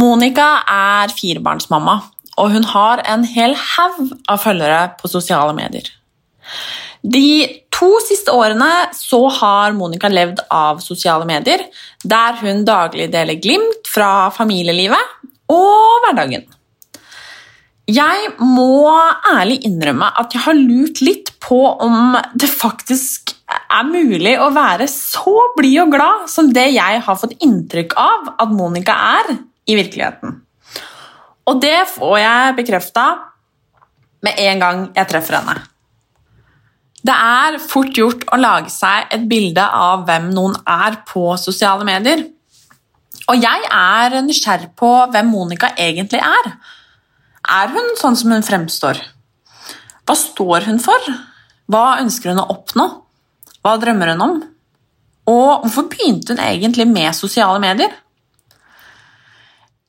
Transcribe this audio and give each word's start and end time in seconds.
Monica 0.00 0.48
er 0.66 1.12
firebarnsmamma, 1.14 2.00
og 2.36 2.50
hun 2.50 2.64
har 2.64 3.04
en 3.06 3.22
hel 3.24 3.54
haug 3.54 4.10
av 4.26 4.42
følgere 4.42 4.82
på 4.98 5.08
sosiale 5.12 5.54
medier. 5.54 5.86
De 7.00 7.46
to 7.72 7.90
siste 8.04 8.32
årene 8.32 8.90
så 8.96 9.22
har 9.40 9.72
Monica 9.76 10.10
levd 10.12 10.42
av 10.52 10.82
sosiale 10.84 11.24
medier, 11.28 11.62
der 12.04 12.36
hun 12.42 12.64
daglig 12.68 13.08
deler 13.12 13.40
glimt 13.40 13.88
fra 13.88 14.28
familielivet 14.34 15.28
og 15.50 16.04
hverdagen. 16.04 16.44
Jeg 17.90 18.34
må 18.38 18.92
ærlig 19.32 19.62
innrømme 19.66 20.10
at 20.20 20.34
jeg 20.36 20.44
har 20.44 20.58
lurt 20.58 21.00
litt 21.02 21.32
på 21.42 21.58
om 21.82 22.14
det 22.38 22.50
faktisk 22.52 23.32
er 23.50 23.88
mulig 23.88 24.36
å 24.38 24.50
være 24.54 24.86
så 24.90 25.34
blid 25.56 25.80
og 25.82 25.96
glad 25.96 26.28
som 26.30 26.52
det 26.54 26.68
jeg 26.76 27.00
har 27.06 27.18
fått 27.18 27.34
inntrykk 27.42 27.96
av 27.98 28.30
at 28.44 28.54
Monica 28.54 28.94
er 29.16 29.32
i 29.66 29.78
virkeligheten. 29.80 30.38
Og 31.50 31.58
det 31.64 31.88
får 31.96 32.16
jeg 32.20 32.56
bekrefta 32.60 33.08
med 34.22 34.38
en 34.46 34.62
gang 34.62 34.88
jeg 34.94 35.10
treffer 35.10 35.40
henne. 35.40 35.69
Det 37.00 37.14
er 37.14 37.56
fort 37.64 37.96
gjort 37.96 38.26
å 38.28 38.38
lage 38.40 38.72
seg 38.72 39.08
et 39.14 39.24
bilde 39.28 39.62
av 39.64 40.04
hvem 40.08 40.28
noen 40.34 40.58
er 40.68 41.00
på 41.08 41.32
sosiale 41.40 41.86
medier. 41.88 42.26
Og 43.30 43.40
jeg 43.40 43.70
er 43.72 44.18
nysgjerrig 44.26 44.72
på 44.78 44.90
hvem 45.12 45.30
Monica 45.32 45.70
egentlig 45.80 46.20
er. 46.20 46.52
Er 47.50 47.72
hun 47.72 47.94
sånn 48.00 48.18
som 48.18 48.34
hun 48.34 48.44
fremstår? 48.44 49.00
Hva 50.04 50.16
står 50.18 50.66
hun 50.68 50.80
for? 50.82 51.10
Hva 51.70 52.00
ønsker 52.02 52.32
hun 52.32 52.42
å 52.42 52.48
oppnå? 52.52 52.86
Hva 53.60 53.76
drømmer 53.80 54.12
hun 54.12 54.24
om? 54.26 54.38
Og 55.30 55.64
hvorfor 55.64 55.88
begynte 55.92 56.34
hun 56.34 56.42
egentlig 56.42 56.88
med 56.90 57.14
sosiale 57.16 57.60
medier? 57.62 57.92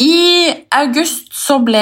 I 0.01 0.49
august 0.73 1.33
så 1.35 1.59
ble 1.61 1.81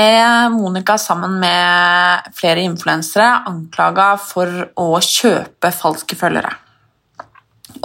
Monica 0.51 0.97
sammen 0.99 1.37
med 1.39 2.31
flere 2.35 2.65
influensere 2.65 3.27
anklaga 3.47 4.09
for 4.19 4.49
å 4.81 4.87
kjøpe 5.03 5.71
falske 5.71 6.17
følgere. 6.19 6.51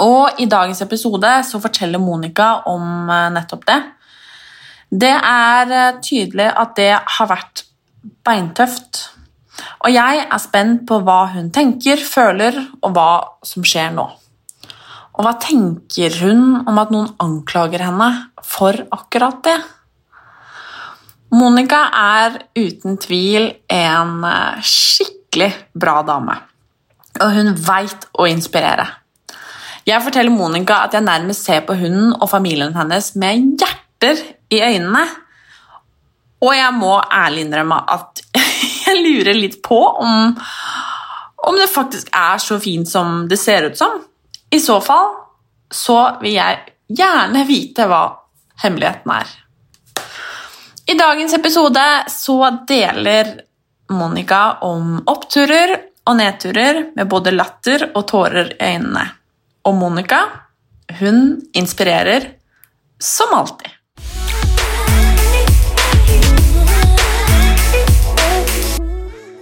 Og 0.03 0.41
I 0.43 0.49
dagens 0.51 0.81
episode 0.83 1.31
så 1.47 1.61
forteller 1.63 2.03
Monica 2.03 2.65
om 2.71 3.11
eh, 3.13 3.29
nettopp 3.37 3.63
det. 3.69 3.79
Det 4.91 5.13
er 5.15 5.75
eh, 5.77 6.01
tydelig 6.03 6.48
at 6.51 6.75
det 6.81 6.91
har 6.97 7.31
vært 7.31 7.67
beintøft. 8.27 9.05
Og 9.85 9.93
jeg 9.95 10.25
er 10.25 10.43
spent 10.43 10.83
på 10.89 10.98
hva 11.05 11.21
hun 11.37 11.53
tenker, 11.55 12.01
føler, 12.01 12.59
og 12.83 12.97
hva 12.97 13.11
som 13.47 13.63
skjer 13.63 13.95
nå. 13.95 14.09
Og 15.15 15.23
hva 15.23 15.37
tenker 15.39 16.17
hun 16.25 16.65
om 16.65 16.81
at 16.83 16.91
noen 16.91 17.13
anklager 17.23 17.87
henne 17.87 18.11
for 18.43 18.83
akkurat 18.97 19.45
det? 19.47 19.59
Monica 21.35 21.81
er 21.99 22.37
uten 22.55 22.99
tvil 23.01 23.49
en 23.73 24.27
eh, 24.29 24.61
skikkelig 24.63 25.51
bra 25.75 25.97
dame, 26.07 26.37
og 27.19 27.33
hun 27.35 27.55
veit 27.59 28.07
å 28.15 28.29
inspirere. 28.31 28.87
Jeg 29.85 30.01
forteller 30.05 30.33
Monica 30.33 30.85
at 30.87 30.95
jeg 30.97 31.05
nærmest 31.05 31.45
ser 31.45 31.65
på 31.67 31.77
hunden 31.77 32.15
og 32.15 32.31
familien 32.31 32.73
hennes 32.77 33.11
med 33.21 33.59
hjerter 33.61 34.23
i 34.55 34.63
øynene. 34.64 35.03
Og 36.45 36.55
jeg 36.57 36.77
må 36.77 36.95
ærlig 37.03 37.45
innrømme 37.45 37.83
at 37.92 38.23
jeg 38.87 39.03
lurer 39.03 39.37
litt 39.37 39.58
på 39.64 39.81
om, 40.07 40.33
om 41.48 41.61
det 41.61 41.69
faktisk 41.73 42.08
er 42.17 42.41
så 42.41 42.61
fint 42.63 42.89
som 42.89 43.25
det 43.29 43.41
ser 43.41 43.69
ut 43.69 43.81
som. 43.81 44.01
I 44.55 44.61
så 44.63 44.79
fall 44.85 45.13
så 45.73 45.98
vil 46.23 46.39
jeg 46.39 46.61
gjerne 46.95 47.45
vite 47.48 47.89
hva 47.91 48.05
hemmeligheten 48.63 49.17
er. 49.19 49.41
I 50.86 50.95
dagens 50.95 51.34
episode 51.34 52.05
så 52.08 52.39
deler 52.68 53.40
Monica 53.90 54.58
om 54.61 54.98
oppturer 55.08 55.78
og 56.05 56.18
nedturer 56.18 56.80
med 56.96 57.08
både 57.08 57.33
latter 57.33 57.86
og 57.95 58.05
tårer 58.11 58.50
i 58.52 58.74
øynene. 58.74 59.05
Og 59.64 59.78
Monica, 59.80 60.18
hun 61.00 61.40
inspirerer 61.56 62.27
som 63.00 63.33
alltid. 63.33 63.73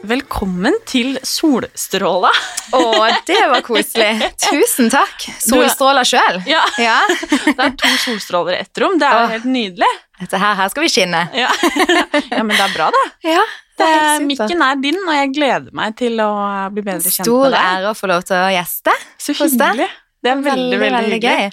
Velkommen 0.03 0.75
til 0.83 1.15
Solstråla. 1.23 2.31
Å, 2.75 2.81
det 3.29 3.39
var 3.53 3.63
koselig. 3.63 4.31
Tusen 4.43 4.89
takk. 4.91 5.27
Solstråla 5.39 6.03
sjøl. 6.07 6.41
Ja. 6.51 6.63
Ja. 6.83 6.97
Det 7.47 7.55
er 7.55 7.75
to 7.79 7.91
solstråler 8.03 8.57
i 8.57 8.63
ett 8.65 8.81
rom. 8.83 8.97
Det 8.99 9.07
er 9.07 9.21
Åh. 9.21 9.35
helt 9.37 9.47
nydelig. 9.47 9.91
Dette 10.19 10.41
her, 10.43 10.57
her 10.59 10.73
skal 10.73 10.83
vi 10.87 10.91
skinne. 10.91 11.21
Ja. 11.39 11.53
ja, 12.33 12.43
men 12.43 12.51
det 12.51 12.65
er 12.65 12.75
bra, 12.75 12.89
da. 12.95 13.03
Ja, 13.27 13.45
det 13.79 13.87
er 13.87 13.95
helt 13.95 14.23
Eh. 14.23 14.27
Mikken 14.27 14.63
er 14.67 14.81
din, 14.83 14.99
og 15.07 15.15
jeg 15.17 15.31
gleder 15.37 15.75
meg 15.75 15.95
til 15.99 16.19
å 16.23 16.31
bli 16.75 16.84
bedre 16.87 17.07
kjent 17.07 17.27
Stor 17.27 17.47
med 17.47 17.55
deg. 17.55 17.63
Stor 17.63 17.79
ære 17.79 17.93
å 17.93 17.99
få 17.99 18.11
lov 18.11 18.27
til 18.29 18.37
å 18.39 18.51
gjeste. 18.53 18.97
Så 19.23 19.37
hyggelig. 19.39 19.89
Det 20.23 20.31
er 20.34 20.43
veldig, 20.49 20.81
veldig, 20.83 21.15
hyggelig. 21.17 21.53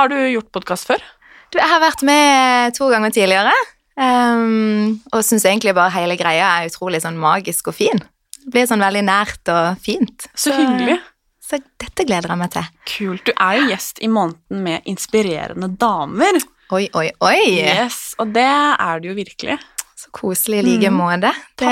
Har 0.00 0.10
du 0.12 0.16
gjort 0.18 0.50
podkast 0.56 0.88
før? 0.88 1.04
Du, 1.52 1.60
jeg 1.60 1.68
har 1.68 1.80
vært 1.84 2.04
med 2.06 2.76
to 2.76 2.88
ganger 2.92 3.12
tidligere, 3.14 3.52
ehm, 4.00 4.98
og 5.12 5.24
syns 5.26 5.46
egentlig 5.48 5.74
bare 5.76 5.92
hele 5.94 6.16
greia 6.20 6.48
er 6.58 6.70
utrolig 6.70 7.02
sånn 7.04 7.18
magisk 7.20 7.70
og 7.72 7.76
fin. 7.76 8.00
Det 8.40 8.52
blir 8.54 8.68
sånn 8.68 8.82
veldig 8.82 9.02
nært 9.06 9.50
og 9.52 9.80
fint. 9.84 10.28
Så 10.34 10.54
hyggelig. 10.56 10.98
Så 11.44 11.58
dette 11.82 12.06
gleder 12.06 12.30
jeg 12.30 12.40
meg 12.40 12.52
til. 12.54 12.70
Kult. 12.92 13.26
Du 13.26 13.32
er 13.34 13.58
jo 13.58 13.68
gjest 13.72 13.98
i 14.00 14.08
måneden 14.10 14.62
med 14.64 14.86
inspirerende 14.88 15.68
damer. 15.80 16.38
Oi, 16.70 16.84
oi, 16.94 17.08
oi! 17.26 17.40
Yes, 17.58 18.14
Og 18.22 18.30
det 18.36 18.46
er 18.46 19.00
du 19.02 19.08
jo 19.10 19.16
virkelig. 19.18 19.56
Så 20.00 20.08
koselig 20.16 20.62
i 20.62 20.62
like 20.64 20.88
Mm. 20.90 20.96
måte. 20.96 21.30
Det, 21.60 21.70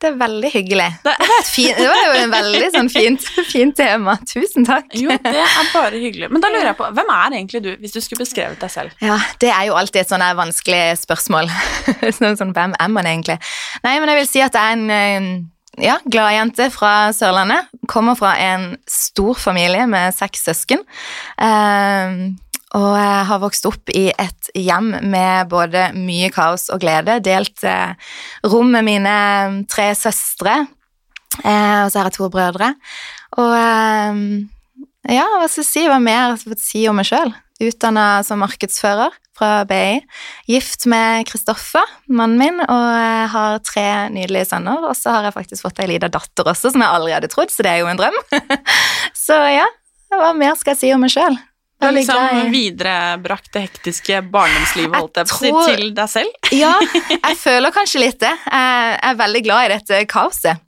det 0.00 0.08
er 0.10 0.16
veldig 0.20 0.50
hyggelig. 0.52 0.88
Det- 1.06 1.46
fin, 1.50 1.74
det 1.76 1.86
var 1.88 2.00
jo 2.04 2.16
en 2.22 2.32
veldig 2.34 2.66
sånn 2.74 2.90
fint, 2.92 3.24
fint 3.52 3.76
tema. 3.78 4.16
Tusen 4.28 4.66
takk. 4.68 4.90
Jo, 4.98 5.08
det 5.24 5.32
er 5.40 5.70
bare 5.72 5.96
hyggelig. 6.02 6.28
Men 6.30 6.42
da 6.44 6.50
lurer 6.52 6.68
jeg 6.72 6.76
på, 6.78 6.88
hvem 6.98 7.12
er 7.14 7.36
egentlig 7.38 7.62
du, 7.64 7.70
hvis 7.80 7.94
du 7.96 8.00
skulle 8.04 8.24
beskrevet 8.26 8.60
deg 8.60 8.70
selv? 8.74 8.92
Ja, 9.00 9.16
det 9.40 9.52
er 9.54 9.70
jo 9.70 9.78
alltid 9.80 10.02
et 10.02 10.12
sånn 10.12 10.26
vanskelig 10.36 10.82
spørsmål. 11.06 11.48
sånn, 12.18 12.36
sånn, 12.36 12.52
hvem 12.56 12.76
er 12.78 12.92
man 12.92 13.08
egentlig? 13.08 13.38
Nei, 13.86 13.96
men 14.02 14.12
jeg 14.12 14.20
vil 14.20 14.28
si 14.34 14.44
at 14.44 14.58
jeg 14.60 14.60
er 14.60 14.76
en 14.76 14.90
eh, 14.98 15.30
ja, 15.86 15.96
gladjente 16.04 16.68
fra 16.74 16.92
Sørlandet. 17.16 17.70
Kommer 17.88 18.18
fra 18.20 18.34
en 18.36 18.74
stor 18.90 19.38
familie 19.40 19.86
med 19.88 20.12
seks 20.14 20.44
søsken. 20.50 20.84
Eh, 21.40 22.16
og 22.78 22.90
jeg 22.94 23.22
har 23.26 23.40
vokst 23.42 23.66
opp 23.66 23.90
i 23.98 24.04
et 24.14 24.50
hjem 24.54 24.92
med 25.10 25.48
både 25.50 25.88
mye 25.96 26.30
kaos 26.30 26.68
og 26.70 26.82
glede. 26.84 27.18
Delt 27.24 27.64
eh, 27.66 27.96
rom 28.46 28.70
med 28.70 28.86
mine 28.86 29.14
tre 29.70 29.88
søstre, 29.98 30.54
eh, 31.42 31.80
og 31.82 31.90
så 31.90 31.98
har 31.98 32.10
jeg 32.10 32.18
to 32.20 32.28
brødre. 32.30 32.74
Og 33.42 33.56
eh, 33.58 34.20
ja, 35.16 35.26
hva 35.26 35.48
skal 35.50 35.64
jeg 35.64 35.70
si? 35.72 35.88
Hva 35.90 35.98
mer 36.04 36.36
skal 36.38 36.54
jeg 36.54 36.62
si 36.62 36.84
om 36.90 37.00
meg 37.00 37.10
sjøl? 37.10 37.34
Utdanna 37.60 38.22
som 38.24 38.40
markedsfører 38.40 39.18
fra 39.36 39.50
BI. 39.68 39.98
Gift 40.48 40.86
med 40.88 41.26
Kristoffer, 41.28 41.90
mannen 42.06 42.38
min, 42.38 42.62
og 42.62 42.88
har 43.34 43.58
tre 43.66 43.86
nydelige 44.14 44.52
sønner. 44.52 44.86
Og 44.86 44.94
så 44.96 45.16
har 45.16 45.26
jeg 45.26 45.36
faktisk 45.40 45.66
fått 45.66 45.82
ei 45.82 45.90
lita 45.90 46.12
datter 46.12 46.54
også, 46.54 46.70
som 46.70 46.86
jeg 46.86 47.00
aldri 47.00 47.18
hadde 47.18 47.34
trodd, 47.34 47.50
så 47.50 47.66
det 47.66 47.74
er 47.74 47.82
jo 47.82 47.90
en 47.90 48.00
drøm. 48.00 48.16
så 49.26 49.42
ja, 49.58 49.68
hva 50.14 50.34
mer 50.38 50.54
skal 50.60 50.76
jeg 50.76 50.84
si 50.84 50.94
om 50.94 51.02
meg 51.02 51.16
sjøl? 51.18 51.40
Du 51.80 51.86
har 51.86 51.94
liksom 51.96 52.50
viderebrakt 52.52 53.52
det 53.54 53.62
hektiske 53.64 54.18
barndomslivet 54.28 54.98
holdt 55.00 55.16
jeg 55.22 55.30
på 55.30 55.38
tror- 55.40 55.70
til 55.70 55.94
deg 55.96 56.10
selv. 56.12 56.50
Ja, 56.52 56.74
jeg 57.14 57.38
føler 57.40 57.72
kanskje 57.72 58.02
litt 58.02 58.18
det. 58.20 58.34
Jeg 58.44 58.98
er 59.10 59.16
veldig 59.16 59.42
glad 59.46 59.64
i 59.64 59.72
dette 59.78 60.02
kaoset. 60.10 60.60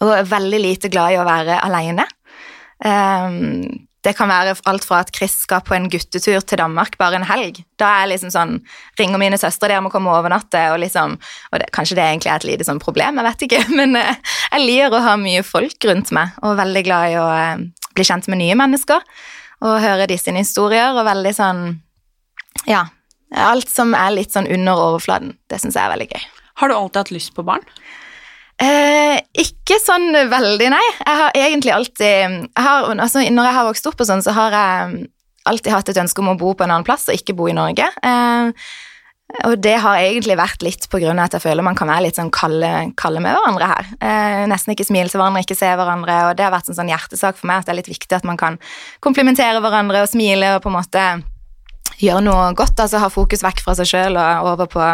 Og 0.00 0.14
er 0.16 0.24
veldig 0.30 0.60
lite 0.62 0.88
glad 0.88 1.12
i 1.12 1.20
å 1.20 1.26
være 1.28 1.60
alene. 1.60 2.06
Ehm, 2.88 3.86
det 4.00 4.14
kan 4.16 4.30
være 4.32 4.54
alt 4.70 4.84
fra 4.88 5.02
at 5.04 5.10
Chris 5.12 5.34
skal 5.44 5.60
på 5.64 5.74
en 5.76 5.90
guttetur 5.92 6.40
til 6.40 6.60
Danmark 6.60 6.96
bare 7.00 7.18
en 7.18 7.26
helg. 7.28 7.60
Da 7.76 7.90
er 7.90 8.06
jeg 8.06 8.14
liksom 8.14 8.32
sånn 8.32 8.54
Ringer 8.96 9.20
mine 9.20 9.36
søstre, 9.40 9.68
dere 9.68 9.82
må 9.84 9.92
komme 9.92 10.08
og 10.08 10.22
overnatte, 10.22 10.62
og 10.72 10.80
liksom 10.80 11.18
og 11.18 11.60
det, 11.60 11.68
Kanskje 11.76 11.98
det 11.98 12.06
egentlig 12.06 12.32
er 12.32 12.40
et 12.40 12.48
lite 12.48 12.68
sånn 12.68 12.80
problem, 12.80 13.20
jeg 13.20 13.28
vet 13.28 13.44
ikke, 13.48 13.60
men 13.82 13.98
eh, 14.00 14.16
jeg 14.54 14.64
liker 14.64 14.96
å 14.96 15.04
ha 15.04 15.18
mye 15.20 15.44
folk 15.44 15.90
rundt 15.90 16.14
meg, 16.16 16.32
og 16.40 16.54
er 16.54 16.62
veldig 16.64 16.84
glad 16.88 17.10
i 17.12 17.20
å 17.20 17.28
eh, 17.34 17.92
bli 17.92 18.08
kjent 18.08 18.30
med 18.32 18.40
nye 18.40 18.56
mennesker 18.56 19.04
og 19.60 19.80
høre 19.82 20.08
de 20.10 20.16
sine 20.20 20.42
historier, 20.44 20.94
og 20.96 21.06
veldig 21.08 21.34
sånn 21.36 21.62
Ja. 22.68 22.86
Alt 23.30 23.68
som 23.70 23.94
er 23.94 24.10
litt 24.10 24.32
sånn 24.34 24.48
under 24.50 24.74
overflaten, 24.88 25.36
det 25.48 25.60
syns 25.62 25.76
jeg 25.78 25.84
er 25.84 25.92
veldig 25.92 26.08
gøy. 26.10 26.22
Har 26.58 26.68
du 26.68 26.74
alltid 26.74 26.98
hatt 27.00 27.12
lyst 27.14 27.34
på 27.36 27.44
barn? 27.46 27.62
Eh, 28.60 29.20
ikke 29.40 29.78
sånn 29.80 30.10
veldig, 30.28 30.66
nei. 30.74 30.82
Jeg 30.98 31.20
har 31.22 31.38
egentlig 31.38 31.72
alltid 31.72 32.04
jeg 32.04 32.64
har, 32.66 32.90
altså, 32.90 33.22
Når 33.22 33.46
jeg 33.48 33.56
har 33.56 33.68
vokst 33.70 33.86
opp, 33.88 34.00
og 34.02 34.08
sånn, 34.10 34.24
så 34.26 34.34
har 34.36 34.56
jeg 34.56 35.06
alltid 35.48 35.72
hatt 35.72 35.88
et 35.88 36.00
ønske 36.02 36.20
om 36.20 36.34
å 36.34 36.38
bo 36.38 36.52
på 36.52 36.66
en 36.66 36.74
annen 36.74 36.84
plass 36.84 37.08
og 37.08 37.16
ikke 37.16 37.36
bo 37.38 37.48
i 37.48 37.56
Norge. 37.56 37.86
Eh, 37.86 38.52
og 39.46 39.56
det 39.62 39.76
har 39.82 40.00
egentlig 40.00 40.34
vært 40.38 40.62
litt 40.64 40.86
på 40.90 40.98
grunn 41.02 41.18
av 41.20 41.28
at 41.28 41.36
jeg 41.36 41.44
føler 41.44 41.64
man 41.64 41.76
kan 41.78 41.90
være 41.90 42.08
litt 42.08 42.18
sånn 42.18 42.32
kalde, 42.34 42.70
kalde 42.98 43.22
med 43.22 43.36
hverandre 43.36 43.68
her. 43.70 43.90
Eh, 44.02 44.44
nesten 44.50 44.74
ikke 44.74 44.88
smile 44.88 45.12
til 45.12 45.20
hverandre, 45.20 45.44
ikke 45.44 45.58
se 45.58 45.68
hverandre, 45.78 46.16
og 46.28 46.38
det 46.38 46.46
har 46.46 46.54
vært 46.54 46.70
en 46.70 46.78
sånn 46.78 46.90
hjertesak 46.90 47.38
for 47.38 47.50
meg 47.50 47.60
at 47.60 47.68
det 47.68 47.74
er 47.74 47.80
litt 47.80 47.92
viktig 47.92 48.18
at 48.18 48.26
man 48.26 48.40
kan 48.40 48.58
komplimentere 49.04 49.62
hverandre 49.62 50.02
og 50.04 50.10
smile 50.10 50.56
og 50.56 50.64
på 50.64 50.72
en 50.72 50.78
måte 50.78 51.04
gjøre 52.00 52.24
noe 52.24 52.50
godt, 52.58 52.80
altså 52.80 53.00
ha 53.02 53.10
fokus 53.12 53.44
vekk 53.44 53.62
fra 53.64 53.76
seg 53.78 53.90
sjøl 53.90 54.18
og 54.18 54.50
over 54.54 54.70
på 54.72 54.84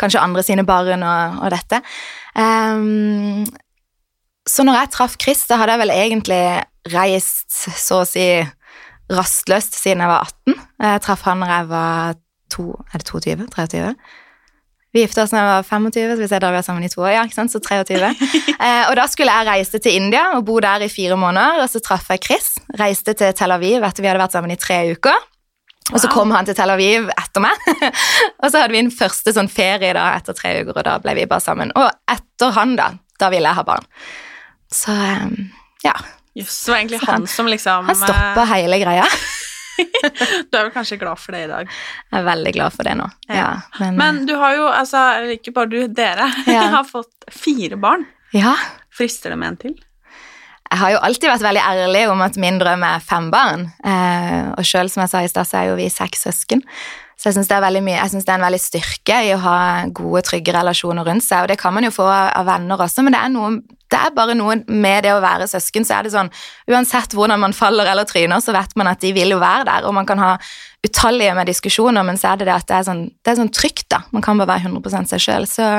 kanskje 0.00 0.22
andre 0.22 0.44
sine 0.44 0.64
barn 0.68 1.04
og, 1.06 1.38
og 1.44 1.54
dette. 1.54 1.80
Um, 2.36 3.44
så 4.44 4.66
når 4.66 4.82
jeg 4.82 4.92
traff 4.92 5.16
Chris, 5.20 5.46
da 5.48 5.58
hadde 5.60 5.76
jeg 5.76 5.82
vel 5.84 5.94
egentlig 5.94 6.42
reist 6.92 7.62
så 7.80 8.02
å 8.02 8.08
si 8.08 8.26
rastløst 9.12 9.76
siden 9.78 10.04
jeg 10.04 10.10
var 10.10 10.28
18. 10.28 10.60
Jeg 10.84 11.02
traff 11.04 11.24
han 11.28 11.40
når 11.40 11.52
jeg 11.54 11.70
var 11.72 12.20
to, 12.54 12.70
er 12.92 13.02
det 13.02 13.08
22? 13.10 13.48
23? 13.54 13.90
Vi 14.94 15.02
gifta 15.02 15.24
oss 15.24 15.32
da 15.34 15.40
jeg 15.40 15.50
var 15.50 15.64
25, 15.66 16.12
så 16.14 16.22
vi 16.22 16.26
ser 16.30 16.42
da 16.44 16.52
vi 16.54 16.58
er 16.60 16.66
sammen 16.66 16.86
i 16.86 16.88
to 16.92 17.00
år, 17.02 17.10
ja, 17.16 17.22
ikke 17.26 17.34
sant? 17.34 17.50
så 17.50 17.58
23. 17.58 17.98
eh, 18.66 18.84
og 18.86 18.94
da 18.94 19.06
skulle 19.10 19.34
jeg 19.34 19.48
reise 19.48 19.80
til 19.82 19.96
India 19.98 20.28
og 20.36 20.44
bo 20.46 20.60
der 20.62 20.84
i 20.86 20.90
fire 20.92 21.16
måneder, 21.18 21.64
og 21.64 21.70
så 21.72 21.82
traff 21.82 22.12
jeg 22.14 22.22
Chris. 22.22 22.52
Reiste 22.78 23.16
til 23.18 23.34
Tel 23.34 23.54
Aviv 23.56 23.82
etter 23.82 24.04
vi 24.04 24.10
hadde 24.12 24.22
vært 24.22 24.36
sammen 24.36 24.54
i 24.54 24.58
tre 24.60 24.84
uker. 24.94 25.30
Og 25.92 25.98
så 26.00 26.08
kom 26.08 26.30
han 26.32 26.46
til 26.46 26.54
Tel 26.56 26.70
Aviv 26.70 27.10
etter 27.10 27.42
meg. 27.42 27.66
og 28.42 28.46
så 28.46 28.62
hadde 28.62 28.70
vi 28.72 28.84
en 28.84 28.92
første 28.94 29.34
sånn 29.34 29.50
ferie 29.52 29.90
da 29.98 30.12
etter 30.14 30.36
tre 30.38 30.54
uker, 30.62 30.78
og 30.78 30.86
da 30.86 30.94
ble 31.02 31.16
vi 31.18 31.26
bare 31.28 31.42
sammen. 31.42 31.74
Og 31.74 31.90
etter 32.14 32.54
han, 32.54 32.76
da, 32.78 32.92
da 33.20 33.32
ville 33.34 33.50
jeg 33.50 33.58
ha 33.58 33.66
barn. 33.66 33.90
Så 34.74 34.94
ja. 35.84 35.96
Jøss, 36.38 36.54
det 36.64 36.72
var 36.72 36.80
egentlig 36.80 37.02
han, 37.02 37.14
han 37.20 37.26
som 37.30 37.50
liksom 37.50 37.90
Han 37.90 37.98
stoppa 37.98 38.46
eh, 38.46 38.54
hele 38.54 38.78
greia. 38.82 39.10
du 40.50 40.58
er 40.58 40.66
vel 40.66 40.72
kanskje 40.74 40.98
glad 41.00 41.20
for 41.20 41.36
det 41.36 41.44
i 41.46 41.50
dag? 41.50 41.72
Jeg 42.10 42.20
er 42.20 42.28
veldig 42.28 42.52
glad 42.56 42.76
for 42.76 42.88
det 42.88 42.94
nå. 43.00 43.08
Ja. 43.28 43.36
Ja, 43.36 43.48
men, 43.80 43.98
men, 44.00 44.20
du 44.28 44.34
har 44.40 44.56
jo, 44.58 44.68
altså, 44.70 45.06
ikke 45.34 45.54
bare 45.56 45.72
du, 45.72 45.80
dere, 45.88 46.28
ja. 46.50 46.68
har 46.78 46.86
fått 46.88 47.28
fire 47.32 47.78
barn. 47.80 48.06
Ja. 48.34 48.54
Frister 48.94 49.34
det 49.34 49.40
med 49.40 49.54
en 49.54 49.60
til? 49.66 49.76
Jeg 50.64 50.80
har 50.80 50.94
jo 50.94 51.00
alltid 51.06 51.30
vært 51.30 51.44
veldig 51.44 51.62
ærlig 51.62 52.04
om 52.10 52.22
at 52.24 52.36
min 52.40 52.56
drøm 52.58 52.82
er 52.86 53.02
fem 53.04 53.28
barn. 53.30 53.68
Eh, 53.86 54.52
og 54.56 54.66
sjøl, 54.66 54.88
som 54.90 55.04
jeg 55.04 55.12
sa 55.12 55.20
i 55.22 55.30
stad, 55.30 55.46
så 55.46 55.60
er 55.60 55.68
jo 55.70 55.76
vi 55.78 55.90
seks 55.92 56.24
søsken. 56.26 56.64
Så 57.16 57.30
jeg 57.30 57.36
syns 57.36 57.48
det, 57.48 57.58
det, 57.62 58.24
er 58.26 58.34
en 58.34 58.44
veldig 58.44 58.60
styrke 58.60 59.20
i 59.24 59.30
å 59.36 59.40
ha 59.44 59.56
gode, 59.94 60.24
trygge 60.26 60.52
relasjoner 60.56 61.06
rundt 61.06 61.24
seg. 61.24 61.44
Og 61.44 61.52
det 61.52 61.56
kan 61.60 61.74
man 61.74 61.86
jo 61.86 61.92
få 61.94 62.08
av 62.10 62.44
venner 62.48 62.80
også, 62.84 63.04
men 63.06 63.14
det 63.14 63.20
er, 63.22 63.32
noe, 63.32 63.78
det 63.92 64.00
er 64.00 64.16
bare 64.16 64.34
noe 64.36 64.58
med 64.66 65.06
det 65.06 65.14
å 65.14 65.22
være 65.24 65.46
søsken. 65.50 65.86
Så 65.86 65.96
er 65.96 66.06
det 66.06 66.14
sånn 66.14 66.32
uansett 66.70 67.14
hvordan 67.16 67.40
man 67.44 67.56
faller 67.56 67.88
eller 67.92 68.08
tryner, 68.08 68.42
så 68.42 68.56
vet 68.56 68.74
man 68.80 68.90
at 68.90 69.00
de 69.04 69.14
vil 69.16 69.36
jo 69.36 69.40
være 69.42 69.68
der. 69.70 69.86
Og 69.88 69.94
man 69.96 70.08
kan 70.10 70.20
ha 70.22 70.34
utallige 70.84 71.36
med 71.38 71.48
diskusjoner, 71.48 72.04
men 72.04 72.20
så 72.20 72.32
er 72.32 72.42
det 72.42 72.50
det 72.50 72.58
at 72.58 72.68
det 72.68 72.80
er 72.80 72.90
sånn, 72.90 73.06
det 73.22 73.32
er 73.32 73.40
sånn 73.40 73.54
trygt, 73.54 73.86
da. 73.94 74.02
Man 74.12 74.24
kan 74.26 74.40
bare 74.40 74.56
være 74.56 74.72
100% 74.72 75.14
seg 75.14 75.24
sjøl. 75.24 75.48
Så 75.48 75.70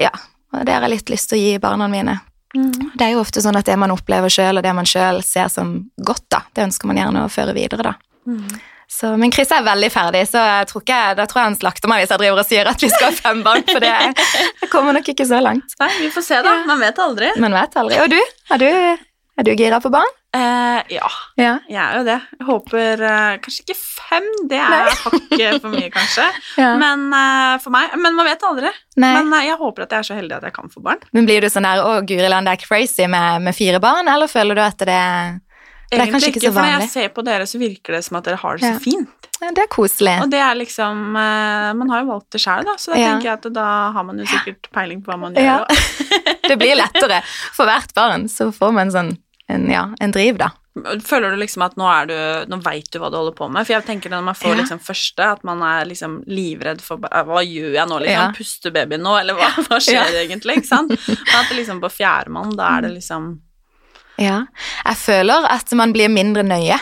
ja. 0.00 0.12
Og 0.52 0.66
det 0.68 0.74
har 0.74 0.84
jeg 0.84 0.98
litt 0.98 1.14
lyst 1.14 1.30
til 1.30 1.38
å 1.38 1.44
gi 1.46 1.62
barna 1.62 1.86
mine. 1.88 2.18
Mm. 2.52 2.92
Det 2.98 3.06
er 3.06 3.14
jo 3.14 3.22
ofte 3.22 3.40
sånn 3.40 3.56
at 3.56 3.64
det 3.64 3.78
man 3.80 3.94
opplever 3.94 4.32
sjøl, 4.32 4.58
og 4.60 4.66
det 4.66 4.74
man 4.76 4.88
sjøl 4.88 5.22
ser 5.24 5.48
som 5.48 5.78
godt, 5.96 6.26
da, 6.34 6.42
det 6.52 6.66
ønsker 6.66 6.90
man 6.90 7.00
gjerne 7.00 7.24
å 7.24 7.32
føre 7.32 7.54
videre, 7.56 7.92
da. 7.92 7.94
Mm. 8.28 8.58
Så, 8.92 9.14
men 9.16 9.32
Chris 9.32 9.48
er 9.56 9.64
veldig 9.64 9.88
ferdig, 9.92 10.26
så 10.28 10.42
jeg 10.44 10.66
tror 10.68 10.82
ikke, 10.84 11.00
da 11.16 11.24
tror 11.28 11.40
jeg 11.40 11.48
han 11.48 11.60
slakter 11.62 11.88
meg 11.88 12.02
hvis 12.02 12.10
jeg 12.12 12.20
driver 12.20 12.42
og 12.42 12.48
sier 12.48 12.68
at 12.68 12.82
vi 12.84 12.90
skal 12.92 13.08
ha 13.08 13.14
fem 13.16 13.40
barn, 13.46 13.64
for 13.64 13.80
det 13.80 13.92
jeg 13.92 14.68
kommer 14.74 14.98
nok 14.98 15.08
ikke 15.14 15.24
så 15.28 15.40
langt. 15.40 15.72
Nei, 15.80 15.92
Vi 16.02 16.10
får 16.12 16.26
se, 16.26 16.40
da. 16.44 16.58
Man 16.68 16.82
vet 16.82 17.00
aldri. 17.00 17.30
Man 17.40 17.56
vet 17.56 17.78
aldri. 17.80 18.02
Og 18.04 18.12
du? 18.12 18.18
Er 18.52 18.60
du, 18.60 18.68
er 19.40 19.48
du 19.48 19.54
gira 19.56 19.80
på 19.80 19.92
barn? 19.94 20.18
Eh, 20.32 20.78
ja. 20.96 21.08
ja, 21.36 21.58
jeg 21.68 21.76
er 21.76 21.98
jo 21.98 22.04
det. 22.06 22.14
Jeg 22.38 22.46
håper 22.48 23.02
eh, 23.04 23.32
Kanskje 23.44 23.64
ikke 23.66 23.76
fem, 23.76 24.28
det 24.48 24.60
er 24.64 24.86
hakket 24.88 25.58
for 25.60 25.68
mye, 25.74 25.90
kanskje. 25.92 26.24
ja. 26.62 26.70
Men 26.80 27.04
eh, 27.12 27.56
for 27.60 27.74
meg 27.74 27.92
Men 28.00 28.16
man 28.16 28.30
vet 28.30 28.46
aldri. 28.48 28.70
Nei. 28.96 29.10
Men 29.18 29.28
eh, 29.36 29.50
jeg 29.50 29.60
håper 29.60 29.84
at 29.84 29.92
jeg 29.92 30.04
er 30.04 30.08
så 30.08 30.16
heldig 30.16 30.38
at 30.38 30.46
jeg 30.48 30.56
kan 30.56 30.72
få 30.72 30.80
barn. 30.84 31.04
Men 31.12 31.28
Blir 31.28 31.44
du 31.44 31.50
sånn 31.52 31.68
der 31.68 31.84
'Å, 31.84 31.98
guri 32.08 32.32
land, 32.32 32.48
det 32.48 32.56
er 32.56 32.64
crazy 32.64 33.04
med, 33.12 33.44
med, 33.44 33.56
fire 33.56 33.80
barn', 33.82 34.08
eller 34.08 34.32
føler 34.32 34.56
du 34.56 34.64
at 34.64 34.86
det, 34.88 35.02
det 35.92 36.00
er 36.00 36.08
ikke, 36.08 36.30
ikke? 36.32 36.50
For 36.50 36.60
når 36.60 36.72
jeg 36.72 36.90
ser 36.92 37.10
på 37.12 37.24
dere, 37.26 37.48
så 37.48 37.60
virker 37.60 37.98
det 37.98 38.02
som 38.06 38.18
at 38.18 38.28
dere 38.28 38.40
har 38.40 38.58
det 38.58 38.70
så 38.70 38.80
fint. 38.82 39.28
Ja, 39.42 39.50
det 39.50 39.64
er 39.64 39.70
koselig. 39.72 40.14
Og 40.22 40.30
det 40.30 40.38
er 40.38 40.54
liksom 40.54 41.16
eh, 41.18 41.72
Man 41.74 41.90
har 41.90 42.04
jo 42.04 42.12
valgt 42.12 42.36
det 42.36 42.40
sjøl, 42.44 42.62
da, 42.68 42.76
så 42.78 42.92
da 42.92 43.00
tenker 43.00 43.28
jeg 43.28 43.40
at 43.40 43.48
da 43.56 43.68
har 43.96 44.06
man 44.06 44.22
jo 44.22 44.28
sikkert 44.30 44.70
peiling 44.74 45.02
på 45.02 45.12
hva 45.12 45.18
man 45.24 45.36
gjør. 45.36 45.66
det 46.48 46.56
blir 46.60 46.78
lettere. 46.78 47.20
For 47.56 47.68
hvert 47.68 47.94
barn 47.98 48.28
så 48.30 48.52
får 48.54 48.74
man 48.76 48.94
sånn 48.94 49.16
en, 49.52 49.68
ja, 49.70 49.88
en 50.00 50.14
driv, 50.14 50.38
da. 50.40 50.52
Føler 51.04 51.34
du 51.34 51.42
liksom 51.42 51.66
at 51.66 51.74
nå, 51.76 51.84
er 51.84 52.06
du, 52.08 52.16
nå 52.48 52.56
veit 52.64 52.86
du 52.88 52.96
hva 53.02 53.10
du 53.12 53.18
holder 53.18 53.34
på 53.36 53.48
med? 53.52 53.66
For 53.66 53.74
jeg 53.74 53.84
tenker 53.84 54.12
når 54.14 54.22
man 54.30 54.38
får 54.38 54.54
ja. 54.54 54.60
liksom 54.62 54.80
første, 54.80 55.26
at 55.34 55.42
man 55.44 55.60
er 55.68 55.84
liksom 55.90 56.22
livredd 56.30 56.80
for 56.80 57.02
Hva 57.02 57.42
gjør 57.44 57.74
jeg 57.76 57.90
nå, 57.90 57.98
liksom? 58.06 58.22
Ja. 58.22 58.30
Puster 58.38 58.72
babyen 58.72 59.04
nå, 59.04 59.12
eller 59.20 59.36
hva, 59.36 59.50
hva 59.66 59.80
skjer 59.82 60.00
ja. 60.00 60.22
egentlig? 60.22 60.62
Ikke 60.62 60.70
sant? 60.70 60.94
Men 60.94 61.34
at 61.42 61.52
liksom 61.58 61.82
på 61.82 61.92
fjerdemann, 61.92 62.54
da 62.56 62.70
er 62.78 62.86
det 62.86 62.94
liksom 62.96 63.34
Ja. 64.20 64.42
Jeg 64.84 64.98
føler 65.00 65.46
at 65.50 65.72
man 65.78 65.94
blir 65.94 66.12
mindre 66.12 66.44
nøye. 66.46 66.78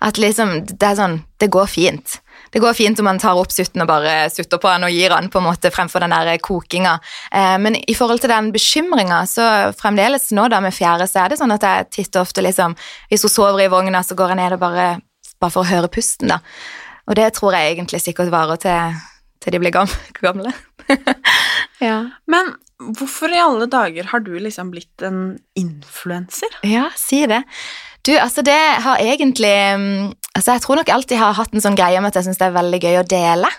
At 0.00 0.16
liksom 0.16 0.62
Det 0.64 0.86
er 0.86 0.96
sånn 0.96 1.16
Det 1.40 1.50
går 1.52 1.66
fint 1.68 2.20
det 2.50 2.58
går 2.58 2.74
fint 2.74 2.98
om 2.98 3.06
man 3.06 3.18
tar 3.22 3.38
opp 3.38 3.52
sutten 3.54 3.84
og 3.84 3.88
bare 3.90 4.14
sutter 4.32 4.58
på 4.58 4.70
den 4.72 4.86
og 4.88 4.94
gir 4.94 5.12
den 5.12 5.28
på 5.30 5.38
en 5.38 5.46
måte 5.46 5.70
fremfor 5.70 6.02
den 6.02 6.14
der 6.14 6.40
kokinga. 6.42 6.96
Eh, 7.30 7.56
men 7.62 7.76
i 7.78 7.94
forhold 7.94 8.22
til 8.22 8.32
den 8.32 8.50
bekymringa, 8.54 9.20
så 9.30 9.44
fremdeles 9.78 10.30
nå 10.34 10.48
da 10.50 10.58
med 10.62 10.74
fjerde, 10.74 11.06
så 11.06 11.24
er 11.24 11.30
det 11.30 11.38
sånn 11.38 11.54
at 11.54 11.66
jeg 11.66 11.88
titter 11.94 12.24
ofte 12.24 12.42
liksom 12.42 12.74
Hvis 13.10 13.22
hun 13.22 13.30
sover 13.30 13.62
i 13.62 13.70
vogna, 13.70 14.02
så 14.02 14.16
går 14.18 14.34
jeg 14.34 14.40
ned 14.40 14.56
og 14.56 14.62
bare, 14.64 14.88
bare 15.38 15.54
for 15.54 15.62
å 15.62 15.70
høre 15.70 15.92
pusten, 15.92 16.32
da. 16.34 16.40
Og 17.06 17.16
det 17.18 17.28
tror 17.38 17.54
jeg 17.54 17.76
egentlig 17.76 18.02
sikkert 18.02 18.32
varer 18.34 18.58
til, 18.62 18.98
til 19.42 19.54
de 19.54 19.62
blir 19.62 19.74
gamle. 20.26 20.52
ja. 21.86 22.02
Men 22.26 22.54
hvorfor 22.80 23.32
i 23.32 23.40
alle 23.40 23.68
dager 23.70 24.08
har 24.10 24.24
du 24.24 24.32
liksom 24.40 24.72
blitt 24.72 25.04
en 25.06 25.38
influenser? 25.58 26.60
Ja, 26.66 26.88
si 26.96 27.22
det. 27.30 27.42
Du, 28.06 28.14
altså 28.16 28.42
det 28.42 28.56
har 28.80 28.96
egentlig 28.96 29.52
mm, 29.76 30.12
altså 30.32 30.54
Jeg 30.56 30.62
tror 30.64 30.78
nok 30.80 30.88
alltid 30.88 31.18
har 31.20 31.36
hatt 31.36 31.52
en 31.52 31.60
sånn 31.60 31.76
greie 31.76 32.00
med 32.00 32.08
at 32.08 32.20
jeg 32.20 32.30
syns 32.30 32.40
det 32.40 32.48
er 32.48 32.56
veldig 32.56 32.80
gøy 32.80 33.00
å 33.02 33.08
dele. 33.08 33.50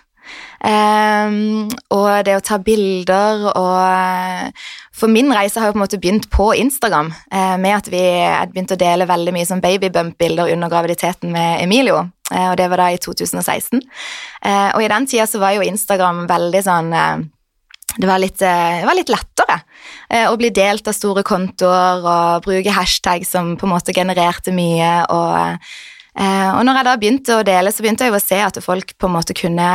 Um, 0.62 1.66
og 1.92 2.10
det 2.28 2.36
å 2.38 2.44
ta 2.46 2.60
bilder 2.62 3.48
og 3.50 4.60
For 4.94 5.10
min 5.10 5.34
reise 5.34 5.58
har 5.58 5.72
jo 5.72 5.74
på 5.74 5.80
en 5.80 5.82
måte 5.82 5.98
begynt 6.00 6.28
på 6.32 6.52
Instagram 6.62 7.10
uh, 7.10 7.58
med 7.58 7.74
at 7.74 7.90
vi 7.90 8.04
begynte 8.54 8.78
å 8.78 8.82
dele 8.82 9.10
veldig 9.10 9.34
mye 9.34 9.50
sånn 9.50 9.64
babybump-bilder 9.64 10.54
under 10.54 10.70
graviditeten 10.72 11.34
med 11.34 11.64
Emilio. 11.66 12.04
Uh, 12.30 12.52
og 12.52 12.58
det 12.62 12.70
var 12.72 12.84
da 12.84 12.92
i 12.94 13.02
2016. 13.02 13.82
Uh, 14.46 14.70
og 14.78 14.86
i 14.86 14.92
den 14.94 15.10
tida 15.10 15.26
så 15.28 15.42
var 15.42 15.58
jo 15.58 15.66
Instagram 15.66 16.28
veldig 16.30 16.64
sånn 16.70 16.94
det 17.98 18.08
var, 18.08 18.20
litt, 18.24 18.40
det 18.40 18.86
var 18.88 18.96
litt, 18.98 19.12
lettere 19.12 19.58
å 20.30 20.36
bli 20.40 20.52
delt 20.56 20.88
av 20.88 20.96
store 20.96 21.24
kontoer 21.28 22.04
og 22.04 22.46
bruke 22.46 22.76
hashtag 22.76 23.26
som 23.28 23.56
på 23.60 23.68
en 23.68 23.74
måte 23.74 23.96
genererte 23.96 24.54
mye. 24.56 24.94
og 25.12 25.66
Eh, 26.12 26.50
og 26.58 26.66
når 26.68 26.78
jeg 26.78 26.88
da 26.88 26.94
begynte 27.00 27.36
å 27.38 27.44
dele, 27.48 27.72
så 27.72 27.84
begynte 27.84 28.08
jeg 28.08 28.16
å 28.16 28.20
se 28.20 28.40
at 28.44 28.58
folk 28.64 28.98
på 29.00 29.08
en 29.08 29.14
måte 29.16 29.36
kunne, 29.38 29.68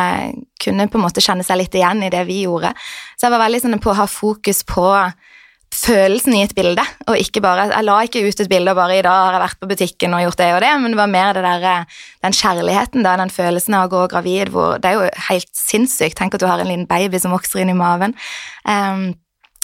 kunne 0.60 0.84
en 0.84 1.00
måte 1.00 1.24
kjenne 1.24 1.46
seg 1.46 1.62
litt 1.62 1.76
igjen 1.78 2.04
i 2.04 2.12
det 2.12 2.26
vi 2.28 2.42
gjorde. 2.44 2.74
Så 3.16 3.26
jeg 3.26 3.34
var 3.34 3.44
veldig 3.46 3.62
sånn 3.62 3.80
på 3.80 3.94
å 3.94 4.00
ha 4.02 4.08
fokus 4.10 4.60
på 4.68 4.84
følelsen 5.76 6.34
i 6.36 6.42
et 6.44 6.54
bilde, 6.56 6.82
og 7.06 7.18
ikke 7.20 7.42
bare 7.44 7.68
Jeg 7.68 7.84
la 7.84 7.96
ikke 8.06 8.22
ut 8.24 8.40
et 8.40 8.48
bilde 8.48 8.72
og 8.72 8.78
bare 8.78 8.98
'i 8.98 9.02
dag 9.02 9.18
har 9.24 9.32
jeg 9.32 9.42
vært 9.42 9.60
på 9.60 9.68
butikken 9.68 10.14
og 10.14 10.22
gjort 10.24 10.38
det 10.38 10.54
og 10.54 10.62
det', 10.62 10.80
men 10.80 10.90
det 10.90 10.96
var 10.96 11.06
mer 11.06 11.32
det 11.32 11.42
der, 11.44 11.84
den 12.22 12.32
kjærligheten, 12.32 13.02
da, 13.02 13.16
den 13.16 13.30
følelsen 13.30 13.74
av 13.74 13.86
å 13.86 13.92
gå 13.92 14.08
gravid, 14.08 14.48
hvor 14.48 14.78
Det 14.78 14.90
er 14.90 14.94
jo 14.94 15.10
helt 15.28 15.52
sinnssykt. 15.52 16.16
Tenk 16.16 16.34
at 16.34 16.40
du 16.40 16.46
har 16.46 16.58
en 16.60 16.66
liten 16.68 16.86
baby 16.86 17.18
som 17.18 17.32
vokser 17.32 17.60
inn 17.60 17.70
i 17.70 17.72
maven. 17.72 18.14
Um, 18.64 19.14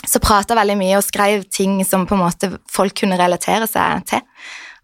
så 0.05 0.19
prata 0.19 0.55
veldig 0.55 0.77
mye 0.77 0.97
og 0.99 1.05
skrev 1.07 1.45
ting 1.51 1.85
som 1.85 2.07
på 2.07 2.15
en 2.15 2.25
måte 2.25 2.59
folk 2.71 2.95
kunne 2.95 3.19
relatere 3.19 3.69
seg 3.71 4.05
til. 4.07 4.21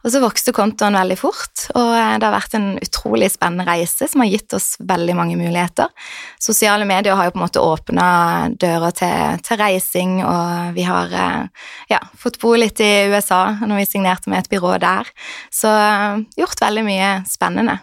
Og 0.07 0.13
så 0.15 0.21
vokste 0.23 0.55
kontoen 0.55 0.95
veldig 0.95 1.17
fort, 1.19 1.65
og 1.75 1.89
det 1.91 2.23
har 2.23 2.35
vært 2.35 2.53
en 2.55 2.69
utrolig 2.79 3.33
spennende 3.35 3.67
reise 3.67 4.07
som 4.07 4.23
har 4.23 4.31
gitt 4.31 4.55
oss 4.55 4.77
veldig 4.79 5.17
mange 5.19 5.35
muligheter. 5.41 5.91
Sosiale 6.39 6.87
medier 6.87 7.19
har 7.19 7.27
jo 7.27 7.35
på 7.35 7.41
en 7.41 7.43
måte 7.43 7.65
åpna 7.65 8.07
dører 8.55 8.95
til, 8.95 9.43
til, 9.43 9.59
reising, 9.59 10.21
og 10.23 10.79
vi 10.79 10.87
har 10.87 11.11
eh, 11.11 11.67
ja, 11.91 11.99
fått 12.15 12.39
bo 12.39 12.55
litt 12.55 12.79
i 12.79 13.11
USA 13.11 13.43
når 13.59 13.83
vi 13.83 13.91
signerte 13.91 14.31
med 14.31 14.45
et 14.45 14.53
byrå 14.55 14.77
der. 14.87 15.11
Så 15.51 15.75
eh, 15.75 16.23
gjort 16.39 16.63
veldig 16.63 16.87
mye 16.87 17.13
spennende. 17.27 17.81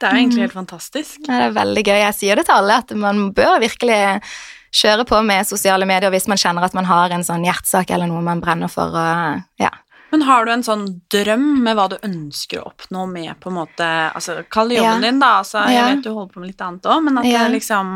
Det 0.00 0.08
er 0.08 0.16
egentlig 0.16 0.46
helt 0.46 0.56
fantastisk. 0.56 1.20
Ja, 1.26 1.42
det 1.42 1.44
er 1.50 1.56
veldig 1.60 1.84
gøy. 1.86 1.98
Jeg 2.06 2.16
sier 2.16 2.40
det 2.40 2.48
til 2.48 2.56
alle, 2.56 2.80
at 2.80 2.96
man 2.96 3.30
bør 3.36 3.60
virkelig 3.60 4.00
kjøre 4.76 5.06
på 5.08 5.20
med 5.24 5.46
sosiale 5.48 5.86
medier 5.88 6.12
hvis 6.12 6.28
man 6.28 6.40
kjenner 6.40 6.66
at 6.66 6.74
man 6.76 6.88
har 6.88 7.12
en 7.14 7.24
sånn 7.24 7.44
hjertesak 7.46 7.92
eller 7.94 8.08
noe 8.10 8.24
man 8.24 8.42
brenner 8.44 8.72
for. 8.72 8.92
Og, 8.92 9.44
ja, 9.60 9.72
men 10.16 10.24
har 10.24 10.46
du 10.46 10.50
en 10.54 10.64
sånn 10.64 10.84
drøm 11.12 11.58
med 11.60 11.76
hva 11.76 11.90
du 11.92 11.98
ønsker 12.00 12.62
å 12.62 12.70
oppnå 12.70 13.02
med 13.10 13.34
på 13.42 13.50
en 13.50 13.58
måte 13.58 13.86
altså 14.16 14.38
Kall 14.48 14.70
det 14.72 14.78
jobben 14.78 15.02
ja. 15.04 15.10
din, 15.10 15.18
da. 15.20 15.32
Altså, 15.42 15.66
jeg 15.68 15.90
vet 15.90 16.06
du 16.06 16.08
holder 16.14 16.30
på 16.32 16.40
med 16.40 16.48
litt 16.54 16.62
annet 16.64 16.88
òg, 16.88 17.02
men 17.04 17.20
at 17.20 17.28
ja. 17.28 17.42
det 17.44 17.58
liksom 17.58 17.90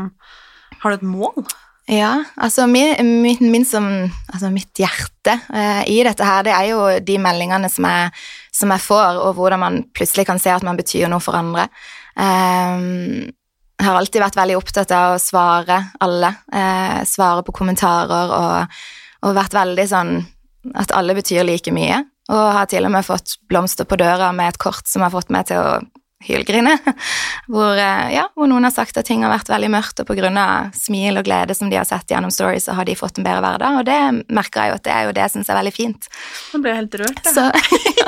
Har 0.83 0.93
du 0.93 0.99
et 0.99 1.07
mål? 1.07 1.47
Ja, 1.89 2.11
altså 2.37 2.67
min, 2.69 2.93
min, 3.23 3.41
min 3.49 3.65
som, 3.65 3.87
altså 4.29 4.51
mitt 4.53 4.77
hjerte 4.77 5.33
eh, 5.49 5.81
i 5.89 5.97
dette 6.05 6.27
her, 6.27 6.45
det 6.45 6.53
er 6.53 6.67
jo 6.69 6.83
de 7.09 7.17
meldingene 7.19 7.71
som 7.73 7.87
jeg, 7.89 8.13
som 8.53 8.71
jeg, 8.71 8.83
får, 8.85 9.17
og 9.25 9.33
hvordan 9.39 9.63
man 9.63 9.79
plutselig 9.97 10.27
kan 10.29 10.39
se 10.39 10.53
at 10.53 10.63
man 10.63 10.77
betyr 10.77 11.09
noe 11.09 11.19
for 11.25 11.35
andre. 11.35 11.65
Um, 12.13 13.33
jeg 13.81 13.87
har 13.89 13.97
alltid 13.97 14.23
vært 14.23 14.37
veldig 14.37 14.59
opptatt 14.61 14.93
av 14.93 15.17
å 15.17 15.19
svare 15.19 15.81
alle, 16.05 16.31
eh, 16.53 17.01
svare 17.09 17.41
på 17.43 17.57
kommentarer 17.63 18.37
og, 18.37 18.79
og 19.25 19.35
vært 19.41 19.57
veldig 19.57 19.89
sånn 19.89 20.15
at 20.77 20.93
alle 20.95 21.17
betyr 21.17 21.43
like 21.49 21.73
mye. 21.73 22.03
Og 22.31 22.43
har 22.55 22.69
til 22.71 22.87
og 22.87 22.93
med 22.93 23.07
fått 23.07 23.37
blomster 23.51 23.87
på 23.87 23.99
døra 23.99 24.31
med 24.35 24.53
et 24.53 24.61
kort 24.61 24.87
som 24.87 25.03
har 25.03 25.11
fått 25.13 25.31
meg 25.33 25.49
til 25.49 25.59
å 25.59 25.81
hylgrine. 26.21 26.77
Hvor, 27.51 27.73
eh, 27.75 28.13
ja, 28.15 28.27
hvor, 28.35 28.47
noen 28.47 28.67
har 28.67 28.73
sagt 28.73 28.97
at 28.99 29.07
ting 29.09 29.25
har 29.25 29.33
vært 29.33 29.49
veldig 29.51 29.71
mørkt, 29.73 29.99
og 29.99 30.07
pga. 30.07 30.71
smil 30.77 31.17
og 31.19 31.25
glede 31.25 31.55
som 31.57 31.71
de 31.71 31.79
har 31.79 31.87
sett 31.87 32.11
gjennom 32.11 32.31
stories, 32.31 32.67
så 32.69 32.75
har 32.77 32.85
de 32.87 32.95
fått 32.95 33.17
en 33.17 33.25
bedre 33.25 33.41
hverdag. 33.43 33.79
Og 33.79 33.87
det 33.89 33.99
merker 34.31 34.61
jeg 34.61 34.71
jo 34.71 34.77
at 34.77 34.85
det 34.85 34.93
er 34.93 35.07
jo 35.07 35.15
det 35.17 35.23
jeg 35.25 35.33
syns 35.35 35.49
er 35.49 35.59
veldig 35.59 35.73
fint. 35.75 36.09
Nå 36.53 36.61
ble 36.61 36.73
jeg 36.73 36.81
helt 36.83 36.99
rørt, 37.01 37.23
da. 37.25 37.33
Så, 37.33 37.47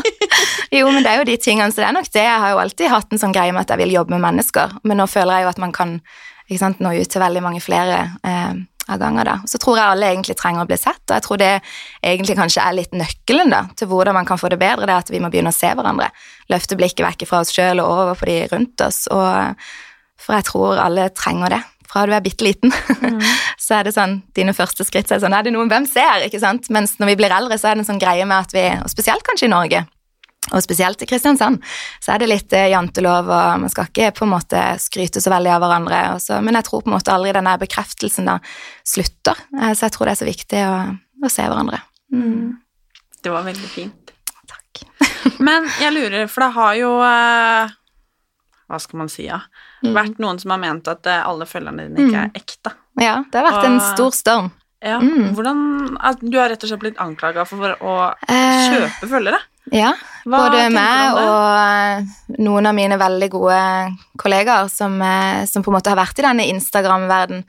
jo, 0.77 0.91
men 0.91 1.01
det 1.01 1.11
er 1.11 1.23
jo 1.23 1.29
de 1.31 1.39
tingene. 1.41 1.73
Så 1.73 1.83
det 1.83 1.89
er 1.89 1.97
nok 1.97 2.11
det. 2.11 2.27
Jeg 2.27 2.43
har 2.45 2.53
jo 2.53 2.61
alltid 2.63 2.93
hatt 2.93 3.11
en 3.11 3.23
sånn 3.25 3.35
greie 3.35 3.55
med 3.55 3.65
at 3.65 3.73
jeg 3.73 3.83
vil 3.83 3.97
jobbe 3.97 4.15
med 4.15 4.27
mennesker, 4.29 4.77
men 4.83 5.01
nå 5.01 5.09
føler 5.11 5.41
jeg 5.41 5.47
jo 5.47 5.55
at 5.55 5.65
man 5.65 5.75
kan 5.75 5.97
sant, 6.59 6.81
nå 6.83 6.93
ut 6.93 7.09
til 7.09 7.23
veldig 7.23 7.41
mange 7.43 7.61
flere. 7.63 8.03
Eh, 8.23 8.53
av 8.87 8.99
ganger. 8.99 9.25
da. 9.25 9.35
Så 9.47 9.59
tror 9.61 9.77
jeg 9.77 9.85
alle 9.85 10.09
egentlig 10.11 10.35
trenger 10.39 10.63
å 10.63 10.69
bli 10.69 10.77
sett, 10.79 11.01
og 11.07 11.15
jeg 11.15 11.25
tror 11.25 11.41
det 11.41 11.51
egentlig 12.03 12.37
kanskje 12.39 12.65
er 12.65 12.77
litt 12.77 12.95
nøkkelen 12.97 13.53
da, 13.53 13.63
til 13.79 13.89
hvordan 13.91 14.17
man 14.17 14.27
kan 14.27 14.41
få 14.41 14.51
det 14.51 14.59
bedre, 14.61 14.87
det 14.89 14.99
at 15.05 15.13
vi 15.13 15.21
må 15.23 15.31
begynne 15.33 15.53
å 15.53 15.55
se 15.55 15.71
hverandre. 15.71 16.09
Løfte 16.51 16.77
blikket 16.79 17.05
vekk 17.07 17.27
fra 17.29 17.43
oss 17.43 17.53
sjøl 17.55 17.83
og 17.83 17.93
over 17.93 18.19
på 18.19 18.29
de 18.29 18.39
rundt 18.51 18.83
oss. 18.83 19.05
Og, 19.13 19.63
for 20.19 20.37
jeg 20.37 20.49
tror 20.49 20.83
alle 20.83 21.09
trenger 21.15 21.57
det. 21.57 21.63
Fra 21.93 22.07
du 22.09 22.13
er 22.15 22.23
bitte 22.25 22.45
liten, 22.45 22.71
mm. 22.73 23.19
så 23.63 23.77
er 23.77 23.87
det 23.87 23.95
sånn 23.95 24.21
dine 24.33 24.55
første 24.57 24.85
skritt 24.87 25.07
så 25.07 25.15
er 25.15 25.19
det 25.19 25.27
sånn 25.27 25.35
Er 25.37 25.45
det 25.45 25.51
noen 25.53 25.69
hvem 25.69 25.85
ser? 25.85 26.25
ikke 26.25 26.41
sant? 26.41 26.71
Mens 26.73 26.95
når 26.97 27.11
vi 27.11 27.19
blir 27.21 27.35
eldre, 27.35 27.59
så 27.59 27.69
er 27.69 27.77
det 27.77 27.83
en 27.83 27.91
sånn 27.91 28.01
greie 28.01 28.25
med 28.25 28.47
at 28.47 28.55
vi, 28.55 28.63
og 28.81 28.89
spesielt 28.89 29.25
kanskje 29.27 29.45
i 29.45 29.53
Norge, 29.53 29.83
og 30.51 30.59
spesielt 30.63 31.01
i 31.01 31.07
Kristiansand 31.07 31.61
så 32.03 32.13
er 32.13 32.21
det 32.21 32.27
litt 32.27 32.53
eh, 32.55 32.69
jantelov, 32.73 33.29
og 33.31 33.61
man 33.63 33.71
skal 33.71 33.87
ikke 33.87 34.11
på 34.17 34.25
en 34.25 34.33
måte 34.33 34.63
skryte 34.81 35.21
så 35.23 35.31
veldig 35.31 35.53
av 35.55 35.61
hverandre. 35.63 35.99
Også, 36.17 36.39
men 36.43 36.57
jeg 36.59 36.67
tror 36.67 36.83
på 36.83 36.91
en 36.91 36.97
måte 36.97 37.13
aldri 37.13 37.31
denne 37.35 37.53
bekreftelsen 37.61 38.27
da 38.27 38.39
slutter. 38.87 39.39
Eh, 39.55 39.71
så 39.71 39.87
jeg 39.87 39.95
tror 39.95 40.09
det 40.09 40.15
er 40.15 40.19
så 40.19 40.27
viktig 40.27 40.65
å, 40.67 40.73
å 41.23 41.31
se 41.31 41.45
hverandre. 41.47 41.79
Mm. 42.13 42.57
Det 43.23 43.31
var 43.31 43.47
veldig 43.47 43.69
fint. 43.71 44.11
Takk. 44.51 44.83
men 45.47 45.69
jeg 45.79 45.95
lurer, 45.95 46.27
for 46.27 46.45
det 46.45 46.49
har 46.57 46.75
jo 46.81 46.89
eh, 47.07 47.77
Hva 48.67 48.81
skal 48.83 48.99
man 48.99 49.13
si, 49.13 49.29
ja? 49.29 49.39
Mm. 49.85 49.93
Vært 49.95 50.19
noen 50.23 50.41
som 50.43 50.51
har 50.55 50.59
ment 50.59 50.91
at 50.91 51.07
alle 51.13 51.47
følgerne 51.47 51.87
dine 51.87 52.09
ikke 52.09 52.19
er 52.19 52.33
mm. 52.33 52.35
ekte. 52.41 52.75
Ja, 52.99 53.15
det 53.31 53.39
har 53.39 53.47
vært 53.47 53.63
og, 53.63 53.69
en 53.71 53.81
stor 53.93 54.13
storm. 54.15 54.51
Ja, 54.83 54.99
mm. 54.99 55.31
hvordan 55.37 55.59
Du 56.19 56.35
har 56.35 56.51
rett 56.51 56.63
og 56.65 56.67
slett 56.67 56.81
blitt 56.83 56.99
anklaga 56.99 57.47
for 57.47 57.71
å 57.79 57.95
kjøpe 58.27 59.07
følgere? 59.07 59.39
Ja, 59.71 59.93
Hva 60.27 60.41
både 60.43 60.65
meg 60.73 61.15
og 61.15 61.45
eh, 61.55 62.35
noen 62.43 62.67
av 62.67 62.75
mine 62.75 62.97
veldig 62.99 63.29
gode 63.31 63.61
kollegaer 64.19 64.67
som, 64.71 64.97
eh, 64.99 65.45
som 65.47 65.63
på 65.63 65.71
en 65.71 65.77
måte 65.77 65.93
har 65.93 65.99
vært 66.01 66.19
i 66.19 66.25
denne 66.25 66.47
Instagram-verden. 66.51 67.45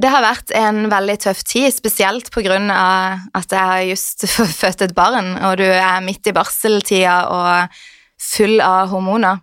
Det 0.00 0.10
har 0.12 0.22
vært 0.22 0.52
en 0.54 0.84
veldig 0.92 1.16
tøff 1.24 1.42
tid, 1.42 1.72
spesielt 1.74 2.30
av 2.30 3.18
at 3.34 3.50
jeg 3.50 3.58
har 3.58 3.82
just 3.88 4.26
født 4.60 4.86
et 4.86 4.94
barn, 4.94 5.34
og 5.42 5.58
du 5.58 5.66
er 5.66 6.00
midt 6.06 6.30
i 6.30 6.36
barseltida 6.36 7.24
og 7.26 7.80
full 8.20 8.60
av 8.62 8.92
hormoner. 8.94 9.42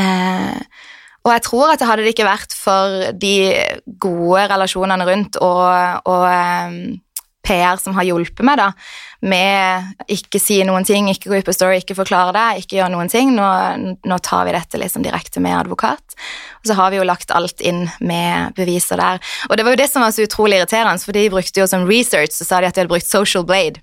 Eh, 0.00 0.60
og 1.26 1.32
jeg 1.34 1.42
tror 1.42 1.72
at 1.72 1.80
det 1.82 1.88
hadde 1.90 2.06
det 2.06 2.14
ikke 2.14 2.28
vært 2.28 2.54
for 2.54 3.10
de 3.12 3.34
gode 4.00 4.46
relasjonene 4.46 5.06
rundt 5.08 5.36
og, 5.42 6.06
og 6.06 6.24
PR 7.46 7.80
som 7.80 7.96
har 7.96 8.06
hjulpet 8.08 8.44
meg, 8.46 8.58
da, 8.60 8.70
med 9.26 10.10
ikke 10.12 10.40
si 10.42 10.58
noen 10.66 10.84
ting, 10.86 11.08
ikke 11.10 11.30
gå 11.30 11.40
ut 11.40 11.48
på 11.48 11.54
Story, 11.56 11.80
ikke 11.80 11.96
forklare 11.98 12.34
det, 12.36 12.64
ikke 12.64 12.80
gjøre 12.80 12.92
noen 12.94 13.10
ting. 13.12 13.32
Nå, 13.36 13.46
nå 14.06 14.18
tar 14.26 14.46
vi 14.48 14.54
dette 14.56 14.80
liksom 14.82 15.06
direkte 15.06 15.42
med 15.44 15.56
advokat. 15.56 16.18
Og 16.60 16.70
så 16.70 16.76
har 16.78 16.92
vi 16.92 17.00
jo 17.00 17.08
lagt 17.08 17.32
alt 17.34 17.62
inn 17.64 17.86
med 18.00 18.56
beviser 18.58 19.00
der. 19.00 19.22
Og 19.50 19.56
det 19.56 19.66
var 19.66 19.76
jo 19.76 19.82
det 19.82 19.90
som 19.92 20.04
var 20.04 20.14
så 20.14 20.26
utrolig 20.26 20.60
irriterende, 20.60 21.02
for 21.02 21.16
de 21.16 21.28
brukte 21.32 21.62
jo 21.62 21.68
som 21.70 21.88
research, 21.88 22.36
så 22.36 22.46
sa 22.48 22.60
de 22.60 22.70
at 22.70 22.76
de 22.76 22.84
hadde 22.84 22.92
brukt 22.92 23.08
Social 23.08 23.46
Blade. 23.46 23.82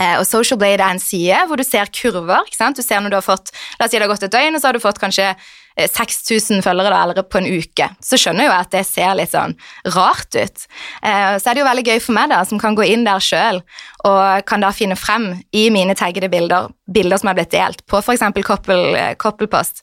Eh, 0.00 0.16
og 0.18 0.26
Social 0.26 0.58
Blade 0.58 0.82
er 0.82 0.96
en 0.96 1.02
side 1.02 1.44
hvor 1.46 1.60
du 1.60 1.64
ser 1.66 1.92
kurver. 1.94 2.42
ikke 2.46 2.58
sant? 2.58 2.76
Du 2.76 2.82
ser 2.82 3.00
når 3.00 3.14
du 3.14 3.20
har 3.20 3.26
fått, 3.26 3.52
La 3.78 3.86
oss 3.86 3.94
si 3.94 4.00
det 4.00 4.06
har 4.06 4.10
gått 4.10 4.26
et 4.26 4.34
døgn, 4.34 4.56
og 4.56 4.62
så 4.62 4.70
har 4.70 4.76
du 4.76 4.82
fått 4.82 5.00
kanskje 5.02 5.30
6000 5.76 6.58
eh, 6.58 6.64
følgere 6.64 6.92
da, 6.92 7.02
eller 7.04 7.26
på 7.28 7.40
en 7.40 7.48
uke. 7.48 7.88
Så 8.00 8.18
skjønner 8.20 8.46
jeg 8.46 8.50
jo 8.50 8.56
at 8.56 8.72
det 8.72 8.84
ser 8.88 9.16
litt 9.18 9.32
sånn 9.34 9.56
rart 9.96 10.36
ut. 10.36 10.66
Eh, 11.02 11.34
så 11.36 11.50
er 11.50 11.56
det 11.56 11.62
jo 11.62 11.68
veldig 11.68 11.86
gøy 11.90 12.00
for 12.04 12.16
meg, 12.16 12.30
da, 12.32 12.42
som 12.48 12.60
kan 12.62 12.78
gå 12.78 12.86
inn 12.88 13.04
der 13.06 13.22
sjøl, 13.22 13.60
og 14.08 14.46
kan 14.48 14.64
da 14.64 14.72
finne 14.76 14.96
frem 14.98 15.32
i 15.56 15.68
mine 15.74 15.96
taggede 15.98 16.30
bilder 16.32 16.72
bilder 16.86 17.18
som 17.18 17.32
er 17.32 17.40
blitt 17.40 17.52
delt 17.52 17.82
på 17.90 17.98
f.eks. 17.98 18.22
Koppelpost. 19.20 19.82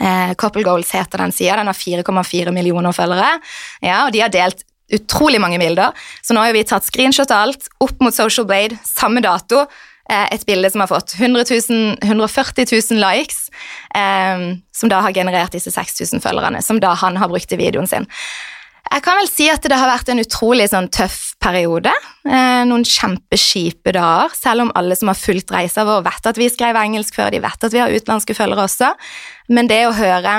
Eh, 0.00 0.34
Couple 0.38 0.62
Goals 0.66 0.92
heter 0.94 1.22
den 1.22 1.32
sida. 1.32 1.56
Den 1.56 1.70
har 1.70 1.78
4,4 1.78 2.52
millioner 2.52 2.92
følgere. 2.92 3.36
Ja, 3.80 4.04
og 4.06 4.12
de 4.12 4.22
har 4.24 4.32
delt 4.32 4.64
utrolig 4.92 5.40
mange 5.42 5.58
bilder. 5.58 5.96
Så 6.22 6.36
nå 6.36 6.44
har 6.44 6.54
vi 6.54 6.64
tatt 6.66 6.86
screenshot 6.86 7.32
av 7.34 7.48
alt, 7.48 7.68
opp 7.82 8.02
mot 8.04 8.14
Social 8.14 8.46
Blade, 8.48 8.78
samme 8.86 9.22
dato. 9.24 9.64
Eh, 10.06 10.26
et 10.34 10.44
bilde 10.46 10.70
som 10.70 10.84
har 10.84 10.90
fått 10.90 11.16
100 11.18 11.44
000, 11.50 11.96
140 12.02 12.68
000 12.70 13.00
likes, 13.02 13.48
eh, 13.94 14.44
som 14.74 14.92
da 14.92 15.00
har 15.02 15.14
generert 15.16 15.56
disse 15.56 15.72
6000 15.74 16.22
følgerne, 16.22 16.62
som 16.62 16.80
da 16.82 16.94
han 16.94 17.18
har 17.18 17.32
brukt 17.32 17.52
i 17.52 17.58
videoen 17.58 17.90
sin. 17.90 18.06
Jeg 18.86 19.02
kan 19.02 19.18
vel 19.18 19.26
si 19.26 19.48
at 19.50 19.64
det 19.66 19.74
har 19.74 19.90
vært 19.90 20.12
en 20.12 20.22
utrolig 20.22 20.68
sånn, 20.70 20.86
tøff 20.94 21.34
periode. 21.42 21.90
Eh, 22.22 22.62
noen 22.70 22.86
kjempeskipe 22.86 23.90
dager, 23.96 24.34
selv 24.38 24.66
om 24.66 24.70
alle 24.78 24.94
som 24.98 25.10
har 25.10 25.18
fulgt 25.18 25.50
reisa 25.50 25.82
vår, 25.88 26.04
vet 26.06 26.30
at 26.30 26.38
vi 26.38 26.46
skrev 26.52 26.78
engelsk 26.78 27.18
før, 27.18 27.32
de 27.34 27.42
vet 27.42 27.66
at 27.66 27.74
vi 27.74 27.82
har 27.82 27.90
utenlandske 27.90 28.36
følgere 28.38 28.68
også. 28.68 28.92
Men 29.50 29.70
det 29.70 29.82
å 29.88 29.96
høre 29.96 30.38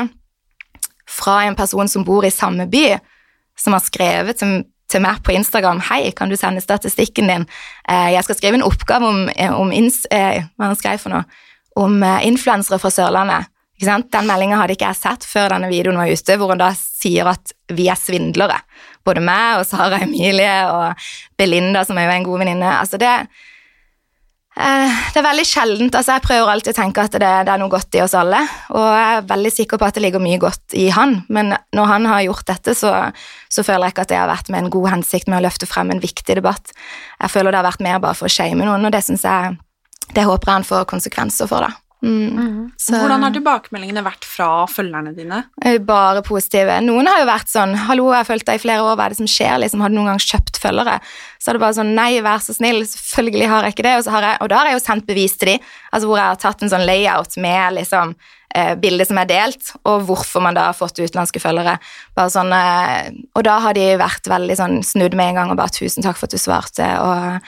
fra 1.07 1.41
en 1.47 1.59
person 1.59 1.91
som 1.91 2.07
bor 2.07 2.23
i 2.27 2.31
samme 2.31 2.69
by, 2.71 2.87
som 3.59 3.75
har 3.75 3.83
skrevet 3.83 4.39
til, 4.39 4.61
til 4.91 5.03
meg 5.03 5.19
på 5.25 5.35
Instagram 5.35 5.81
Hei, 5.89 6.11
kan 6.15 6.31
du 6.31 6.37
sende 6.39 6.63
statistikken 6.63 7.29
din? 7.31 7.45
Eh, 7.89 8.13
jeg 8.15 8.23
skal 8.25 8.39
skrive 8.39 8.59
en 8.59 8.65
oppgave 8.67 9.07
om, 9.07 9.29
eh, 9.29 9.53
om 9.53 9.71
eh, 9.71 10.43
hva 10.57 10.71
han 10.71 10.79
skrev 10.79 11.01
for 11.03 11.13
noe, 11.13 11.25
om 11.77 12.01
influensere 12.25 12.79
fra 12.81 12.89
Sørlandet. 12.89 13.51
Den 13.77 14.25
meldinga 14.25 14.57
hadde 14.57 14.73
ikke 14.73 14.87
jeg 14.89 14.97
sett 14.97 15.25
før 15.29 15.53
denne 15.53 15.69
videoen 15.69 15.99
var 15.99 16.09
ute, 16.09 16.37
hvor 16.39 16.49
hun 16.49 16.57
da 16.57 16.71
sier 16.73 17.29
at 17.29 17.53
vi 17.69 17.85
er 17.91 17.99
svindlere. 17.99 18.57
Både 19.05 19.21
meg 19.21 19.59
og 19.59 19.67
Sara 19.69 19.99
Emilie 20.01 20.55
og 20.71 21.09
Belinda, 21.37 21.83
som 21.85 21.99
er 21.99 22.07
jo 22.07 22.15
en 22.15 22.25
god 22.25 22.41
venninne. 22.41 22.71
Altså 22.79 22.97
det, 22.97 23.11
det 24.57 25.19
er 25.19 25.25
veldig 25.25 25.45
sjeldent. 25.45 25.95
altså 25.95 26.15
Jeg 26.15 26.25
prøver 26.25 26.49
alltid 26.49 26.73
å 26.73 26.77
tenke 26.79 27.03
at 27.05 27.13
det, 27.13 27.19
det, 27.45 27.53
er 27.53 27.61
noe 27.61 27.69
godt 27.69 27.93
i 27.97 28.01
oss 28.01 28.15
alle. 28.17 28.39
Og 28.73 28.85
jeg 28.85 29.19
er 29.19 29.27
veldig 29.29 29.51
sikker 29.53 29.81
på 29.81 29.87
at 29.87 29.97
det 29.97 30.03
ligger 30.05 30.23
mye 30.23 30.39
godt 30.41 30.73
i 30.77 30.87
han. 30.93 31.19
Men 31.29 31.53
når 31.77 31.91
han 31.91 32.09
har 32.09 32.25
gjort 32.25 32.47
dette, 32.49 32.73
så, 32.77 32.93
så 33.53 33.65
føler 33.65 33.87
jeg 33.87 33.95
ikke 33.95 34.07
at 34.07 34.13
det 34.13 34.19
har 34.21 34.31
vært 34.31 34.49
med 34.53 34.65
en 34.65 34.73
god 34.73 34.89
hensikt 34.95 35.29
med 35.29 35.39
å 35.39 35.45
løfte 35.45 35.69
frem 35.69 35.93
en 35.93 36.01
viktig 36.03 36.39
debatt. 36.39 36.73
Jeg 37.21 37.33
føler 37.33 37.53
det 37.53 37.61
har 37.61 37.69
vært 37.69 37.85
mer 37.85 38.01
bare 38.03 38.17
for 38.17 38.29
å 38.29 38.33
shame 38.33 38.65
noen, 38.65 38.89
og 38.89 38.95
det 38.95 39.05
jeg 39.05 39.57
det 40.15 40.23
håper 40.23 40.47
jeg 40.47 40.55
han 40.61 40.67
får 40.67 40.87
konsekvenser 40.89 41.49
for. 41.51 41.65
da. 41.67 41.86
Mm. 42.05 42.37
Mm. 42.37 42.57
Hvordan 42.77 43.23
har 43.25 43.33
tilbakemeldingene 43.33 44.03
vært 44.05 44.25
fra 44.27 44.67
følgerne 44.69 45.15
dine? 45.17 45.39
Eh, 45.65 45.79
bare 45.81 46.21
positive. 46.25 46.75
Noen 46.85 47.09
har 47.09 47.23
jo 47.23 47.29
vært 47.29 47.49
sånn 47.49 47.73
'Hallo, 47.73 48.11
jeg 48.11 48.21
har 48.21 48.29
fulgt 48.29 48.45
deg 48.45 48.59
i 48.59 48.61
flere 48.61 48.83
år, 48.85 48.95
hva 48.95 49.05
er 49.05 49.09
det 49.09 49.17
som 49.17 49.25
skjer?' 49.25 49.59
liksom, 49.59 49.81
Har 49.81 49.89
du 49.89 49.95
noen 49.95 50.11
gang 50.13 50.21
kjøpt 50.21 50.61
følgere? 50.61 50.99
Så 51.39 51.49
er 51.49 51.53
det 51.53 51.61
bare 51.65 51.73
sånn 51.73 51.95
'Nei, 51.95 52.21
vær 52.21 52.37
så 52.37 52.53
snill, 52.53 52.85
selvfølgelig 52.85 53.47
har 53.49 53.63
jeg 53.63 53.73
ikke 53.73 53.87
det.' 53.89 53.97
Og, 53.97 54.05
jeg, 54.05 54.37
og 54.41 54.49
da 54.49 54.57
har 54.57 54.65
jeg 54.67 54.77
jo 54.77 54.85
sendt 54.85 55.07
bevis 55.07 55.37
til 55.37 55.47
dem, 55.47 55.59
altså 55.91 56.05
hvor 56.07 56.17
jeg 56.17 56.27
har 56.27 56.35
tatt 56.35 56.61
en 56.61 56.69
sånn 56.69 56.85
layout 56.85 57.37
med 57.37 57.73
liksom 57.73 58.15
eh, 58.55 58.75
bildet 58.75 59.07
som 59.07 59.17
er 59.17 59.25
delt, 59.25 59.73
og 59.83 60.05
hvorfor 60.05 60.41
man 60.41 60.53
da 60.53 60.69
har 60.69 60.77
fått 60.77 60.99
utenlandske 61.01 61.41
følgere. 61.41 61.79
Bare 62.15 62.29
sånn, 62.29 62.53
eh, 62.53 63.09
og 63.35 63.43
da 63.43 63.59
har 63.59 63.73
de 63.73 63.97
vært 63.97 64.29
veldig 64.29 64.55
sånn 64.55 64.83
snudd 64.83 65.15
med 65.15 65.29
en 65.33 65.35
gang 65.41 65.51
og 65.51 65.57
bare 65.57 65.73
'tusen 65.73 66.03
takk 66.03 66.17
for 66.17 66.29
at 66.29 66.31
du 66.31 66.37
svarte', 66.37 66.99
og, 67.01 67.41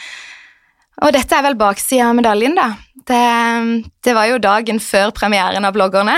og 1.05 1.13
dette 1.13 1.35
er 1.35 1.43
vel 1.43 1.55
baksida 1.55 2.09
av 2.09 2.15
medaljen, 2.15 2.55
da. 2.55 2.75
Det, 3.07 3.83
det, 4.03 4.13
var 4.13 4.27
jo 4.29 4.39
dagen 4.41 4.79
før 4.83 5.13
premieren 5.15 5.65
av 5.65 5.75
bloggerne, 5.75 6.15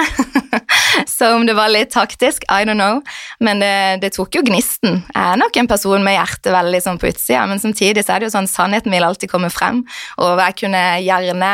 så 1.08 1.34
om 1.36 1.46
det 1.48 1.56
var 1.58 1.72
litt 1.72 1.92
taktisk, 1.94 2.46
I 2.50 2.66
don't 2.68 2.80
know. 2.80 3.02
Men 3.44 3.62
det, 3.64 3.74
det, 4.04 4.14
tok 4.16 4.40
jo 4.40 4.44
gnisten. 4.48 5.02
Jeg 5.12 5.22
er 5.22 5.40
nok 5.40 5.60
en 5.60 5.70
person 5.72 6.04
med 6.06 6.18
hjertet 6.18 6.52
veldig 6.56 6.82
sånn 6.84 7.02
på 7.02 7.12
utsida, 7.12 7.46
men 7.50 7.62
samtidig 7.64 8.06
så 8.06 8.16
er 8.16 8.22
det 8.22 8.30
jo 8.30 8.36
sånn 8.38 8.50
sannheten 8.52 8.94
vil 8.94 9.08
alltid 9.08 9.32
komme 9.32 9.52
frem, 9.54 9.84
og 10.22 10.42
jeg 10.42 10.60
kunne 10.64 10.84
gjerne 11.04 11.54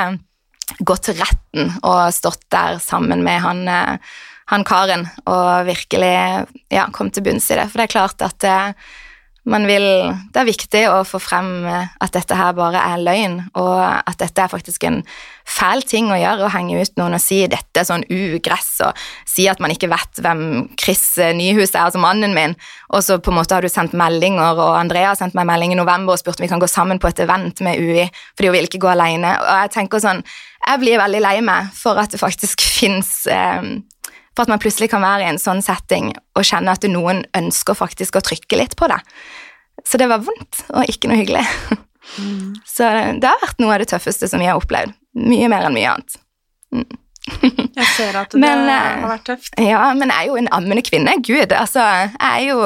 gått 0.83 1.07
til 1.07 1.19
retten 1.21 1.69
og 1.87 2.09
stått 2.15 2.43
der 2.51 2.81
sammen 2.83 3.21
med 3.23 3.39
han, 3.39 3.61
han 4.51 4.65
karen 4.67 5.05
og 5.23 5.67
virkelig 5.67 6.15
ja, 6.73 6.87
kom 6.95 7.11
til 7.11 7.23
bunns 7.23 7.47
i 7.51 7.59
det. 7.59 7.69
For 7.71 7.79
det 7.79 7.87
er 7.87 7.93
klart 7.95 8.25
at 8.25 8.47
Man 9.47 9.63
vil, 9.63 9.85
det 10.35 10.41
er 10.41 10.47
viktig 10.47 10.81
å 10.91 11.03
få 11.07 11.21
frem 11.23 11.63
eh, 11.63 11.91
at 12.03 12.11
dette 12.11 12.35
her 12.35 12.51
bare 12.57 12.81
er 12.83 12.99
løgn, 12.99 13.37
og 13.55 13.79
at 13.79 14.17
dette 14.19 14.43
er 14.43 14.51
faktisk 14.51 14.83
en 14.89 14.97
fæl 15.47 15.85
ting 15.87 16.09
å 16.11 16.17
gjøre, 16.19 16.43
å 16.43 16.51
henge 16.51 16.81
ut 16.81 16.99
noen 16.99 17.15
og 17.15 17.23
si 17.23 17.39
dette 17.47 17.79
er 17.79 17.87
sånn 17.87 18.03
ugress, 18.11 18.73
og 18.83 18.99
si 19.29 19.45
at 19.47 19.61
man 19.63 19.71
ikke 19.71 19.87
vet 19.93 20.19
hvem 20.19 20.41
Chris 20.75 21.05
eh, 21.23 21.31
Nyhus 21.37 21.71
er, 21.71 21.85
altså 21.85 22.01
mannen 22.03 22.35
min, 22.35 22.57
og 22.91 23.05
så 23.07 23.21
på 23.23 23.31
en 23.31 23.39
måte 23.39 23.55
har 23.55 23.63
du 23.63 23.71
sendt 23.71 23.95
meldinger, 23.95 24.59
og 24.59 24.75
Andrea 24.81 25.13
har 25.13 25.19
sendt 25.19 25.37
meg 25.37 25.47
melding 25.47 25.77
i 25.77 25.79
november 25.79 26.17
og 26.17 26.19
spurt 26.19 26.41
om 26.41 26.47
vi 26.47 26.51
kan 26.51 26.63
gå 26.63 26.67
sammen 26.71 26.99
på 26.99 27.07
et 27.07 27.23
event 27.23 27.63
med 27.63 27.79
UI, 27.79 28.09
fordi 28.35 28.51
hun 28.51 28.57
vil 28.57 28.67
ikke 28.67 28.83
gå 28.83 28.91
alene. 28.91 29.31
Og 29.39 29.63
jeg 29.63 29.75
tenker 29.77 30.03
sånn, 30.03 30.25
jeg 30.67 30.83
blir 30.83 30.99
veldig 30.99 31.23
lei 31.23 31.37
meg 31.45 31.71
for 31.77 32.03
at 32.03 32.11
det 32.11 32.19
faktisk 32.19 32.67
fins 32.81 33.21
eh, 33.31 33.77
for 34.37 34.45
at 34.45 34.53
man 34.53 34.61
plutselig 34.61 34.91
kan 34.91 35.01
være 35.01 35.25
i 35.25 35.31
en 35.31 35.41
sånn 35.41 35.63
setting 35.65 36.11
og 36.37 36.45
kjenne 36.45 36.75
at 36.77 36.85
noen 36.85 37.23
ønsker 37.37 37.77
faktisk 37.77 38.19
å 38.19 38.23
trykke 38.25 38.59
litt 38.59 38.77
på 38.77 38.89
det. 38.91 38.99
Så 39.85 39.97
det 39.97 40.09
var 40.11 40.21
vondt 40.25 40.61
og 40.69 40.89
ikke 40.93 41.09
noe 41.09 41.21
hyggelig. 41.23 41.45
Mm. 42.21 42.53
Så 42.63 42.87
det 43.19 43.27
har 43.27 43.41
vært 43.41 43.59
noe 43.59 43.73
av 43.75 43.81
det 43.81 43.89
tøffeste 43.91 44.29
som 44.31 44.39
vi 44.39 44.47
har 44.47 44.55
opplevd. 44.55 44.93
Mye 45.27 45.49
mer 45.51 45.65
enn 45.67 45.75
mye 45.75 45.89
annet. 45.91 46.13
Mm. 46.71 46.85
jeg 47.81 47.87
ser 47.97 48.15
at 48.15 48.31
det 48.31 48.39
men, 48.39 48.61
eh, 48.71 48.85
har 49.01 49.09
vært 49.11 49.25
tøft. 49.27 49.49
Ja, 49.59 49.81
men 49.97 50.13
jeg 50.13 50.21
er 50.21 50.29
jo 50.29 50.37
en 50.39 50.51
ammende 50.55 50.85
kvinne. 50.87 51.17
Gud, 51.19 51.51
altså. 51.51 51.83
Jeg 51.83 52.15
er 52.29 52.45
jo 52.47 52.61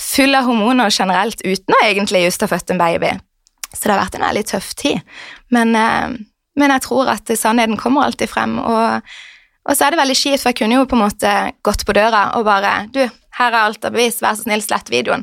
full 0.00 0.38
av 0.38 0.48
hormoner 0.48 0.94
generelt 0.94 1.44
uten 1.44 1.76
å 1.76 1.82
egentlig 1.84 2.24
just 2.24 2.46
ha 2.46 2.48
født 2.50 2.72
en 2.72 2.80
baby. 2.80 3.12
Så 3.72 3.84
det 3.84 3.94
har 3.94 4.02
vært 4.04 4.16
en 4.16 4.24
veldig 4.24 4.46
tøff 4.54 4.72
tid. 4.80 5.02
Men, 5.52 5.76
eh, 5.76 6.16
men 6.56 6.74
jeg 6.76 6.86
tror 6.86 7.12
at 7.12 7.28
sannheten 7.28 7.80
kommer 7.80 8.06
alltid 8.06 8.32
frem. 8.32 8.58
og 8.58 9.02
og 9.62 9.76
så 9.76 9.86
er 9.86 9.94
det 9.94 10.00
veldig 10.00 10.18
kjipt, 10.18 10.42
for 10.42 10.50
jeg 10.50 10.58
kunne 10.58 10.78
jo 10.80 10.86
på 10.90 10.98
en 10.98 11.04
måte 11.04 11.32
gått 11.62 11.84
på 11.86 11.94
døra 11.94 12.24
og 12.38 12.46
bare 12.48 12.72
Du, 12.90 13.02
her 13.38 13.52
er 13.52 13.60
alt 13.62 13.84
av 13.86 13.94
bevis, 13.94 14.22
vær 14.22 14.34
så 14.36 14.46
snill, 14.46 14.62
slett 14.64 14.90
videoen. 14.90 15.22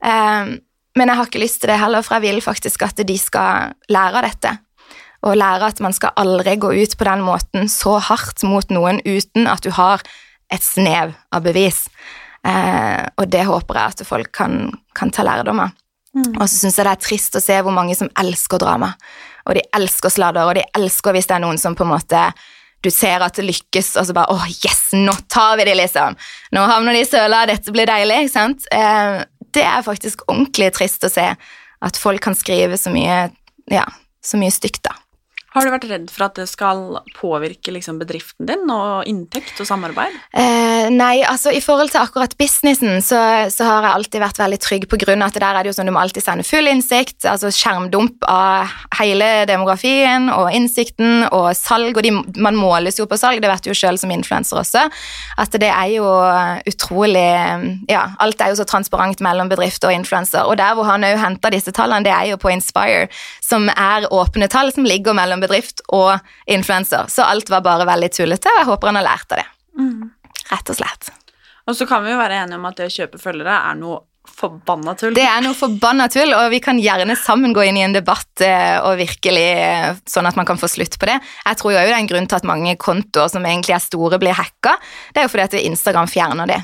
Um, 0.00 0.56
men 0.96 1.12
jeg 1.12 1.18
har 1.18 1.28
ikke 1.28 1.42
lyst 1.42 1.60
til 1.60 1.70
det 1.70 1.80
heller, 1.80 2.04
for 2.04 2.16
jeg 2.16 2.24
vil 2.24 2.44
faktisk 2.44 2.86
at 2.86 3.02
de 3.04 3.18
skal 3.20 3.74
lære 3.92 4.22
av 4.22 4.24
dette. 4.24 4.54
Og 5.28 5.36
lære 5.36 5.68
at 5.68 5.82
man 5.84 5.92
skal 5.96 6.16
aldri 6.16 6.56
gå 6.60 6.72
ut 6.72 6.96
på 6.96 7.08
den 7.08 7.24
måten 7.26 7.68
så 7.72 7.98
hardt 8.00 8.44
mot 8.48 8.72
noen 8.72 9.02
uten 9.04 9.48
at 9.50 9.64
du 9.66 9.72
har 9.76 10.04
et 10.52 10.64
snev 10.64 11.12
av 11.34 11.44
bevis. 11.44 11.84
Uh, 12.46 13.04
og 13.20 13.28
det 13.28 13.44
håper 13.44 13.76
jeg 13.76 13.92
at 13.92 14.04
folk 14.08 14.32
kan, 14.32 14.70
kan 14.96 15.12
ta 15.12 15.26
lærdom 15.26 15.66
av. 15.66 15.76
Mm. 16.16 16.32
Og 16.38 16.46
så 16.48 16.62
syns 16.62 16.78
jeg 16.78 16.86
det 16.86 16.96
er 16.96 17.04
trist 17.04 17.36
å 17.36 17.44
se 17.44 17.56
hvor 17.60 17.74
mange 17.76 17.96
som 17.98 18.08
elsker 18.16 18.62
drama. 18.62 18.94
Og 19.46 19.58
de 19.58 19.66
elsker 19.76 20.10
sladder, 20.10 20.48
og 20.48 20.56
de 20.56 20.64
elsker 20.78 21.12
hvis 21.12 21.28
det 21.28 21.36
er 21.36 21.44
noen 21.44 21.60
som 21.60 21.76
på 21.76 21.84
en 21.84 21.92
måte 21.92 22.22
du 22.86 22.92
ser 22.94 23.22
at 23.24 23.38
det 23.38 23.46
lykkes, 23.46 23.94
og 24.00 24.08
så 24.08 24.16
bare 24.16 24.34
åh, 24.34 24.46
yes, 24.64 24.82
nå 24.96 25.14
tar 25.32 25.58
vi 25.60 25.68
det, 25.68 25.76
liksom. 25.78 26.16
Nå 26.56 26.66
havner 26.70 26.96
de 26.96 27.04
i 27.04 27.08
søla, 27.08 27.44
dette 27.50 27.74
blir 27.74 27.88
deilig, 27.90 28.26
ikke 28.26 28.34
sant. 28.34 28.68
Eh, 28.74 29.22
det 29.56 29.64
er 29.66 29.86
faktisk 29.86 30.26
ordentlig 30.28 30.72
trist 30.76 31.04
å 31.06 31.12
se 31.12 31.30
at 31.86 32.00
folk 32.00 32.22
kan 32.24 32.36
skrive 32.38 32.78
så 32.80 32.92
mye, 32.94 33.26
ja, 33.72 33.86
så 34.24 34.40
mye 34.40 34.54
stygt, 34.54 34.84
da. 34.86 34.96
Har 35.56 35.64
du 35.64 35.72
vært 35.72 35.86
redd 35.88 36.10
for 36.12 36.26
at 36.26 36.36
det 36.36 36.44
skal 36.50 36.98
påvirke 37.16 37.72
liksom, 37.72 37.96
bedriften 37.96 38.44
din 38.44 38.68
og 38.68 39.06
inntekt 39.08 39.56
og 39.62 39.64
samarbeid? 39.64 40.12
Eh, 40.36 40.90
nei, 40.92 41.22
altså 41.24 41.48
i 41.54 41.62
forhold 41.64 41.94
til 41.94 42.02
akkurat 42.02 42.34
businessen 42.36 43.00
så, 43.00 43.16
så, 43.48 43.64
har 43.64 43.86
jeg 43.86 43.96
alltid 43.96 44.20
vært 44.20 44.40
veldig 44.42 44.58
trygg 44.60 44.84
på 44.90 44.98
grunn 45.00 45.24
av 45.24 45.32
at 45.32 45.38
der 45.40 45.56
er 45.56 45.64
det 45.64 45.72
jo 45.72 45.76
sånn 45.78 45.88
du 45.88 45.94
må 45.96 46.02
alltid 46.02 46.26
sende 46.26 46.44
full 46.44 46.68
innsikt, 46.68 47.24
altså 47.24 47.48
skjermdump 47.54 48.26
av 48.28 48.74
hele 48.98 49.30
demografien 49.48 50.28
og 50.34 50.50
innsikten 50.52 51.24
og 51.30 51.48
salg, 51.56 51.96
og 51.96 52.04
de, 52.04 52.12
man 52.36 52.60
måles 52.60 53.00
jo 53.00 53.08
på 53.08 53.16
salg, 53.16 53.40
det 53.40 53.48
vet 53.48 53.64
du 53.64 53.72
jo 53.72 53.78
sjøl 53.80 53.96
som 54.02 54.12
influenser 54.12 54.60
også, 54.60 54.84
at 55.40 55.56
det 55.56 55.72
er 55.72 55.94
jo 55.94 56.12
utrolig 56.68 57.24
Ja, 57.88 58.02
alt 58.20 58.40
er 58.44 58.52
jo 58.52 58.60
så 58.60 58.68
transparent 58.68 59.22
mellom 59.24 59.48
bedrifter 59.48 59.88
og 59.88 59.96
influenser, 59.96 60.44
og 60.44 60.60
der 60.60 60.76
hvor 60.76 60.84
han 60.90 61.06
òg 61.06 61.16
henter 61.22 61.54
disse 61.54 61.72
tallene, 61.72 62.04
det 62.04 62.12
er 62.12 62.34
jo 62.34 62.40
på 62.40 62.52
Inspire, 62.52 63.08
som 63.40 63.70
er 63.72 64.04
åpne 64.12 64.50
tall 64.52 64.74
som 64.74 64.84
ligger 64.84 65.16
mellom 65.16 65.45
bedrift 65.46 65.84
og 65.94 66.18
influenser. 66.50 67.08
Så 67.12 67.24
alt 67.26 67.50
var 67.52 67.64
bare 67.66 67.88
veldig 67.88 68.10
tullete, 68.18 68.52
og 68.52 68.62
jeg 68.62 68.70
håper 68.72 68.92
han 68.92 69.00
har 69.00 69.08
lært 69.08 69.32
av 69.32 69.42
det. 69.42 69.48
Mm. 69.80 70.10
Rett 70.50 70.74
og 70.74 70.78
slett. 70.78 71.14
Og 71.66 71.74
så 71.74 71.86
kan 71.88 72.04
vi 72.04 72.12
jo 72.12 72.20
være 72.20 72.44
enige 72.44 72.60
om 72.60 72.68
at 72.68 72.76
det 72.78 72.90
å 72.90 72.94
kjøpe 73.00 73.18
følgere 73.22 73.56
er 73.70 73.80
noe 73.80 74.04
forbanna 74.36 74.94
tull. 74.98 75.14
Det 75.16 75.24
er 75.24 75.42
noe 75.44 75.56
forbanna 75.56 76.08
tull, 76.12 76.34
og 76.36 76.50
vi 76.52 76.60
kan 76.62 76.78
gjerne 76.82 77.16
sammen 77.18 77.54
gå 77.56 77.64
inn 77.66 77.78
i 77.78 77.84
en 77.86 77.94
debatt 77.94 78.42
eh, 78.44 78.76
og 78.82 78.98
virkelig 79.00 79.46
eh, 79.62 79.98
sånn 80.08 80.28
at 80.28 80.38
man 80.38 80.48
kan 80.48 80.60
få 80.60 80.68
slutt 80.70 80.98
på 81.00 81.08
det. 81.08 81.16
Jeg 81.46 81.60
tror 81.60 81.74
jo 81.74 81.80
det 81.80 81.92
er 81.92 81.98
en 81.98 82.10
grunn 82.10 82.28
til 82.30 82.38
at 82.38 82.48
mange 82.48 82.76
kontoer 82.80 83.30
som 83.32 83.46
egentlig 83.46 83.76
er 83.76 83.84
store, 83.84 84.20
blir 84.22 84.36
hacka. 84.36 84.76
Det 85.12 85.22
er 85.22 85.28
jo 85.28 85.32
fordi 85.32 85.46
at 85.46 85.58
Instagram 85.62 86.10
fjerner 86.10 86.50
det. 86.50 86.60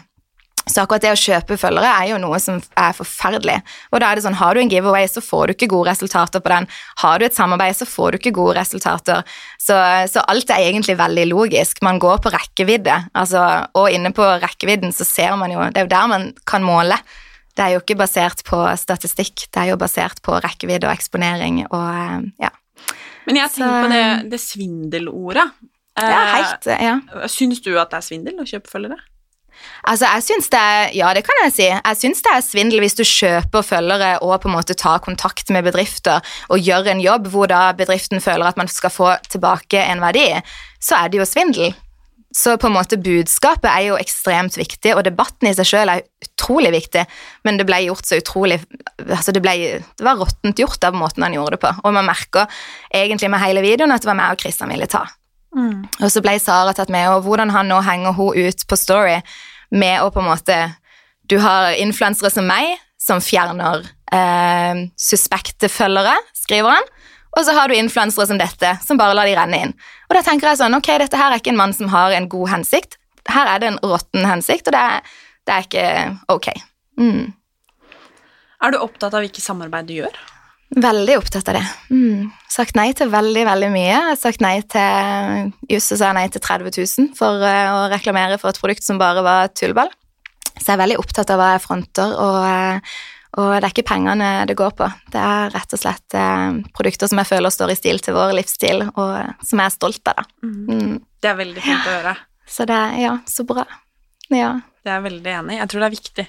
Så 0.62 0.84
akkurat 0.84 1.02
det 1.02 1.10
å 1.10 1.18
kjøpe 1.18 1.56
følgere 1.58 1.90
er 1.90 2.10
jo 2.12 2.18
noe 2.22 2.38
som 2.42 2.60
er 2.78 2.94
forferdelig. 2.94 3.56
Og 3.90 4.02
da 4.02 4.10
er 4.10 4.18
det 4.18 4.24
sånn, 4.26 4.38
Har 4.38 4.54
du 4.54 4.60
en 4.62 4.70
giveaway, 4.70 5.08
så 5.10 5.22
får 5.24 5.46
du 5.46 5.54
ikke 5.56 5.70
gode 5.72 5.90
resultater 5.90 6.40
på 6.40 6.52
den. 6.52 6.68
Har 7.02 7.18
du 7.18 7.26
et 7.26 7.34
samarbeid, 7.34 7.74
så 7.76 7.88
får 7.88 8.12
du 8.12 8.18
ikke 8.20 8.34
gode 8.36 8.54
resultater. 8.60 9.26
Så, 9.58 9.74
så 10.12 10.22
alt 10.30 10.50
er 10.50 10.68
egentlig 10.68 10.96
veldig 11.00 11.26
logisk. 11.32 11.82
Man 11.82 11.98
går 11.98 12.22
på 12.22 12.30
rekkevidde, 12.30 13.00
altså, 13.18 13.66
og 13.74 13.90
inne 13.90 14.14
på 14.14 14.22
rekkevidden 14.42 14.94
så 14.94 15.06
ser 15.08 15.36
man 15.36 15.50
jo 15.50 15.66
Det 15.72 15.82
er 15.82 15.86
jo 15.88 15.94
der 15.96 16.08
man 16.14 16.30
kan 16.46 16.62
måle. 16.62 16.98
Det 17.52 17.64
er 17.64 17.74
jo 17.74 17.82
ikke 17.82 17.98
basert 18.00 18.40
på 18.48 18.62
statistikk, 18.80 19.48
det 19.52 19.60
er 19.60 19.72
jo 19.74 19.80
basert 19.80 20.22
på 20.24 20.38
rekkevidde 20.40 20.88
og 20.88 20.94
eksponering 20.94 21.66
og 21.66 21.84
eh, 21.84 22.30
ja. 22.46 22.52
Men 23.26 23.38
jeg 23.38 23.52
tenker 23.54 23.84
på 23.84 23.90
det, 23.92 24.06
det 24.32 24.40
svindelordet. 24.40 25.44
Ja, 26.00 26.20
helt, 26.32 26.66
ja. 26.66 26.94
Syns 27.28 27.60
du 27.62 27.74
at 27.76 27.92
det 27.92 28.00
er 28.00 28.06
svindel 28.06 28.40
å 28.40 28.46
kjøpe 28.48 28.72
følgere? 28.72 28.96
Altså, 29.82 30.06
jeg 30.06 30.26
syns 30.26 30.50
det 30.52 30.60
er 30.60 30.90
Ja, 30.96 31.12
det 31.14 31.24
kan 31.26 31.38
jeg 31.44 31.54
si. 31.56 31.68
Jeg 31.68 32.00
syns 32.00 32.22
det 32.24 32.34
er 32.34 32.44
svindel 32.46 32.82
hvis 32.84 32.98
du 32.98 33.04
kjøper 33.06 33.66
følgere 33.66 34.16
og 34.22 34.34
på 34.42 34.50
en 34.50 34.56
måte 34.56 34.76
tar 34.78 35.02
kontakt 35.04 35.50
med 35.54 35.66
bedrifter 35.66 36.22
og 36.48 36.62
gjør 36.62 36.92
en 36.92 37.02
jobb 37.02 37.30
hvor 37.32 37.50
da 37.50 37.70
bedriften 37.76 38.22
føler 38.22 38.50
at 38.50 38.60
man 38.60 38.70
skal 38.70 38.92
få 38.92 39.14
tilbake 39.30 39.80
en 39.82 40.02
verdi, 40.04 40.28
så 40.82 41.02
er 41.02 41.12
det 41.12 41.22
jo 41.22 41.28
svindel. 41.28 41.74
Så 42.32 42.56
på 42.56 42.66
en 42.66 42.72
måte 42.72 42.96
budskapet 42.96 43.68
er 43.68 43.90
jo 43.90 43.98
ekstremt 44.00 44.56
viktig, 44.56 44.94
og 44.96 45.04
debatten 45.04 45.50
i 45.50 45.52
seg 45.56 45.68
sjøl 45.68 45.90
er 45.92 46.04
utrolig 46.24 46.70
viktig, 46.72 47.02
men 47.44 47.58
det 47.60 47.66
ble 47.68 47.82
gjort 47.84 48.08
så 48.08 48.16
utrolig 48.22 48.56
altså 49.04 49.34
det, 49.36 49.42
ble, 49.44 49.82
det 49.84 50.06
var 50.06 50.16
råttent 50.16 50.62
gjort 50.62 50.86
av 50.88 50.96
måten 50.96 51.26
han 51.26 51.36
gjorde 51.36 51.58
det 51.58 51.62
på, 51.66 51.74
og 51.84 51.96
man 51.98 52.08
merker 52.08 52.48
egentlig 52.88 53.28
med 53.32 53.44
hele 53.44 53.64
videoen 53.64 53.92
at 53.92 54.04
det 54.04 54.08
var 54.08 54.16
meg 54.16 54.32
og 54.32 54.40
Kristian 54.40 54.72
ville 54.72 54.88
ta. 54.88 55.04
Mm. 55.52 55.84
Og 56.00 56.08
så 56.08 56.22
ble 56.24 56.38
Sara 56.40 56.72
tatt 56.72 56.92
med, 56.92 57.10
og 57.12 57.26
hvordan 57.26 57.52
han 57.52 57.68
nå 57.68 57.82
henger 57.84 58.16
hun 58.16 58.32
ut 58.32 58.64
på 58.64 58.80
Story 58.80 59.18
med 59.72 60.02
å 60.04 60.10
på 60.12 60.22
en 60.22 60.30
måte 60.30 60.58
Du 61.30 61.38
har 61.40 61.72
influensere 61.80 62.30
som 62.32 62.44
meg, 62.44 62.76
som 63.00 63.22
fjerner 63.22 63.86
eh, 64.12 64.82
suspekte 64.98 65.70
følgere, 65.70 66.16
skriver 66.36 66.76
han. 66.76 66.88
Og 67.32 67.46
så 67.46 67.54
har 67.56 67.70
du 67.70 67.76
influensere 67.76 68.26
som 68.28 68.40
dette, 68.40 68.74
som 68.84 68.98
bare 69.00 69.14
lar 69.16 69.28
de 69.28 69.36
renne 69.38 69.60
inn. 69.64 69.76
Og 70.10 70.16
da 70.18 70.22
tenker 70.26 70.50
jeg 70.50 70.60
sånn, 70.60 70.76
ok, 70.76 70.90
dette 71.00 71.16
her 71.16 71.32
er 71.32 71.40
ikke 71.40 71.54
en 71.54 71.60
mann 71.62 71.72
som 71.76 71.88
har 71.94 72.12
en 72.12 72.28
god 72.28 72.50
hensikt. 72.52 72.98
Her 73.30 73.48
er 73.54 73.62
det 73.62 73.70
en 73.70 73.80
råtten 73.86 74.26
hensikt, 74.28 74.68
og 74.68 74.76
det 74.76 74.82
er, 74.82 75.14
det 75.48 75.54
er 75.54 75.68
ikke 75.68 75.86
ok. 76.34 76.50
Mm. 77.00 77.32
Er 78.62 78.74
du 78.74 78.82
opptatt 78.82 79.14
av 79.14 79.24
hvilket 79.24 79.46
samarbeid 79.46 79.88
du 79.88 79.96
gjør? 80.02 80.20
Veldig 80.72 81.18
opptatt 81.18 81.48
av 81.50 81.58
det. 81.58 81.64
Mm. 81.92 82.28
Sagt 82.48 82.76
nei 82.78 82.88
til 82.96 83.10
veldig 83.12 83.42
veldig 83.44 83.70
mye. 83.74 83.88
Jeg 83.90 84.04
har 84.06 84.20
sagt 84.20 84.44
nei 84.44 84.54
til 84.72 85.50
Just 85.68 85.92
så 85.92 85.98
sa 86.00 86.12
nei 86.16 86.24
til 86.32 86.40
30 86.40 86.72
000 86.72 87.10
for 87.18 87.44
uh, 87.44 87.72
å 87.76 87.80
reklamere 87.92 88.38
for 88.40 88.52
et 88.52 88.60
produkt 88.60 88.86
som 88.86 89.00
bare 89.00 89.24
var 89.24 89.52
tullball. 89.52 89.92
Så 90.54 90.70
jeg 90.70 90.76
er 90.76 90.82
veldig 90.84 91.00
opptatt 91.02 91.32
av 91.32 91.40
hva 91.40 91.50
jeg 91.54 91.64
fronter, 91.64 92.16
og, 92.24 92.38
uh, 92.40 92.96
og, 93.36 93.52
det 93.58 93.66
er 93.66 93.70
ikke 93.74 93.86
pengene 93.92 94.32
det 94.48 94.56
går 94.56 94.74
på. 94.78 94.88
Det 95.12 95.20
er 95.20 95.52
rett 95.52 95.76
og 95.76 95.82
slett 95.82 96.16
uh, 96.16 96.56
produkter 96.76 97.10
som 97.10 97.20
jeg 97.20 97.32
føler 97.34 97.52
står 97.52 97.74
i 97.74 97.78
stil 97.78 98.00
til 98.04 98.16
vår 98.16 98.36
livsstil, 98.40 98.86
og 98.92 99.44
som 99.44 99.60
jeg 99.60 99.68
er 99.68 99.76
stolt 99.76 100.12
av. 100.12 100.22
Da. 100.22 100.28
Mm. 100.48 100.60
mm. 100.68 101.00
Det 101.22 101.30
er 101.30 101.40
veldig 101.44 101.64
fint 101.64 101.88
å 101.88 101.96
høre. 101.98 102.18
Så 102.48 102.68
det 102.68 102.82
Ja, 103.00 103.18
så 103.28 103.44
bra. 103.48 103.66
Ja. 104.32 104.54
Det 104.82 104.90
er 104.90 104.98
jeg 104.98 105.10
veldig 105.10 105.34
enig 105.36 105.54
i. 105.54 105.60
Jeg 105.60 105.70
tror 105.70 105.84
det 105.84 105.88
er 105.90 106.00
viktig. 106.00 106.26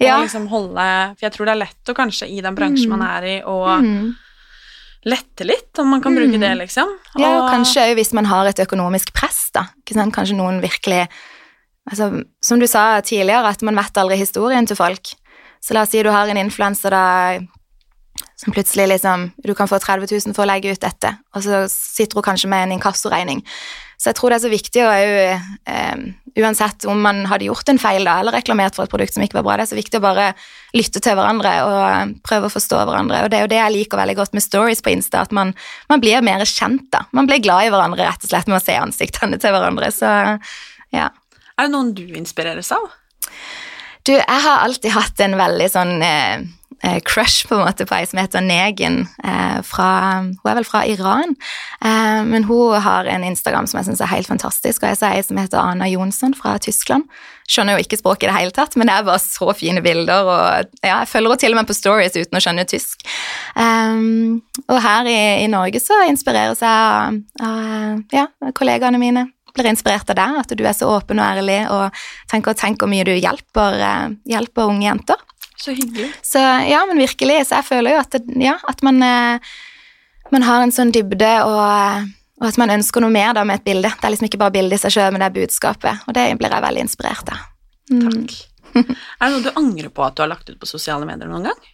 Ja. 0.00 0.16
Og 0.16 0.24
liksom 0.24 0.46
holde 0.48 0.84
For 1.18 1.26
jeg 1.26 1.34
tror 1.34 1.48
det 1.48 1.52
er 1.52 1.62
lett 1.66 1.92
å 1.92 1.96
kanskje 1.96 2.28
i 2.32 2.40
den 2.44 2.56
bransjen 2.56 2.88
mm. 2.88 2.96
man 2.96 3.02
er 3.04 3.26
i, 3.28 3.34
å 3.44 3.56
mm. 3.84 4.06
lette 5.12 5.46
litt, 5.46 5.70
om 5.82 5.92
man 5.92 6.02
kan 6.04 6.16
bruke 6.16 6.38
mm. 6.38 6.40
det, 6.40 6.54
liksom. 6.62 6.94
Og, 7.14 7.20
ja, 7.20 7.34
og 7.36 7.50
kanskje 7.52 7.90
hvis 7.98 8.14
man 8.16 8.28
har 8.30 8.48
et 8.48 8.64
økonomisk 8.64 9.12
press, 9.16 9.48
da. 9.56 9.66
Kanskje 9.90 10.38
noen 10.38 10.62
virkelig 10.64 11.04
altså, 11.90 12.24
Som 12.44 12.62
du 12.62 12.68
sa 12.70 13.02
tidligere, 13.04 13.52
at 13.52 13.64
man 13.66 13.76
vet 13.76 14.00
aldri 14.00 14.20
historien 14.20 14.68
til 14.68 14.78
folk. 14.78 15.12
Så 15.60 15.76
la 15.76 15.84
oss 15.84 15.92
si 15.92 16.00
du 16.00 16.08
har 16.12 16.30
en 16.32 16.40
influenser 16.40 16.96
da 16.96 17.06
som 18.40 18.52
plutselig 18.52 18.86
liksom 18.88 19.30
Du 19.44 19.54
kan 19.54 19.68
få 19.68 19.78
30 19.78 20.08
000 20.08 20.34
for 20.34 20.44
å 20.44 20.48
legge 20.48 20.72
ut 20.72 20.80
dette, 20.80 21.12
og 21.36 21.44
så 21.44 21.64
sitter 21.68 22.16
hun 22.16 22.26
kanskje 22.30 22.48
med 22.52 22.66
en 22.66 22.76
inkassoregning. 22.78 23.44
Så 24.00 24.08
jeg 24.08 24.16
tror 24.16 24.32
det 24.32 24.38
er 24.38 24.44
så 24.46 24.50
viktig 24.52 24.84
å 24.86 24.90
eh, 24.96 26.04
uansett 26.40 26.86
om 26.88 27.02
man 27.04 27.24
hadde 27.28 27.48
gjort 27.50 27.68
en 27.68 27.80
feil 27.80 28.06
da, 28.08 28.16
eller 28.20 28.32
reklamert 28.32 28.76
for 28.76 28.86
et 28.86 28.92
produkt 28.92 29.12
som 29.12 29.24
ikke 29.24 29.36
var 29.36 29.44
bra, 29.44 29.56
det 29.58 29.66
er 29.66 29.72
så 29.74 29.78
viktig 29.78 30.00
å 30.00 30.04
bare 30.04 30.30
lytte 30.76 31.02
til 31.04 31.18
hverandre 31.18 31.52
og 31.66 32.14
prøve 32.24 32.48
å 32.48 32.54
forstå 32.54 32.78
hverandre. 32.80 33.24
Og 33.24 33.32
det 33.32 33.38
er 33.38 33.44
jo 33.44 33.50
det 33.52 33.58
jeg 33.60 33.74
liker 33.74 34.00
veldig 34.00 34.16
godt 34.22 34.36
med 34.38 34.44
stories 34.44 34.80
på 34.84 34.94
Insta, 34.94 35.24
at 35.26 35.34
man, 35.36 35.52
man 35.92 36.00
blir 36.02 36.24
mer 36.24 36.46
kjent, 36.48 36.86
da. 36.94 37.04
Man 37.16 37.28
blir 37.28 37.42
glad 37.44 37.66
i 37.66 37.74
hverandre 37.74 38.06
rett 38.06 38.24
og 38.24 38.32
slett 38.32 38.48
med 38.48 38.60
å 38.60 38.64
se 38.64 38.78
ansiktene 38.80 39.40
til 39.42 39.52
hverandre, 39.56 39.92
så 39.92 40.14
ja. 40.94 41.10
Er 41.58 41.68
det 41.68 41.74
noen 41.74 41.92
du 41.96 42.06
inspireres 42.16 42.72
av? 42.72 42.88
Du, 44.08 44.14
jeg 44.14 44.40
har 44.46 44.64
alltid 44.64 44.94
hatt 44.96 45.20
en 45.20 45.36
veldig 45.36 45.68
sånn 45.68 45.98
eh, 46.00 46.40
eh, 46.40 46.48
crush 47.04 47.48
på 47.48 47.54
en 47.54 47.64
måte 47.66 47.84
på 47.86 47.96
ei 47.96 48.06
som 48.08 48.20
heter 48.20 48.44
Negin. 48.44 49.02
Eh, 49.24 49.58
fra, 49.66 49.90
hun 50.24 50.48
er 50.48 50.56
vel 50.60 50.66
fra 50.68 50.84
Iran, 50.88 51.34
eh, 51.84 52.22
men 52.24 52.46
hun 52.48 52.80
har 52.80 53.04
en 53.04 53.24
Instagram 53.24 53.68
som 53.68 53.80
jeg 53.80 53.90
syns 53.90 54.00
er 54.00 54.12
helt 54.14 54.30
fantastisk. 54.30 54.82
Og 54.82 54.92
jeg 54.92 55.00
ser 55.00 55.16
ei 55.16 55.24
som 55.26 55.40
heter 55.40 55.60
Ana 55.60 55.88
Jonsson 55.90 56.34
fra 56.36 56.56
Tyskland. 56.58 57.08
Skjønner 57.50 57.76
jo 57.76 57.84
ikke 57.84 57.98
språket 57.98 58.28
i 58.28 58.30
det 58.30 58.36
hele 58.38 58.54
tatt, 58.54 58.76
men 58.78 58.88
det 58.88 58.94
er 58.94 59.08
bare 59.08 59.22
så 59.22 59.50
fine 59.56 59.82
bilder. 59.84 60.28
og 60.30 60.70
ja, 60.84 61.00
Jeg 61.00 61.10
følger 61.10 61.34
henne 61.34 61.42
til 61.42 61.52
og 61.52 61.60
med 61.60 61.68
på 61.68 61.76
stories 61.76 62.16
uten 62.16 62.38
å 62.38 62.44
skjønne 62.44 62.66
tysk. 62.70 63.04
Um, 63.56 64.40
og 64.68 64.78
her 64.80 65.10
i, 65.10 65.20
i, 65.44 65.50
Norge 65.50 65.82
så 65.82 66.04
inspireres 66.06 66.62
jeg 66.62 66.70
av, 66.70 67.18
av 67.42 68.14
ja, 68.14 68.28
kollegaene 68.54 69.02
mine 69.02 69.26
blir 69.54 69.70
inspirert 69.70 70.10
av 70.12 70.18
deg, 70.18 70.36
at 70.44 70.54
du 70.54 70.62
er 70.62 70.76
så 70.76 70.88
åpen 70.94 71.18
og 71.18 71.26
ærlig 71.26 71.58
og 71.74 72.02
tenker, 72.30 72.54
tenker 72.54 72.86
hvor 72.86 72.92
mye 72.92 73.06
du 73.08 73.12
hjelper, 73.16 73.80
eh, 73.82 74.06
hjelper, 74.30 74.70
unge 74.70 74.86
jenter. 74.86 75.26
Så 75.60 75.74
hyggelig. 75.76 76.12
Så 76.24 76.40
ja, 76.70 76.84
men 76.88 77.02
virkelig. 77.02 77.42
Så 77.48 77.58
jeg 77.58 77.68
føler 77.68 77.94
jo 77.94 78.00
at, 78.00 78.16
det, 78.16 78.38
ja, 78.40 78.56
at 78.68 78.80
man, 78.86 79.02
eh, 79.04 79.50
man, 80.32 80.46
har 80.46 80.64
en 80.64 80.72
sånn 80.72 80.92
dybde 80.94 81.32
og, 81.44 82.06
og, 82.40 82.46
at 82.48 82.60
man 82.60 82.72
ønsker 82.78 83.04
noe 83.04 83.12
mer 83.12 83.34
da 83.36 83.44
med 83.44 83.60
et 83.60 83.66
bilde. 83.68 83.90
Det 83.92 84.08
er 84.08 84.14
liksom 84.14 84.30
ikke 84.30 84.40
bare 84.40 84.56
bildet 84.56 84.80
i 84.80 84.84
seg 84.86 84.96
sjøl, 84.96 85.10
men 85.12 85.20
det 85.20 85.28
er 85.28 85.36
budskapet. 85.36 86.06
Og 86.08 86.16
det 86.16 86.30
blir 86.40 86.56
jeg 86.56 86.66
veldig 86.66 86.86
inspirert 86.86 87.34
av. 87.34 87.44
Mm. 87.92 88.06
Takk. 88.06 88.38
er 88.80 88.86
det 88.88 89.34
noe 89.34 89.44
du 89.44 89.52
angrer 89.58 89.92
på 89.92 90.06
at 90.06 90.16
du 90.16 90.24
har 90.24 90.32
lagt 90.32 90.48
ut 90.48 90.58
på 90.60 90.68
sosiale 90.68 91.08
medier 91.08 91.28
noen 91.28 91.50
gang? 91.50 91.68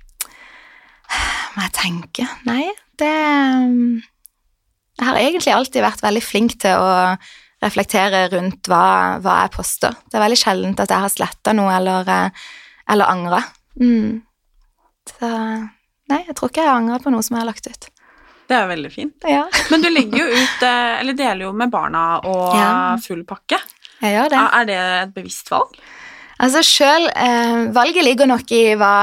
Må 1.57 1.65
jeg 1.65 1.73
tenke 1.77 2.25
Nei, 2.45 2.65
det 2.99 3.09
mm, 3.09 4.01
Jeg 4.99 5.07
har 5.07 5.19
egentlig 5.21 5.53
alltid 5.55 5.85
vært 5.85 6.03
veldig 6.05 6.23
flink 6.25 6.57
til 6.65 6.81
å 6.81 6.91
reflektere 7.63 8.27
rundt 8.33 8.69
hva, 8.69 9.17
hva, 9.25 9.37
jeg 9.45 9.53
poster. 9.55 9.95
Det 10.05 10.19
er 10.19 10.25
veldig 10.27 10.39
sjeldent 10.41 10.83
at 10.83 10.93
jeg 10.93 11.05
har 11.05 11.13
sletta 11.13 11.55
noe 11.57 11.73
eller, 11.73 12.11
eh, 12.13 12.43
eller 12.93 13.13
angra. 13.13 13.41
Mm. 13.81 14.23
Så 15.11 15.29
nei, 16.11 16.23
jeg 16.27 16.37
tror 16.39 16.51
ikke 16.51 16.65
jeg 16.65 16.75
angrer 16.75 17.05
på 17.05 17.13
noe 17.15 17.25
som 17.27 17.37
jeg 17.37 17.45
har 17.45 17.51
lagt 17.51 17.71
ut. 17.71 17.89
Det 18.47 18.55
er 18.55 18.69
veldig 18.71 18.91
fint. 18.93 19.27
Ja. 19.27 19.45
Men 19.73 19.83
du 19.83 19.89
legger 19.91 20.23
jo 20.23 20.27
ut, 20.31 20.63
eh, 20.63 21.01
eller 21.01 21.19
deler 21.19 21.49
jo 21.49 21.53
med 21.57 21.73
barna 21.73 22.05
og 22.23 22.55
ja. 22.55 22.73
full 23.03 23.25
pakke. 23.27 23.59
Jeg 24.03 24.15
gjør 24.15 24.33
det. 24.33 24.43
Er 24.61 24.69
det 24.69 24.79
et 24.85 25.15
bevisst 25.17 25.51
valg? 25.51 25.75
Altså 26.45 26.61
sjøl 26.67 27.07
eh, 27.17 27.63
Valget 27.73 28.05
ligger 28.05 28.29
nok 28.29 28.51
i 28.53 28.65
hva 28.77 28.95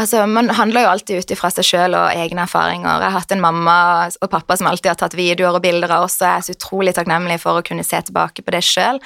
altså, 0.00 0.26
Man 0.26 0.50
handler 0.54 0.84
jo 0.84 0.90
alltid 0.90 1.22
ut 1.22 1.32
ifra 1.34 1.50
seg 1.52 1.66
sjøl 1.66 1.96
og 1.98 2.12
egne 2.14 2.44
erfaringer. 2.44 3.00
Jeg 3.00 3.10
har 3.10 3.16
hatt 3.16 3.34
en 3.34 3.42
mamma 3.42 3.76
og 4.22 4.30
pappa 4.32 4.56
som 4.58 4.68
alltid 4.70 4.92
har 4.92 5.00
tatt 5.00 5.16
videoer 5.18 5.58
og 5.58 5.64
bilder 5.64 5.92
av 5.96 6.06
oss, 6.06 6.18
og 6.20 6.26
jeg 6.28 6.36
er 6.36 6.46
så 6.46 6.56
utrolig 6.56 6.94
takknemlig 6.96 7.38
for 7.42 7.58
å 7.58 7.64
kunne 7.66 7.86
se 7.86 8.00
tilbake 8.08 8.44
på 8.44 8.54
det 8.54 8.62
sjøl. 8.66 9.00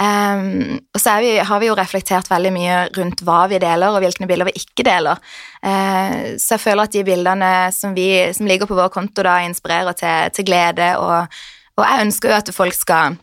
Um, 0.00 0.04
ehm, 0.06 0.74
og 0.94 1.02
så 1.02 1.16
vi, 1.22 1.32
har 1.44 1.62
vi 1.62 1.70
jo 1.70 1.78
reflektert 1.78 2.30
veldig 2.30 2.52
mye 2.56 2.82
rundt 2.96 3.24
hva 3.26 3.44
vi 3.52 3.62
deler, 3.62 3.94
og 3.94 4.04
hvilke 4.04 4.28
bilder 4.30 4.50
vi 4.50 4.58
ikke 4.60 4.86
deler. 4.88 5.22
Uh, 5.60 6.36
så 6.40 6.56
jeg 6.56 6.64
føler 6.66 6.86
at 6.86 6.96
de 6.96 7.06
bildene 7.06 7.54
som, 7.76 7.96
vi, 7.96 8.10
som 8.36 8.48
ligger 8.48 8.70
på 8.70 8.78
vår 8.78 8.92
konto, 8.94 9.24
da 9.26 9.40
inspirerer 9.46 9.98
til, 9.98 10.36
til 10.36 10.48
glede, 10.48 10.94
og, 11.00 11.42
og 11.76 11.84
jeg 11.86 12.06
ønsker 12.06 12.32
jo 12.32 12.40
at 12.40 12.54
folk 12.56 12.76
skal 12.76 13.20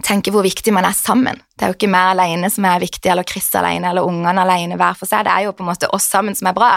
tenker 0.00 0.32
hvor 0.32 0.44
viktig 0.44 0.72
man 0.74 0.86
er 0.88 0.94
sammen. 0.96 1.40
Det 1.52 1.66
er 1.66 1.72
jo 1.72 1.76
ikke 1.76 1.90
meg 1.92 2.14
alene 2.14 2.48
som 2.50 2.64
er 2.66 2.80
viktig, 2.82 3.10
eller 3.12 3.26
Chris 3.28 3.50
alene, 3.58 3.90
eller 3.90 4.06
ungene 4.08 4.42
alene 4.42 4.78
hver 4.80 4.96
for 4.98 5.10
seg. 5.10 5.26
Det 5.26 5.32
er 5.34 5.44
jo 5.46 5.52
på 5.56 5.64
en 5.64 5.68
måte 5.68 5.90
oss 5.94 6.06
sammen 6.10 6.36
som 6.38 6.48
er 6.50 6.56
bra, 6.56 6.70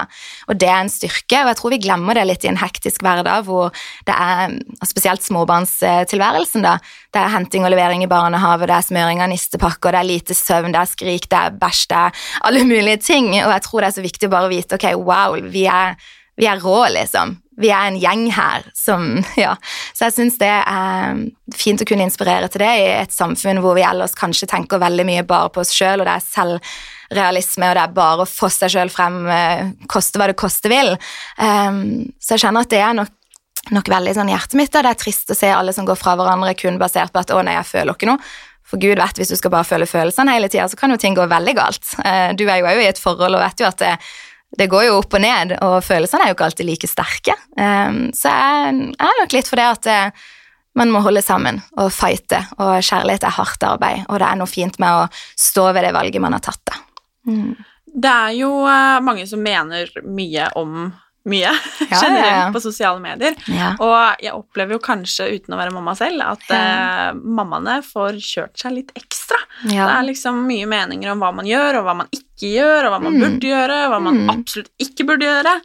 og 0.49 0.59
det 0.61 0.67
er 0.69 0.81
en 0.81 0.91
styrke. 0.91 1.39
Og 1.41 1.51
jeg 1.51 1.59
tror 1.59 1.73
vi 1.73 1.79
glemmer 1.85 2.19
det 2.19 2.25
litt 2.27 2.45
i 2.45 2.51
en 2.51 2.59
hektisk 2.59 3.05
hverdag 3.05 3.47
hvor 3.47 3.71
det 4.07 4.15
er 4.15 4.57
spesielt 4.85 5.25
småbarnstilværelsen, 5.25 6.65
da. 6.67 6.75
Det 7.15 7.23
er 7.23 7.33
henting 7.37 7.65
og 7.65 7.71
levering 7.73 8.03
i 8.03 8.11
barnehage, 8.11 8.67
det 8.67 8.75
er 8.75 8.89
smøring 8.89 9.23
av 9.23 9.31
nistepakker, 9.31 9.95
det 9.95 10.01
er 10.01 10.11
lite 10.11 10.37
søvn, 10.37 10.73
det 10.75 10.83
er 10.83 10.91
skrik, 10.91 11.29
det 11.31 11.39
er 11.39 11.57
bæsj, 11.63 11.87
det 11.93 12.03
er 12.03 12.27
alle 12.49 12.67
mulige 12.67 12.99
ting. 13.05 13.31
Og 13.39 13.55
jeg 13.55 13.65
tror 13.69 13.81
det 13.81 13.89
er 13.89 13.97
så 13.97 14.05
viktig 14.05 14.29
å 14.29 14.35
bare 14.35 14.51
vite 14.51 14.77
ok, 14.77 14.91
wow, 14.99 15.39
vi 15.39 15.65
er, 15.71 15.97
vi 16.35 16.51
er 16.51 16.61
rå, 16.61 16.81
liksom 16.99 17.39
vi 17.61 17.71
er 17.71 17.87
en 17.87 17.99
gjeng 17.99 18.27
her 18.35 18.65
som 18.75 19.07
Ja. 19.45 19.55
Så 19.93 20.07
jeg 20.07 20.15
syns 20.17 20.39
det 20.41 20.51
er 20.51 21.19
fint 21.55 21.81
å 21.81 21.87
kunne 21.87 22.07
inspirere 22.07 22.49
til 22.51 22.63
det 22.63 22.71
i 22.81 22.87
et 22.99 23.15
samfunn 23.15 23.61
hvor 23.63 23.77
vi 23.77 23.85
ellers 23.87 24.15
kanskje 24.17 24.49
tenker 24.51 24.81
veldig 24.81 25.05
mye 25.07 25.25
bare 25.27 25.51
på 25.53 25.63
oss 25.63 25.73
sjøl, 25.75 26.01
og 26.01 26.07
det 26.07 26.15
er 26.15 26.25
selvrealisme, 26.25 27.69
og 27.69 27.77
det 27.77 27.83
er 27.83 27.93
bare 27.95 28.25
å 28.25 28.29
få 28.29 28.49
seg 28.53 28.73
sjøl 28.75 28.91
frem, 28.93 29.21
eh, 29.31 29.69
koste 29.91 30.19
hva 30.19 30.29
det 30.31 30.39
koste 30.39 30.71
vil. 30.71 30.95
Um, 31.37 32.09
så 32.19 32.35
jeg 32.35 32.45
kjenner 32.45 32.65
at 32.65 32.73
det 32.73 32.81
er 32.83 32.97
nok, 32.97 33.13
nok 33.75 33.93
veldig 33.95 34.17
sånn 34.17 34.33
hjertet 34.33 34.59
mitt, 34.59 34.75
og 34.75 34.85
det 34.85 34.91
er 34.91 35.01
trist 35.05 35.31
å 35.31 35.37
se 35.37 35.53
alle 35.53 35.75
som 35.75 35.87
går 35.87 35.99
fra 35.99 36.17
hverandre 36.19 36.55
kun 36.59 36.81
basert 36.81 37.13
på 37.13 37.23
at 37.23 37.31
'å 37.31 37.43
nei, 37.45 37.57
jeg 37.59 37.71
føler 37.71 37.95
ikke 37.95 38.11
noe'. 38.11 38.35
For 38.65 38.81
Gud 38.81 38.97
vet, 38.97 39.19
hvis 39.21 39.29
du 39.29 39.37
skal 39.37 39.51
bare 39.53 39.67
føle 39.67 39.85
følelsene 39.85 40.33
hele 40.33 40.49
tida, 40.49 40.65
så 40.65 40.75
kan 40.75 40.89
jo 40.89 40.97
ting 40.97 41.13
gå 41.13 41.27
veldig 41.29 41.55
galt. 41.55 41.85
Uh, 42.01 42.33
du 42.33 42.47
er 42.49 42.59
jo 42.59 42.71
òg 42.71 42.81
i 42.81 42.89
et 42.89 43.01
forhold 43.01 43.37
og 43.37 43.43
vet 43.43 43.61
jo 43.61 43.67
at 43.69 43.77
det, 43.77 43.93
det 44.57 44.69
går 44.71 44.87
jo 44.87 44.95
opp 45.01 45.15
og 45.17 45.21
ned, 45.23 45.55
og 45.63 45.77
følelsene 45.85 46.25
er 46.25 46.31
jo 46.31 46.37
ikke 46.37 46.47
alltid 46.49 46.69
like 46.69 46.89
sterke. 46.89 47.35
Um, 47.59 48.09
så 48.15 48.31
jeg, 48.31 48.89
er 48.95 49.21
nok 49.21 49.35
litt 49.35 49.51
for 49.51 49.59
det 49.59 49.67
at 49.67 49.89
eh, 49.91 50.25
man 50.79 50.91
må 50.91 51.01
holde 51.05 51.23
sammen 51.23 51.61
og 51.79 51.93
fighte, 51.95 52.41
og 52.59 52.79
kjærlighet 52.83 53.27
er 53.27 53.37
hardt 53.37 53.63
arbeid, 53.67 54.03
og 54.09 54.19
det 54.21 54.27
er 54.27 54.41
noe 54.41 54.51
fint 54.51 54.79
med 54.81 55.03
å 55.03 55.07
stå 55.39 55.69
ved 55.71 55.87
det 55.87 55.95
valget 55.95 56.23
man 56.23 56.35
har 56.35 56.43
tatt. 56.43 56.75
Mm. 57.27 57.55
Det 57.95 58.11
er 58.11 58.35
jo 58.41 58.51
uh, 58.67 58.99
mange 59.03 59.23
som 59.27 59.43
mener 59.43 59.91
mye 60.03 60.49
om 60.59 60.89
mye 61.29 61.49
ja, 61.49 61.99
generelt 62.01 62.53
på 62.53 62.61
sosiale 62.63 63.01
medier. 63.01 63.37
Og 63.81 64.23
jeg 64.23 64.33
opplever 64.35 64.77
jo 64.77 64.81
kanskje, 64.83 65.29
uten 65.39 65.55
å 65.55 65.59
være 65.59 65.73
mamma 65.73 65.95
selv, 65.97 66.21
at 66.35 66.43
uh, 66.53 67.17
mammaene 67.17 67.79
får 67.85 68.19
kjørt 68.21 68.61
seg 68.61 68.75
litt 68.75 68.91
ekstra. 68.97 69.39
Det 69.63 69.79
er 69.81 70.05
liksom 70.05 70.43
mye 70.45 70.67
meninger 70.69 71.13
om 71.13 71.23
hva 71.23 71.31
man 71.35 71.49
gjør, 71.49 71.79
og 71.79 71.87
hva 71.87 71.95
man 72.03 72.11
ikke 72.13 72.51
gjør, 72.51 72.87
og 72.87 72.93
hva 72.93 72.99
man 73.07 73.15
mm. 73.15 73.23
burde 73.23 73.49
gjøre, 73.49 73.79
og 73.85 73.95
hva 73.95 74.01
man 74.09 74.19
mm. 74.21 74.33
absolutt 74.35 74.85
ikke 74.85 75.07
burde 75.09 75.29
gjøre. 75.31 75.55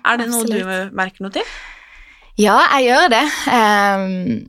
er 0.00 0.22
det 0.22 0.30
noe 0.30 0.46
absolutt. 0.46 0.70
du 0.90 0.96
merker 1.02 1.26
noe 1.26 1.36
til? 1.36 1.52
Ja, 2.40 2.56
jeg 2.78 2.88
gjør 2.88 3.10
det. 3.12 3.24
Um, 3.50 4.48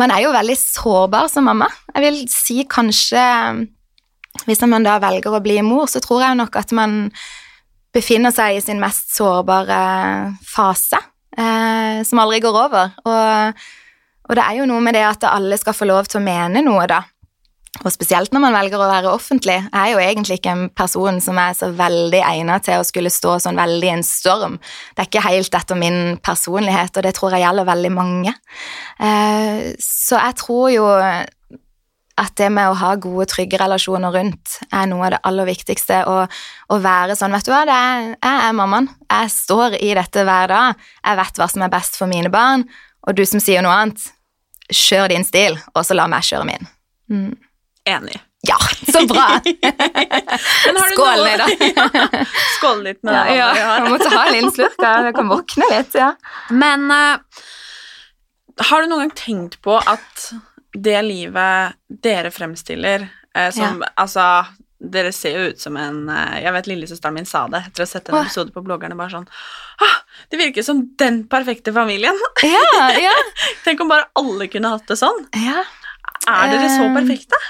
man 0.00 0.14
er 0.14 0.24
jo 0.24 0.32
veldig 0.34 0.56
sårbar 0.58 1.28
som 1.30 1.46
mamma. 1.46 1.68
Jeg 1.94 2.06
vil 2.06 2.18
si 2.30 2.62
kanskje 2.70 3.22
Hvis 4.46 4.62
man 4.62 4.86
da 4.86 5.00
velger 5.02 5.34
å 5.34 5.42
bli 5.42 5.58
mor, 5.66 5.88
så 5.90 6.00
tror 6.00 6.22
jeg 6.22 6.38
nok 6.38 6.54
at 6.56 6.70
man 6.72 7.10
befinner 7.94 8.34
seg 8.34 8.56
i 8.56 8.64
sin 8.64 8.80
mest 8.82 9.14
sårbare 9.16 9.78
fase, 10.46 11.00
eh, 11.36 12.02
som 12.06 12.22
aldri 12.22 12.40
går 12.44 12.58
over. 12.64 12.92
Og, 13.04 13.62
og, 14.28 14.34
det 14.38 14.44
er 14.44 14.60
jo 14.60 14.68
noe 14.70 14.82
med 14.84 14.96
det 14.98 15.06
at 15.06 15.26
alle 15.30 15.58
skal 15.60 15.76
få 15.76 15.88
lov 15.90 16.10
til 16.10 16.20
å 16.20 16.26
mene 16.26 16.62
noe, 16.66 16.86
da. 16.90 17.02
Og 17.80 17.92
spesielt 17.94 18.34
når 18.34 18.42
man 18.42 18.56
velger 18.58 18.82
å 18.82 18.88
være 18.90 19.12
offentlig. 19.14 19.56
Jeg 19.62 19.78
er 19.78 19.92
jo 19.92 20.00
egentlig 20.02 20.40
ikke 20.40 20.52
en 20.52 20.64
person 20.76 21.20
som 21.22 21.38
er 21.40 21.54
så 21.56 21.70
veldig 21.72 22.20
egnet 22.26 22.66
til 22.66 22.80
å 22.80 22.86
skulle 22.86 23.12
stå 23.14 23.38
sånn 23.40 23.60
veldig 23.60 23.88
i 23.88 23.92
en 23.94 24.04
storm. 24.04 24.58
Det 24.92 25.04
er 25.04 25.08
ikke 25.08 25.22
helt 25.24 25.56
etter 25.56 25.78
min 25.78 26.18
personlighet, 26.20 26.92
og 26.92 27.06
det 27.06 27.14
tror 27.16 27.36
jeg 27.36 27.46
gjelder 27.46 27.68
veldig 27.70 27.92
mange. 27.94 28.34
Eh, 29.00 29.70
så 29.80 30.18
jeg 30.18 30.36
tror 30.42 30.66
jo 30.74 30.88
at 32.20 32.36
det 32.36 32.50
med 32.52 32.68
å 32.68 32.76
ha 32.76 32.92
gode, 33.00 33.26
trygge 33.30 33.58
relasjoner 33.60 34.12
rundt 34.12 34.58
er 34.68 34.88
noe 34.90 35.06
av 35.06 35.14
det 35.14 35.20
aller 35.30 35.48
viktigste. 35.48 36.02
Å 36.04 36.78
være 36.84 37.16
sånn, 37.18 37.32
vet 37.32 37.48
du 37.48 37.52
hva, 37.54 37.64
er, 37.64 38.12
jeg 38.14 38.46
er 38.46 38.56
mammaen. 38.56 38.90
Jeg 39.08 39.32
står 39.34 39.78
i 39.80 39.92
dette 39.96 40.24
hver 40.28 40.52
dag. 40.52 40.88
Jeg 41.00 41.20
vet 41.22 41.40
hva 41.40 41.50
som 41.50 41.64
er 41.64 41.72
best 41.72 41.96
for 42.00 42.10
mine 42.10 42.32
barn. 42.32 42.66
Og 43.08 43.16
du 43.16 43.24
som 43.28 43.40
sier 43.42 43.64
noe 43.64 43.76
annet, 43.82 44.10
kjør 44.70 45.14
din 45.14 45.24
stil, 45.26 45.56
og 45.74 45.86
så 45.86 45.96
la 45.96 46.06
meg 46.10 46.26
kjøre 46.26 46.48
min. 46.50 46.68
Mm. 47.10 47.30
Enig. 47.88 48.20
Ja, 48.46 48.56
så 48.92 49.02
bra! 49.08 49.26
Skål, 50.92 51.24
da. 51.40 51.48
ja, 51.76 52.08
skål 52.56 52.84
litt 52.84 53.02
med 53.02 53.14
det. 53.14 53.24
Ja, 53.36 53.48
ja. 53.56 53.72
Jeg 53.80 53.92
måtte 53.92 54.12
ha 54.12 54.26
en 54.26 54.36
liten 54.36 54.52
slurk. 54.54 54.76
Jeg 54.80 55.16
kan 55.16 55.32
våkne 55.32 55.72
litt. 55.72 55.96
ja. 55.96 56.12
Men 56.52 56.86
uh, 56.92 57.44
har 58.70 58.82
du 58.82 58.90
noen 58.92 59.08
gang 59.08 59.16
tenkt 59.16 59.60
på 59.64 59.76
at 59.78 60.30
det 60.72 60.98
livet 61.02 61.78
dere 61.88 62.30
fremstiller 62.30 63.08
eh, 63.34 63.50
som 63.54 63.80
ja. 63.82 63.92
Altså, 64.00 64.26
dere 64.80 65.12
ser 65.12 65.36
jo 65.36 65.50
ut 65.52 65.60
som 65.60 65.76
en 65.76 66.06
eh, 66.08 66.40
Jeg 66.44 66.54
vet 66.56 66.70
lillesøsteren 66.70 67.18
min 67.18 67.28
sa 67.28 67.44
det 67.52 67.62
etter 67.66 67.82
å 67.82 67.86
ha 67.86 67.90
sett 67.90 68.08
en 68.08 68.20
episode 68.22 68.54
på 68.54 68.62
bloggerne. 68.64 68.96
bare 68.98 69.12
sånn 69.12 69.28
ah, 69.84 69.96
Det 70.32 70.40
virker 70.40 70.64
som 70.66 70.82
den 71.00 71.24
perfekte 71.30 71.74
familien! 71.76 72.16
Ja, 72.46 72.84
ja. 73.08 73.16
Tenk 73.64 73.82
om 73.84 73.90
bare 73.92 74.08
alle 74.18 74.48
kunne 74.52 74.72
hatt 74.76 74.88
det 74.88 74.98
sånn. 75.00 75.26
Ja. 75.36 75.64
Er 76.28 76.54
dere 76.54 76.70
så 76.72 76.86
eh, 76.86 76.94
perfekte? 76.96 77.40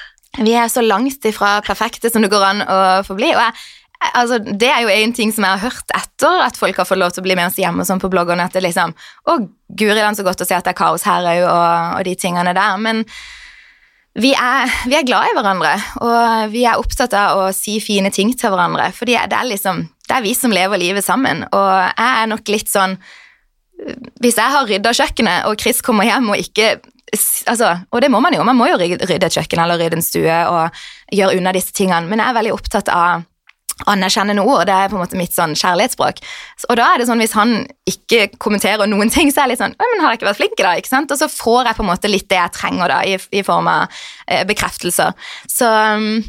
Vi 0.41 0.55
er 0.55 0.71
så 0.71 0.83
langt 0.83 1.25
ifra 1.27 1.59
perfekte 1.67 2.11
som 2.11 2.23
det 2.23 2.31
går 2.33 2.45
an 2.47 2.63
å 2.63 2.81
få 3.07 3.17
bli. 3.19 3.33
Og 3.35 3.43
jeg, 3.43 3.55
altså, 4.01 4.39
det 4.41 4.69
er 4.69 4.85
jo 4.85 4.93
en 4.93 5.13
ting 5.17 5.33
som 5.35 5.45
jeg 5.45 5.59
har 5.59 5.71
hørt 5.71 5.93
etter 5.97 6.45
at 6.45 6.59
folk 6.59 6.79
har 6.81 6.89
fått 6.89 7.01
lov 7.01 7.13
til 7.15 7.23
å 7.23 7.27
bli 7.27 7.37
med 7.39 7.51
oss 7.51 7.59
hjemme 7.61 7.85
sånn 7.87 8.01
på 8.03 8.11
bloggerne, 8.13 8.47
at 8.49 8.57
det 8.57 8.65
liksom 8.65 8.95
Å, 8.95 9.37
guri 9.69 9.99
land, 9.99 10.19
så 10.19 10.27
godt 10.27 10.43
å 10.45 10.49
se 10.49 10.57
at 10.57 10.67
det 10.67 10.75
er 10.75 10.81
kaos 10.81 11.05
her 11.09 11.27
òg, 11.27 11.45
og, 11.45 11.99
og, 11.99 12.05
de 12.09 12.17
tingene 12.19 12.55
der. 12.57 12.81
Men 12.83 13.05
vi 14.21 14.33
er, 14.35 14.73
vi 14.91 14.97
er 14.99 15.07
glad 15.07 15.31
i 15.31 15.35
hverandre, 15.37 15.73
og 16.03 16.55
vi 16.55 16.65
er 16.67 16.81
opptatt 16.81 17.15
av 17.17 17.45
å 17.45 17.49
si 17.55 17.79
fine 17.83 18.11
ting 18.15 18.33
til 18.35 18.53
hverandre. 18.53 18.91
For 18.97 19.09
det 19.09 19.21
er 19.23 19.49
liksom 19.49 19.87
Det 20.11 20.17
er 20.17 20.25
vi 20.25 20.35
som 20.35 20.51
lever 20.51 20.81
livet 20.81 21.07
sammen, 21.07 21.45
og 21.53 21.75
jeg 21.95 22.23
er 22.23 22.31
nok 22.31 22.49
litt 22.51 22.69
sånn 22.69 22.97
Hvis 24.21 24.37
jeg 24.37 24.53
har 24.53 24.67
rydda 24.67 24.93
kjøkkenet, 24.93 25.47
og 25.47 25.61
Chris 25.61 25.81
kommer 25.81 26.05
hjem 26.05 26.33
og 26.33 26.41
ikke 26.41 26.81
altså, 27.49 27.73
og 27.91 28.03
det 28.03 28.11
må 28.13 28.21
man 28.23 28.35
jo, 28.35 28.45
man 28.47 28.59
må 28.59 28.69
jo 28.69 28.77
rydde 28.79 29.07
et 29.09 29.35
kjøkken 29.35 29.63
eller 29.63 29.81
rydde 29.81 29.99
en 29.99 30.05
stue 30.05 30.37
og 30.51 30.83
gjøre 31.11 31.39
unna 31.39 31.55
disse 31.57 31.73
tingene, 31.75 32.07
men 32.07 32.21
jeg 32.21 32.29
er 32.29 32.37
veldig 32.37 32.53
opptatt 32.55 32.91
av 32.93 33.25
anerkjenne 33.91 34.37
ord. 34.43 34.67
det 34.67 34.75
er 34.75 34.91
på 34.91 34.99
en 34.99 35.05
måte 35.05 35.19
mitt 35.19 35.35
sånn 35.37 35.55
kjærlighetsspråk. 35.59 36.21
Og 36.69 36.81
da 36.81 36.89
er 36.91 37.01
det 37.01 37.09
sånn, 37.09 37.23
hvis 37.23 37.37
han 37.37 37.55
ikke 37.89 38.29
kommenterer 38.43 38.91
noen 38.91 39.13
ting, 39.13 39.33
så 39.33 39.43
er 39.43 39.49
jeg 39.49 39.55
litt 39.55 39.65
sånn 39.65 39.79
men 39.81 40.05
har 40.05 40.13
jeg 40.13 40.21
ikke 40.21 40.31
vært 40.31 40.41
flink 40.41 40.59
i 40.59 40.67
dag? 40.67 40.81
ikke 40.81 40.93
sant? 40.93 41.13
Og 41.13 41.21
så 41.21 41.29
får 41.31 41.71
jeg 41.71 41.79
på 41.79 41.85
en 41.85 41.91
måte 41.91 42.11
litt 42.11 42.29
det 42.31 42.39
jeg 42.39 42.57
trenger 42.57 42.93
da, 42.93 43.01
i, 43.05 43.17
i 43.37 43.43
form 43.47 43.69
av 43.71 44.03
eh, 44.27 44.45
bekreftelser. 44.49 45.17
Så 45.51 45.69
um, 45.69 46.21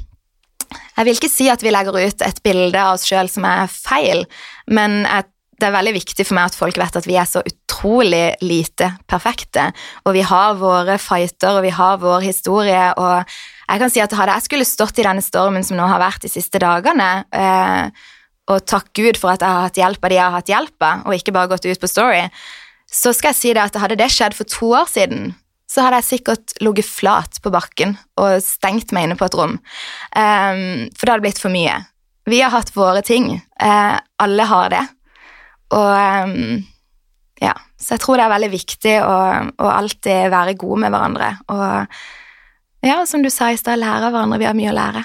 jeg 0.97 1.07
vil 1.07 1.19
ikke 1.19 1.31
si 1.31 1.49
at 1.51 1.63
vi 1.63 1.73
legger 1.73 1.99
ut 1.99 2.25
et 2.25 2.41
bilde 2.45 2.79
av 2.79 2.97
oss 2.97 3.07
sjøl 3.07 3.29
som 3.31 3.45
er 3.47 3.71
feil, 3.71 4.25
men 4.71 5.03
jeg, 5.05 5.27
det 5.61 5.69
er 5.69 5.75
veldig 5.77 5.95
viktig 5.99 6.25
for 6.25 6.37
meg 6.37 6.51
at 6.51 6.57
folk 6.57 6.79
vet 6.81 6.99
at 6.99 7.07
vi 7.07 7.17
er 7.19 7.29
så 7.29 7.43
utrolig 7.45 8.25
lite 8.43 8.91
perfekte, 9.09 9.69
og 10.05 10.15
vi 10.17 10.25
har 10.27 10.59
våre 10.59 10.97
fighter, 11.01 11.59
og 11.59 11.65
vi 11.67 11.73
har 11.75 12.01
vår 12.01 12.25
historie, 12.25 12.85
og 12.97 13.35
jeg 13.71 13.81
kan 13.81 13.91
si 13.93 14.01
at 14.03 14.15
hadde 14.17 14.38
jeg 14.38 14.47
skulle 14.47 14.67
stått 14.67 14.99
i 14.99 15.05
denne 15.05 15.23
stormen 15.23 15.63
som 15.63 15.79
nå 15.79 15.86
har 15.88 16.01
vært 16.01 16.25
de 16.25 16.31
siste 16.31 16.60
dagene, 16.62 17.12
eh, 17.31 18.10
og 18.51 18.65
takk 18.67 18.89
Gud 18.97 19.19
for 19.19 19.31
at 19.31 19.43
jeg 19.43 19.55
har 19.55 19.67
hatt 19.67 19.79
hjelp 19.79 20.03
av 20.03 20.12
de 20.12 20.17
jeg 20.17 20.25
har 20.25 20.36
hatt 20.36 20.51
hjelp 20.51 20.86
av, 20.88 21.05
og 21.05 21.15
ikke 21.15 21.34
bare 21.36 21.51
gått 21.53 21.67
ut 21.69 21.81
på 21.81 21.89
Story, 21.89 22.25
så 22.91 23.13
skal 23.15 23.31
jeg 23.31 23.39
si 23.39 23.53
det 23.55 23.63
at 23.63 23.79
hadde 23.79 23.99
det 24.01 24.10
skjedd 24.12 24.36
for 24.36 24.49
to 24.49 24.73
år 24.75 24.89
siden, 24.91 25.31
så 25.71 25.86
hadde 25.86 26.01
jeg 26.01 26.10
sikkert 26.10 26.55
ligget 26.60 26.89
flat 26.89 27.39
på 27.43 27.51
bakken 27.53 27.95
og 28.19 28.41
stengt 28.43 28.91
meg 28.91 29.07
inne 29.07 29.15
på 29.15 29.29
et 29.29 29.38
rom. 29.39 29.55
Um, 30.12 30.89
for 30.97 31.07
det 31.07 31.13
hadde 31.13 31.23
blitt 31.23 31.39
for 31.39 31.53
mye. 31.53 31.77
Vi 32.27 32.41
har 32.43 32.51
hatt 32.51 32.73
våre 32.75 32.99
ting. 33.07 33.38
Uh, 33.55 33.95
alle 34.19 34.47
har 34.49 34.73
det. 34.73 34.81
Og 35.71 36.27
um, 36.27 36.57
ja, 37.39 37.55
så 37.79 37.95
jeg 37.95 38.03
tror 38.03 38.19
det 38.19 38.25
er 38.27 38.34
veldig 38.36 38.51
viktig 38.51 38.97
å, 39.05 39.15
å 39.63 39.71
alltid 39.71 40.27
være 40.34 40.57
god 40.60 40.84
med 40.84 40.91
hverandre. 40.91 41.31
Og 41.55 41.95
ja, 42.81 43.01
som 43.05 43.23
du 43.23 43.29
sa 43.29 43.51
i 43.51 43.59
stad, 43.59 43.79
lære 43.81 44.09
av 44.09 44.15
hverandre. 44.15 44.39
Vi 44.41 44.49
har 44.49 44.57
mye 44.57 44.71
å 44.71 44.77
lære. 44.77 45.03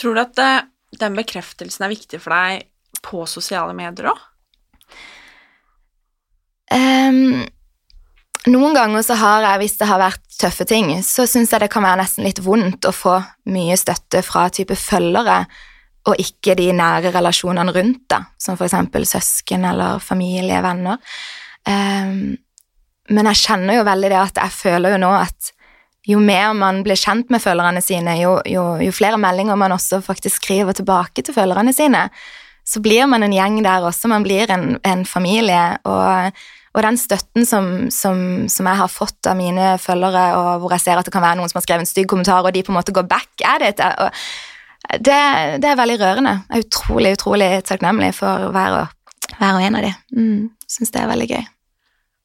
Tror 0.00 0.16
du 0.16 0.22
at 0.22 0.42
eh, 0.42 0.66
den 1.00 1.16
bekreftelsen 1.18 1.86
er 1.86 1.92
viktig 1.92 2.20
for 2.22 2.34
deg 2.36 2.66
på 3.04 3.24
sosiale 3.30 3.74
medier 3.76 4.12
òg? 4.12 4.26
Um, 6.70 7.40
noen 8.46 8.76
ganger 8.76 9.02
så 9.04 9.16
har 9.18 9.44
jeg, 9.44 9.60
hvis 9.64 9.78
det 9.80 9.88
har 9.90 10.00
vært 10.00 10.22
tøffe 10.40 10.66
ting, 10.68 10.92
så 11.04 11.26
syns 11.28 11.52
jeg 11.52 11.64
det 11.64 11.70
kan 11.72 11.84
være 11.84 12.02
nesten 12.04 12.24
litt 12.24 12.40
vondt 12.44 12.86
å 12.88 12.94
få 12.94 13.16
mye 13.52 13.76
støtte 13.80 14.22
fra 14.24 14.46
type 14.54 14.76
følgere, 14.78 15.42
og 16.08 16.20
ikke 16.22 16.54
de 16.56 16.70
nære 16.72 17.10
relasjonene 17.12 17.74
rundt, 17.76 18.06
da, 18.08 18.22
som 18.40 18.56
eksempel 18.56 19.04
søsken 19.08 19.66
eller 19.68 20.00
familie, 20.00 20.62
venner. 20.64 21.02
Um, 21.68 22.38
men 23.10 23.28
jeg 23.32 23.42
kjenner 23.42 23.80
jo 23.80 23.88
veldig 23.88 24.12
det 24.12 24.20
at 24.20 24.40
jeg 24.40 24.56
føler 24.56 24.94
jo 24.94 25.02
nå 25.02 25.10
at 25.18 25.50
jo 26.08 26.20
mer 26.22 26.54
man 26.56 26.82
blir 26.84 26.98
kjent 26.98 27.30
med 27.32 27.42
følgerne 27.42 27.82
sine, 27.84 28.14
jo, 28.20 28.38
jo, 28.48 28.64
jo, 28.80 28.92
flere 28.94 29.18
meldinger 29.20 29.58
man 29.60 29.74
også 29.76 30.00
faktisk 30.04 30.40
skriver 30.40 30.76
tilbake 30.76 31.24
til 31.24 31.36
følgerne 31.36 31.74
sine, 31.76 32.06
så 32.66 32.80
blir 32.80 33.08
man 33.10 33.24
en 33.26 33.34
gjeng 33.34 33.58
der 33.64 33.84
også. 33.84 34.08
Man 34.08 34.24
blir 34.24 34.50
en, 34.52 34.78
en 34.86 35.04
familie. 35.08 35.78
Og, 35.84 36.30
og, 36.74 36.82
den 36.86 36.98
støtten 37.00 37.46
som, 37.48 37.90
som, 37.90 38.46
som, 38.48 38.68
jeg 38.68 38.80
har 38.80 38.92
fått 38.92 39.26
av 39.26 39.36
mine 39.36 39.74
følgere, 39.82 40.24
og 40.38 40.62
hvor 40.62 40.76
jeg 40.76 40.84
ser 40.84 41.00
at 41.00 41.08
det 41.08 41.14
kan 41.14 41.24
være 41.24 41.40
noen 41.40 41.50
som 41.50 41.58
har 41.58 41.66
skrevet 41.66 41.86
en 41.86 41.90
stygg 41.90 42.08
kommentar, 42.12 42.46
og 42.46 42.54
de 42.54 42.62
på 42.64 42.72
en 42.72 42.78
måte 42.78 42.94
går 42.94 43.08
back 43.10 43.44
at 43.44 43.66
it, 43.66 43.82
det, 45.00 45.20
det 45.60 45.68
er 45.68 45.78
veldig 45.78 45.98
rørende. 46.00 46.36
Jeg 46.48 46.60
er 46.60 46.68
utrolig, 46.68 47.14
utrolig 47.18 47.50
takknemlig 47.68 48.14
for 48.16 48.50
hver 48.54 48.82
og, 48.84 49.16
hver 49.36 49.56
og 49.56 49.64
en 49.66 49.80
av 49.80 49.88
de. 49.88 49.96
Mm, 50.16 50.44
Syns 50.70 50.94
det 50.94 51.02
er 51.02 51.10
veldig 51.10 51.32
gøy. 51.34 51.42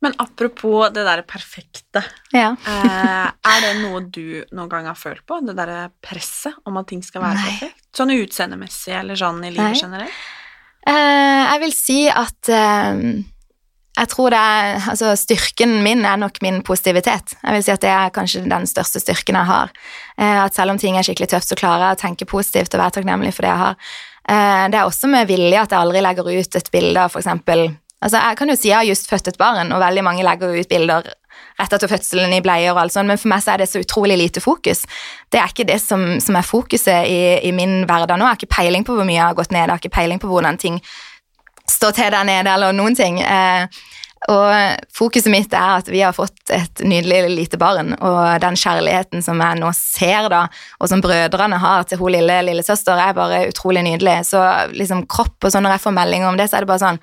Men 0.06 0.13
apropos 0.22 0.91
det 0.94 1.02
derre 1.02 1.26
perfekte. 1.26 2.04
Ja. 2.30 2.52
eh, 2.54 3.26
er 3.26 3.63
det 3.63 3.74
noe 3.82 4.04
du 4.06 4.44
noen 4.54 4.70
gang 4.70 4.86
har 4.86 4.98
følt 5.00 5.24
på? 5.26 5.39
Det 5.41 5.56
derre 5.58 5.88
presset 6.04 6.54
om 6.70 6.78
at 6.78 6.91
ting 6.91 7.02
skal 7.02 7.24
være 7.24 7.39
Nei. 7.39 7.46
perfekt? 7.50 7.86
Sånn 7.98 8.13
utseendemessig 8.13 8.94
eller 9.00 9.18
sånn 9.18 9.39
i 9.41 9.50
livet 9.50 9.74
Nei. 9.74 9.80
generelt? 9.80 10.20
Uh, 10.86 11.41
jeg 11.50 11.62
vil 11.63 11.72
si 11.74 11.98
at 12.12 12.52
uh, 12.54 13.00
jeg 13.96 14.10
tror 14.12 14.36
det 14.36 14.41
er 14.44 14.76
Altså, 14.91 15.15
styrken 15.18 15.80
min 15.82 16.06
er 16.06 16.20
nok 16.22 16.38
min 16.46 16.60
positivitet. 16.68 17.34
Jeg 17.39 17.56
vil 17.56 17.65
si 17.65 17.74
at 17.74 17.82
det 17.82 17.94
er 17.96 18.13
kanskje 18.13 18.44
den 18.46 18.70
største 18.70 19.02
styrken 19.02 19.39
jeg 19.39 19.50
har. 19.50 19.74
Uh, 20.20 20.44
at 20.44 20.54
selv 20.54 20.76
om 20.76 20.82
ting 20.82 21.00
er 21.00 21.08
skikkelig 21.08 21.32
tøft, 21.34 21.50
så 21.50 21.58
klarer 21.58 21.88
jeg 21.88 21.98
å 21.98 22.04
tenke 22.04 22.30
positivt 22.30 22.78
og 22.78 22.84
være 22.84 23.00
takknemlig 23.00 23.34
for 23.34 23.48
det 23.48 23.56
jeg 23.56 23.63
har. 23.63 23.96
Det 24.26 24.74
er 24.74 24.88
også 24.88 25.06
med 25.06 25.28
vilje 25.30 25.60
at 25.62 25.70
jeg 25.70 25.78
aldri 25.78 26.00
legger 26.02 26.26
ut 26.34 26.56
et 26.58 26.70
bilde 26.74 26.98
av 26.98 27.13
f.eks. 27.13 27.28
Altså, 28.03 28.19
jeg 28.19 28.38
kan 28.38 28.51
jo 28.51 28.58
si 28.60 28.69
jeg 28.69 28.77
har 28.77 28.89
just 28.89 29.10
født 29.10 29.31
et 29.31 29.39
barn, 29.39 29.71
og 29.71 29.81
veldig 29.81 30.03
mange 30.05 30.25
legger 30.25 30.58
ut 30.60 30.69
bilder 30.69 31.13
rett 31.60 31.73
etter 31.75 31.89
fødselen 31.89 32.34
i 32.36 32.41
bleier 32.43 32.73
og 32.73 32.81
alt 32.84 32.95
sånt, 32.95 33.08
men 33.08 33.19
for 33.19 33.31
meg 33.31 33.43
så 33.43 33.53
er 33.53 33.63
det 33.63 33.69
så 33.71 33.81
utrolig 33.84 34.17
lite 34.19 34.43
fokus. 34.43 34.84
Det 35.31 35.39
er 35.39 35.51
ikke 35.51 35.67
det 35.67 35.79
som, 35.84 36.03
som 36.23 36.36
er 36.36 36.47
fokuset 36.47 37.08
i, 37.08 37.19
i, 37.47 37.51
min 37.55 37.84
hverdag 37.88 38.19
nå. 38.19 38.27
Jeg 38.27 38.34
har 38.34 38.39
ikke 38.41 38.55
peiling 38.58 38.88
på 38.88 38.95
hvor 38.97 39.08
mye 39.08 39.17
jeg 39.17 39.27
har 39.29 39.38
gått 39.38 39.55
ned, 39.55 39.63
jeg 39.63 39.73
har 39.73 39.84
ikke 39.84 39.97
peiling 39.97 40.21
på 40.21 40.31
hvordan 40.31 40.60
ting 40.62 40.79
står 41.71 41.95
til 41.97 42.12
der 42.13 42.27
nede, 42.27 42.51
eller 42.51 42.75
noen 42.75 42.97
ting. 42.97 43.21
Eh, 43.23 43.67
og 44.31 44.86
fokuset 44.95 45.29
mitt 45.29 45.53
er 45.53 45.79
at 45.79 45.89
vi 45.91 46.01
har 46.01 46.15
fått 46.15 46.49
et 46.53 46.81
nydelig 46.86 47.29
lite 47.31 47.60
barn, 47.62 47.93
og 47.99 48.41
den 48.41 48.58
kjærligheten 48.58 49.23
som 49.25 49.41
jeg 49.41 49.60
nå 49.62 49.69
ser, 49.77 50.29
da, 50.34 50.45
og 50.79 50.89
som 50.89 51.03
brødrene 51.03 51.60
har 51.62 51.86
til 51.86 52.01
hun 52.01 52.15
lille 52.15 52.39
lillesøster, 52.47 52.99
er 52.99 53.17
bare 53.17 53.43
utrolig 53.51 53.86
nydelig. 53.86 54.23
Så 54.31 54.41
liksom 54.73 55.05
kropp 55.10 55.45
og 55.45 55.53
sånn, 55.53 55.65
når 55.65 55.77
jeg 55.77 55.86
får 55.86 55.97
meldinger 55.99 56.31
om 56.31 56.39
det, 56.41 56.49
så 56.49 56.58
er 56.58 56.65
det 56.65 56.73
bare 56.73 56.84
sånn 56.88 57.01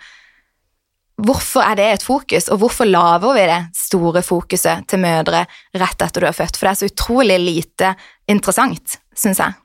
Hvorfor 1.20 1.61
er 1.61 1.77
det 1.77 1.88
et 1.92 2.05
fokus, 2.07 2.48
og 2.48 2.62
hvorfor 2.62 2.88
lager 2.88 3.35
vi 3.37 3.44
det 3.51 3.61
store 3.77 4.22
fokuset 4.25 4.87
til 4.88 5.03
mødre 5.03 5.44
rett 5.77 6.05
etter 6.05 6.25
du 6.25 6.29
er 6.29 6.37
født? 6.37 6.57
For 6.57 6.66
det 6.66 6.72
er 6.72 6.81
så 6.81 6.88
utrolig 6.88 7.38
lite 7.42 7.92
interessant, 8.33 8.96
syns 9.14 9.42
jeg. 9.42 9.59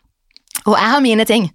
Og 0.67 0.75
jeg 0.75 0.91
har 0.91 1.03
mine 1.03 1.25
ting. 1.25 1.47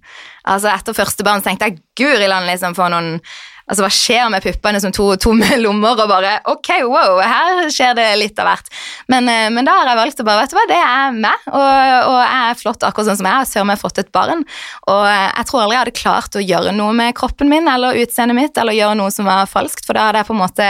Altså 0.49 0.71
Etter 0.73 0.97
første 0.97 1.25
barn 1.25 1.43
tenkte 1.45 1.69
jeg 1.69 1.81
guri 1.99 2.27
land, 2.27 2.49
liksom, 2.49 2.75
for 2.75 2.89
noen 2.91 3.19
Altså, 3.63 3.85
hva 3.85 3.91
skjer 3.93 4.31
med 4.33 4.43
puppene 4.43 4.81
som 4.83 4.91
to 4.95 5.05
tomme 5.21 5.47
lommer, 5.63 5.95
og 5.95 6.09
bare 6.11 6.33
Ok, 6.51 6.69
wow, 6.83 7.21
her 7.23 7.69
skjer 7.71 7.95
det 7.97 8.07
litt 8.19 8.41
av 8.41 8.49
hvert. 8.49 8.73
Men, 9.11 9.29
eh, 9.31 9.47
men 9.53 9.67
da 9.67 9.77
har 9.79 9.93
jeg 9.93 10.01
valgt 10.01 10.23
å 10.23 10.27
bare 10.27 10.43
Vet 10.43 10.51
du 10.51 10.57
hva, 10.57 10.65
det 10.71 10.81
er 10.81 11.15
meg, 11.15 11.47
og, 11.47 11.61
og 12.09 12.19
jeg 12.19 12.49
er 12.49 12.59
flott 12.59 12.83
akkurat 12.83 13.11
sånn 13.11 13.21
som 13.21 13.29
jeg 13.29 13.45
er. 13.45 13.49
Før 13.53 13.67
vi 13.69 13.75
har 13.75 13.81
fått 13.83 14.03
et 14.03 14.11
barn. 14.15 14.43
Og 14.91 15.07
jeg 15.07 15.47
tror 15.49 15.63
aldri 15.63 15.77
jeg 15.77 15.83
hadde 15.85 15.95
klart 16.01 16.35
å 16.35 16.43
gjøre 16.43 16.75
noe 16.75 16.97
med 16.97 17.15
kroppen 17.17 17.51
min 17.51 17.69
eller 17.69 17.99
utseendet 18.03 18.37
mitt, 18.37 18.59
eller 18.59 18.75
gjøre 18.75 18.99
noe 18.99 19.13
som 19.13 19.29
var 19.29 19.49
falskt, 19.49 19.85
for 19.87 19.95
da 19.95 20.09
hadde 20.09 20.23
jeg 20.23 20.31
på 20.31 20.35
en 20.35 20.43
måte 20.43 20.69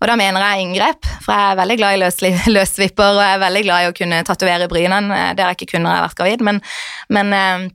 og 0.00 0.08
da 0.08 0.14
mener 0.16 0.40
jeg 0.40 0.64
inngrep, 0.64 1.08
for 1.20 1.36
jeg 1.36 1.52
er 1.52 1.58
veldig 1.58 1.74
glad 1.76 1.96
i 1.98 2.30
løsvipper, 2.56 3.18
og 3.18 3.20
jeg 3.20 3.36
er 3.36 3.42
veldig 3.42 3.62
glad 3.66 3.82
i 3.82 3.90
å 3.90 3.96
kunne 3.96 4.22
tatovere 4.24 4.68
brynene. 4.70 5.18
Det 5.36 5.44
har 5.44 5.52
jeg 5.52 5.60
ikke 5.60 5.74
kunnet 5.74 5.84
når 5.84 5.92
jeg 5.92 6.00
har 6.00 6.06
vært 6.06 6.20
gravid, 6.22 6.44
men, 6.48 6.60
men 7.12 7.34
eh, 7.36 7.66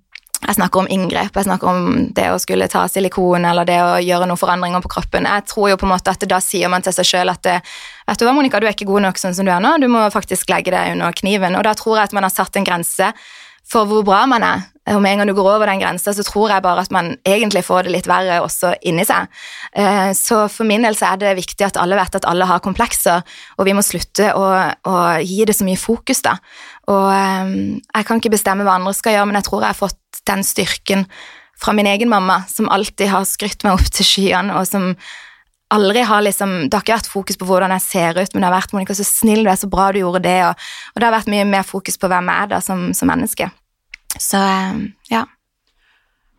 jeg 0.45 0.58
snakker 0.60 0.84
om 0.84 0.89
inngrep, 0.91 1.36
jeg 1.36 1.47
snakker 1.47 1.69
om 1.71 1.88
det 2.15 2.27
å 2.29 2.39
skulle 2.41 2.67
ta 2.71 2.86
silikon 2.91 3.47
eller 3.49 3.67
det 3.67 3.79
å 3.81 3.95
gjøre 4.03 4.27
noen 4.29 4.39
forandringer 4.39 4.84
på 4.84 4.91
kroppen. 4.97 5.25
Jeg 5.29 5.47
tror 5.49 5.71
jo 5.71 5.79
på 5.81 5.88
en 5.88 5.93
måte 5.95 6.13
at 6.13 6.27
da 6.29 6.41
sier 6.43 6.69
man 6.71 6.86
til 6.86 6.93
seg 6.95 7.10
sjøl 7.10 7.34
at 7.34 7.41
det, 7.47 7.55
vet 8.05 8.21
du 8.21 8.27
hva, 8.27 8.36
Monica, 8.38 8.62
du 8.62 8.67
er 8.69 8.75
ikke 8.77 8.89
god 8.89 9.08
nok 9.08 9.21
sånn 9.21 9.38
som 9.38 9.47
du 9.47 9.53
er 9.53 9.63
nå, 9.63 9.75
du 9.81 9.89
må 9.91 10.05
faktisk 10.13 10.53
legge 10.53 10.75
deg 10.75 10.93
under 10.93 11.15
kniven. 11.17 11.58
Og 11.58 11.65
da 11.65 11.73
tror 11.77 11.97
jeg 11.99 12.12
at 12.12 12.15
man 12.17 12.27
har 12.27 12.34
satt 12.34 12.60
en 12.60 12.67
grense 12.67 13.10
for 13.65 13.89
hvor 13.89 14.05
bra 14.05 14.25
man 14.29 14.45
er. 14.45 14.65
Og 14.93 14.99
med 15.01 15.15
en 15.15 15.23
gang 15.23 15.29
du 15.31 15.34
går 15.34 15.47
over 15.55 15.65
den 15.65 15.81
grensa, 15.81 16.13
så 16.13 16.21
tror 16.21 16.51
jeg 16.53 16.62
bare 16.62 16.84
at 16.86 16.91
man 16.93 17.15
egentlig 17.25 17.63
får 17.65 17.88
det 17.88 17.93
litt 17.95 18.10
verre 18.10 18.38
også 18.45 18.75
inni 18.86 19.01
seg. 19.08 19.31
Eh, 19.73 20.12
så 20.13 20.43
for 20.53 20.69
min 20.69 20.86
del 20.86 20.97
så 20.97 21.10
er 21.10 21.23
det 21.23 21.31
viktig 21.39 21.65
at 21.65 21.79
alle 21.81 21.97
vet 21.97 22.19
at 22.19 22.27
alle 22.29 22.45
har 22.45 22.62
komplekser, 22.62 23.25
og 23.58 23.65
vi 23.65 23.73
må 23.73 23.81
slutte 23.86 24.29
å, 24.38 24.45
å 24.86 24.99
gi 25.25 25.39
det 25.49 25.58
så 25.58 25.65
mye 25.65 25.81
fokus, 25.81 26.21
da. 26.27 26.36
Og 26.91 27.08
eh, 27.12 27.54
jeg 27.82 28.08
kan 28.08 28.21
ikke 28.21 28.36
bestemme 28.36 28.65
hva 28.67 28.78
andre 28.80 28.93
skal 28.95 29.17
gjøre, 29.17 29.30
men 29.32 29.39
jeg 29.39 29.50
tror 29.50 29.63
jeg 29.63 29.74
har 29.74 29.80
fått 29.80 30.24
den 30.30 30.45
styrken 30.45 31.06
fra 31.62 31.74
min 31.74 31.88
egen 31.88 32.12
mamma, 32.12 32.41
som 32.52 32.69
alltid 32.69 33.10
har 33.12 33.28
skrytt 33.28 33.63
meg 33.65 33.78
opp 33.78 33.91
til 33.95 34.08
skyene, 34.08 34.58
og 34.60 34.67
som 34.67 34.91
aldri 35.74 36.04
har 36.06 36.21
liksom 36.21 36.69
Det 36.69 36.78
har 36.78 36.84
ikke 36.84 36.93
vært 36.93 37.10
fokus 37.10 37.39
på 37.41 37.48
hvordan 37.50 37.74
jeg 37.74 37.84
ser 37.84 38.19
ut, 38.19 38.34
men 38.34 38.43
det 38.43 38.48
har 38.48 38.58
vært 38.58 38.76
Monica, 38.76 38.95
så 38.95 39.06
snill 39.08 39.43
du 39.43 39.50
er, 39.50 39.60
så 39.60 39.69
bra 39.71 39.91
du 39.91 40.02
gjorde 40.04 40.21
det, 40.28 40.39
og, 40.45 40.67
og 40.93 41.02
det 41.02 41.08
har 41.08 41.15
vært 41.15 41.32
mye 41.32 41.48
mer 41.50 41.65
fokus 41.65 41.98
på 41.98 42.10
hvem 42.12 42.30
jeg 42.32 42.43
er 42.43 42.52
da 42.54 42.62
som, 42.63 42.91
som 42.93 43.10
menneske. 43.10 43.50
Så 44.21 44.39
ja. 45.12 45.26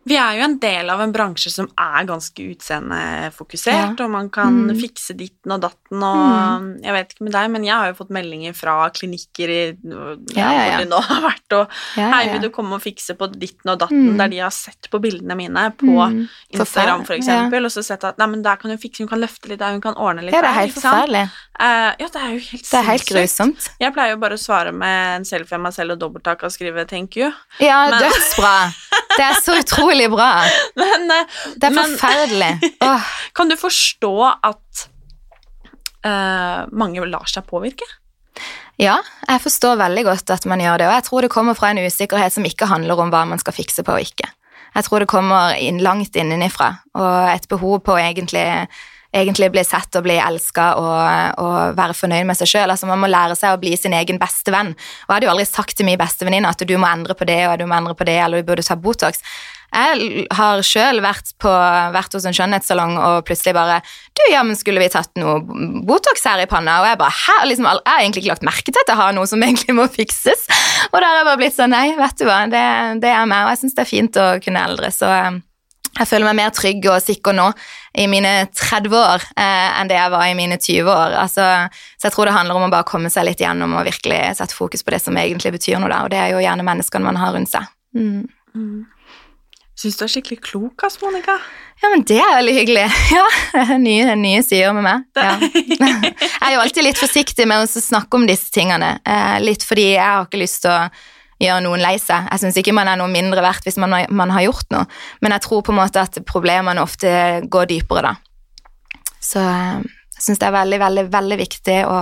Vi 0.07 0.15
er 0.15 0.37
jo 0.37 0.45
en 0.45 0.55
del 0.61 0.89
av 0.91 1.01
en 1.03 1.11
bransje 1.11 1.51
som 1.51 1.67
er 1.81 2.05
ganske 2.07 2.43
utseendefokusert, 2.53 3.97
ja. 3.99 4.05
og 4.05 4.11
man 4.13 4.29
kan 4.33 4.55
mm. 4.69 4.75
fikse 4.79 5.15
ditten 5.17 5.55
og 5.55 5.63
datten 5.65 6.03
og 6.03 6.17
mm. 6.17 6.67
Jeg 6.85 6.93
vet 6.95 7.13
ikke 7.13 7.25
med 7.27 7.33
deg, 7.35 7.49
men 7.53 7.65
jeg 7.65 7.73
har 7.75 7.91
jo 7.91 7.97
fått 7.97 8.13
meldinger 8.15 8.55
fra 8.55 8.75
klinikker 8.93 9.51
i 9.51 9.59
ja, 9.73 10.05
ja, 10.37 10.61
hvor 10.61 10.83
de 10.83 10.89
nå 10.91 11.01
har 11.09 11.23
vært, 11.25 11.55
og 11.57 11.75
Hei, 11.97 12.21
vil 12.31 12.45
du 12.45 12.49
komme 12.55 12.77
og 12.77 12.83
fikse 12.83 13.17
på 13.19 13.29
ditten 13.33 13.73
og 13.73 13.81
datten, 13.83 14.13
mm. 14.13 14.21
der 14.21 14.31
de 14.31 14.41
har 14.45 14.53
sett 14.55 14.89
på 14.91 15.01
bildene 15.03 15.37
mine 15.39 15.67
på 15.79 15.91
mm. 15.91 16.21
Instagram, 16.55 17.03
for 17.07 17.17
eksempel, 17.17 17.67
og 17.67 17.73
så 17.73 17.83
sett 17.85 18.07
at 18.07 18.21
Nei, 18.21 18.29
men 18.31 18.45
der 18.45 18.61
kan 18.61 18.71
hun 18.71 18.79
fikse, 18.81 19.03
hun 19.03 19.11
kan 19.11 19.21
løfte 19.21 19.51
litt 19.51 19.61
der, 19.63 19.75
hun 19.75 19.83
kan 19.83 19.97
ordne 19.99 20.25
litt 20.27 20.35
Ja, 20.35 20.43
det 20.45 20.53
er 20.53 20.59
helt 20.61 20.77
forferdelig. 20.77 21.25
Uh, 21.57 21.91
ja, 21.97 22.07
det 22.13 22.21
er 22.21 22.33
jo 22.35 22.41
helt 22.51 22.67
Det 22.69 22.79
er 22.79 22.85
helt 22.91 23.07
grusomt. 23.09 23.69
Jeg 23.81 23.93
pleier 23.95 24.13
jo 24.13 24.21
bare 24.21 24.37
å 24.37 24.41
svare 24.41 24.73
med 24.75 24.97
en 25.17 25.27
selfie 25.27 25.57
av 25.57 25.63
meg 25.65 25.73
selv 25.75 25.95
og 25.95 26.03
dobbelttak 26.03 26.45
og 26.45 26.53
skrive 26.53 26.85
'thank 26.85 27.17
you'. 27.17 27.31
Ja, 27.59 27.87
men... 27.89 28.03
dødsbra. 28.05 28.55
Det 29.17 29.25
er 29.25 29.39
så 29.41 29.57
utrolig 29.57 29.96
bra. 30.13 30.31
Men, 30.79 31.07
eh, 31.15 31.37
det 31.55 31.71
er 31.71 31.77
forferdelig. 31.81 32.53
Oh. 32.87 33.03
Kan 33.35 33.49
du 33.49 33.55
forstå 33.59 34.13
at 34.45 34.83
uh, 36.05 36.67
mange 36.71 37.03
lar 37.09 37.25
seg 37.29 37.45
påvirke? 37.49 37.87
Ja, 38.77 38.99
jeg 39.25 39.41
forstår 39.41 39.79
veldig 39.79 40.03
godt 40.05 40.31
at 40.35 40.45
man 40.49 40.61
gjør 40.61 40.81
det, 40.81 40.89
og 40.89 40.93
jeg 40.93 41.05
tror 41.07 41.25
det 41.25 41.33
kommer 41.33 41.57
fra 41.57 41.71
en 41.73 41.81
usikkerhet 41.81 42.35
som 42.35 42.45
ikke 42.45 42.69
handler 42.69 42.99
om 43.01 43.09
hva 43.13 43.23
man 43.25 43.41
skal 43.41 43.55
fikse 43.57 43.83
på 43.85 43.95
og 43.95 44.05
ikke. 44.05 44.29
Jeg 44.75 44.85
tror 44.85 45.01
det 45.01 45.09
kommer 45.09 45.55
inn, 45.57 45.81
langt 45.81 46.17
innenifra, 46.19 46.75
og 46.97 47.31
et 47.31 47.47
behov 47.49 47.79
på 47.87 47.95
å 47.95 47.97
egentlig, 47.97 48.45
egentlig 49.15 49.49
bli 49.55 49.63
sett 49.65 49.97
og 49.97 50.05
bli 50.05 50.19
elska 50.21 50.67
og, 50.77 51.41
og, 51.41 51.57
være 51.79 51.97
fornøyd 51.97 52.27
med 52.29 52.37
seg 52.37 52.51
sjøl. 52.51 52.69
Altså, 52.69 52.89
man 52.89 53.01
må 53.01 53.09
lære 53.09 53.37
seg 53.39 53.55
å 53.55 53.61
bli 53.61 53.73
sin 53.79 53.95
egen 53.97 54.21
beste 54.21 54.53
venn. 54.53 54.75
Og 54.75 55.09
jeg 55.09 55.15
hadde 55.15 55.29
jo 55.29 55.33
aldri 55.33 55.47
sagt 55.49 55.77
til 55.79 55.89
min 55.89 55.97
bestevenninne 55.97 56.53
at 56.53 56.61
du 56.61 56.75
må 56.77 56.89
endre 56.91 57.17
på 57.17 57.25
det 57.25 57.39
og 57.47 57.57
du 57.57 57.65
må 57.65 57.79
endre 57.79 57.97
på 57.97 58.05
det, 58.05 58.19
eller 58.21 58.43
du 58.43 58.51
burde 58.51 58.67
ta 58.67 58.77
Botox. 58.77 59.23
Jeg 59.67 60.27
har 60.31 60.61
sjøl 60.63 61.01
vært, 61.03 61.33
vært, 61.43 62.13
hos 62.15 62.25
en 62.25 62.35
skjønnhetssalong 62.35 62.95
og 63.03 63.25
plutselig 63.27 63.51
bare 63.57 63.81
Du, 64.15 64.21
ja, 64.31 64.39
men 64.47 64.55
skulle 64.55 64.79
vi 64.79 64.87
tatt 64.93 65.11
noe 65.19 65.41
Botox 65.85 66.23
her 66.23 66.39
i 66.39 66.47
panna? 66.49 66.79
Og 66.81 66.87
jeg 66.87 66.99
bare 67.01 67.15
Hæ? 67.17 67.35
Liksom, 67.51 67.67
jeg 67.67 67.83
har 67.83 67.99
egentlig 68.05 68.23
ikke 68.23 68.31
lagt 68.31 68.47
merke 68.47 68.71
til 68.71 68.85
at 68.85 68.93
jeg 68.93 69.01
har 69.01 69.17
noe 69.17 69.27
som 69.27 69.43
egentlig 69.43 69.75
må 69.75 69.89
fikses. 69.91 70.47
Og 70.93 71.01
da 71.01 71.09
har 71.09 71.19
jeg 71.19 71.27
bare 71.27 71.41
blitt 71.43 71.57
sånn 71.57 71.75
Nei, 71.75 71.91
vet 71.99 72.15
du 72.21 72.25
hva, 72.29 72.39
det, 72.49 72.63
det 73.03 73.11
er 73.11 73.27
meg, 73.29 73.43
og 73.43 73.53
jeg 73.53 73.61
syns 73.65 73.77
det 73.77 73.83
er 73.83 73.91
fint 73.91 74.23
å 74.23 74.27
kunne 74.43 74.63
eldre, 74.69 74.89
så 74.93 75.11
um, 75.27 75.41
jeg 75.97 76.09
føler 76.09 76.27
meg 76.29 76.37
mer 76.37 76.53
trygg 76.53 76.85
og 76.91 77.01
sikker 77.01 77.35
nå 77.35 77.47
i 77.97 78.05
mine 78.09 78.31
30 78.53 78.93
år 78.97 79.23
eh, 79.33 79.79
enn 79.79 79.89
det 79.89 79.97
jeg 79.97 80.13
var 80.13 80.25
i 80.27 80.35
mine 80.37 80.59
20 80.61 80.91
år. 80.93 81.15
Altså, 81.23 81.45
så 81.97 82.09
jeg 82.09 82.15
tror 82.15 82.29
det 82.29 82.35
handler 82.35 82.59
om 82.59 82.67
å 82.67 82.73
bare 82.73 82.87
komme 82.87 83.09
seg 83.13 83.25
litt 83.27 83.41
gjennom 83.41 83.73
og 83.77 83.87
virkelig 83.87 84.19
sette 84.37 84.57
fokus 84.57 84.85
på 84.85 84.93
det 84.93 85.01
som 85.03 85.17
egentlig 85.17 85.55
betyr 85.57 85.81
noe, 85.81 85.89
da, 85.91 86.03
og 86.05 86.13
det 86.13 86.21
er 86.21 86.35
jo 86.35 86.43
gjerne 86.43 86.65
menneskene 86.67 87.07
man 87.07 87.19
har 87.21 87.33
rundt 87.33 87.51
seg. 87.53 87.65
Mm. 87.97 88.27
Mm. 88.53 88.85
Syns 89.77 89.97
du 89.99 90.07
er 90.07 90.09
skikkelig 90.09 90.39
klok, 90.41 90.87
ass, 90.87 90.97
Monica. 91.03 91.35
Ja, 91.83 91.91
men 91.93 92.01
det 92.09 92.17
er 92.17 92.39
veldig 92.39 92.53
hyggelig. 92.55 92.85
Ja, 93.17 93.75
nye, 93.77 94.15
nye 94.17 94.39
sider 94.41 94.73
med 94.73 94.87
meg. 94.87 95.03
Ja. 95.13 95.35
Jeg 96.41 96.47
er 96.47 96.55
jo 96.55 96.63
alltid 96.63 96.87
litt 96.87 96.97
forsiktig 96.97 97.45
med 97.49 97.61
å 97.61 97.67
snakke 97.69 98.17
om 98.17 98.25
disse 98.25 98.49
tingene, 98.55 98.95
eh, 99.05 99.37
litt 99.43 99.65
fordi 99.67 99.91
jeg 99.91 100.01
har 100.01 100.25
ikke 100.25 100.39
lyst 100.39 100.61
til 100.63 100.71
å 100.71 100.87
gjøre 101.43 101.61
noen 101.65 101.83
lei 101.83 101.97
seg. 102.01 102.25
Jeg 102.31 102.41
syns 102.41 102.57
ikke 102.57 102.73
man 102.73 102.89
er 102.89 102.97
noe 102.97 103.11
mindre 103.11 103.43
verdt 103.45 103.67
hvis 103.67 103.77
man, 103.81 103.93
man, 104.09 104.33
har 104.33 104.47
gjort 104.47 104.71
noe, 104.73 104.87
men 105.21 105.35
jeg 105.35 105.45
tror 105.45 105.61
på 105.67 105.75
en 105.75 105.79
måte 105.81 106.01
at 106.01 106.17
problemene 106.25 106.81
ofte 106.81 107.11
går 107.45 107.69
dypere, 107.69 108.09
da. 108.09 108.15
Så 109.21 109.43
eh, 109.43 109.85
jeg 110.17 110.25
syns 110.25 110.41
det 110.41 110.49
er 110.49 110.57
veldig, 110.57 110.81
veldig, 110.81 111.05
veldig 111.13 111.39
viktig 111.43 111.79
å, 111.85 112.01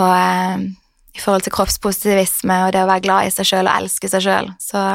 å 0.00 0.08
eh, 0.16 0.68
I 1.18 1.20
forhold 1.20 1.44
til 1.44 1.58
kroppspositivisme 1.58 2.62
og 2.64 2.72
det 2.72 2.86
å 2.86 2.88
være 2.88 3.04
glad 3.04 3.28
i 3.28 3.34
seg 3.34 3.52
sjøl 3.52 3.66
og 3.66 3.74
elske 3.76 4.08
seg 4.08 4.24
sjøl, 4.24 4.52
så 4.62 4.86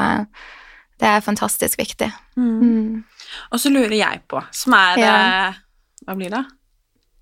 det 1.00 1.08
er 1.08 1.24
fantastisk 1.24 1.78
viktig. 1.80 2.10
Mm. 2.36 2.60
Mm. 2.60 3.04
Og 3.52 3.60
så 3.60 3.72
lurer 3.72 3.98
jeg 3.98 4.22
på, 4.28 4.40
som 4.54 4.76
er 4.78 5.02
ja. 5.02 5.16
Hva 6.06 6.14
blir 6.14 6.30
det? 6.30 6.44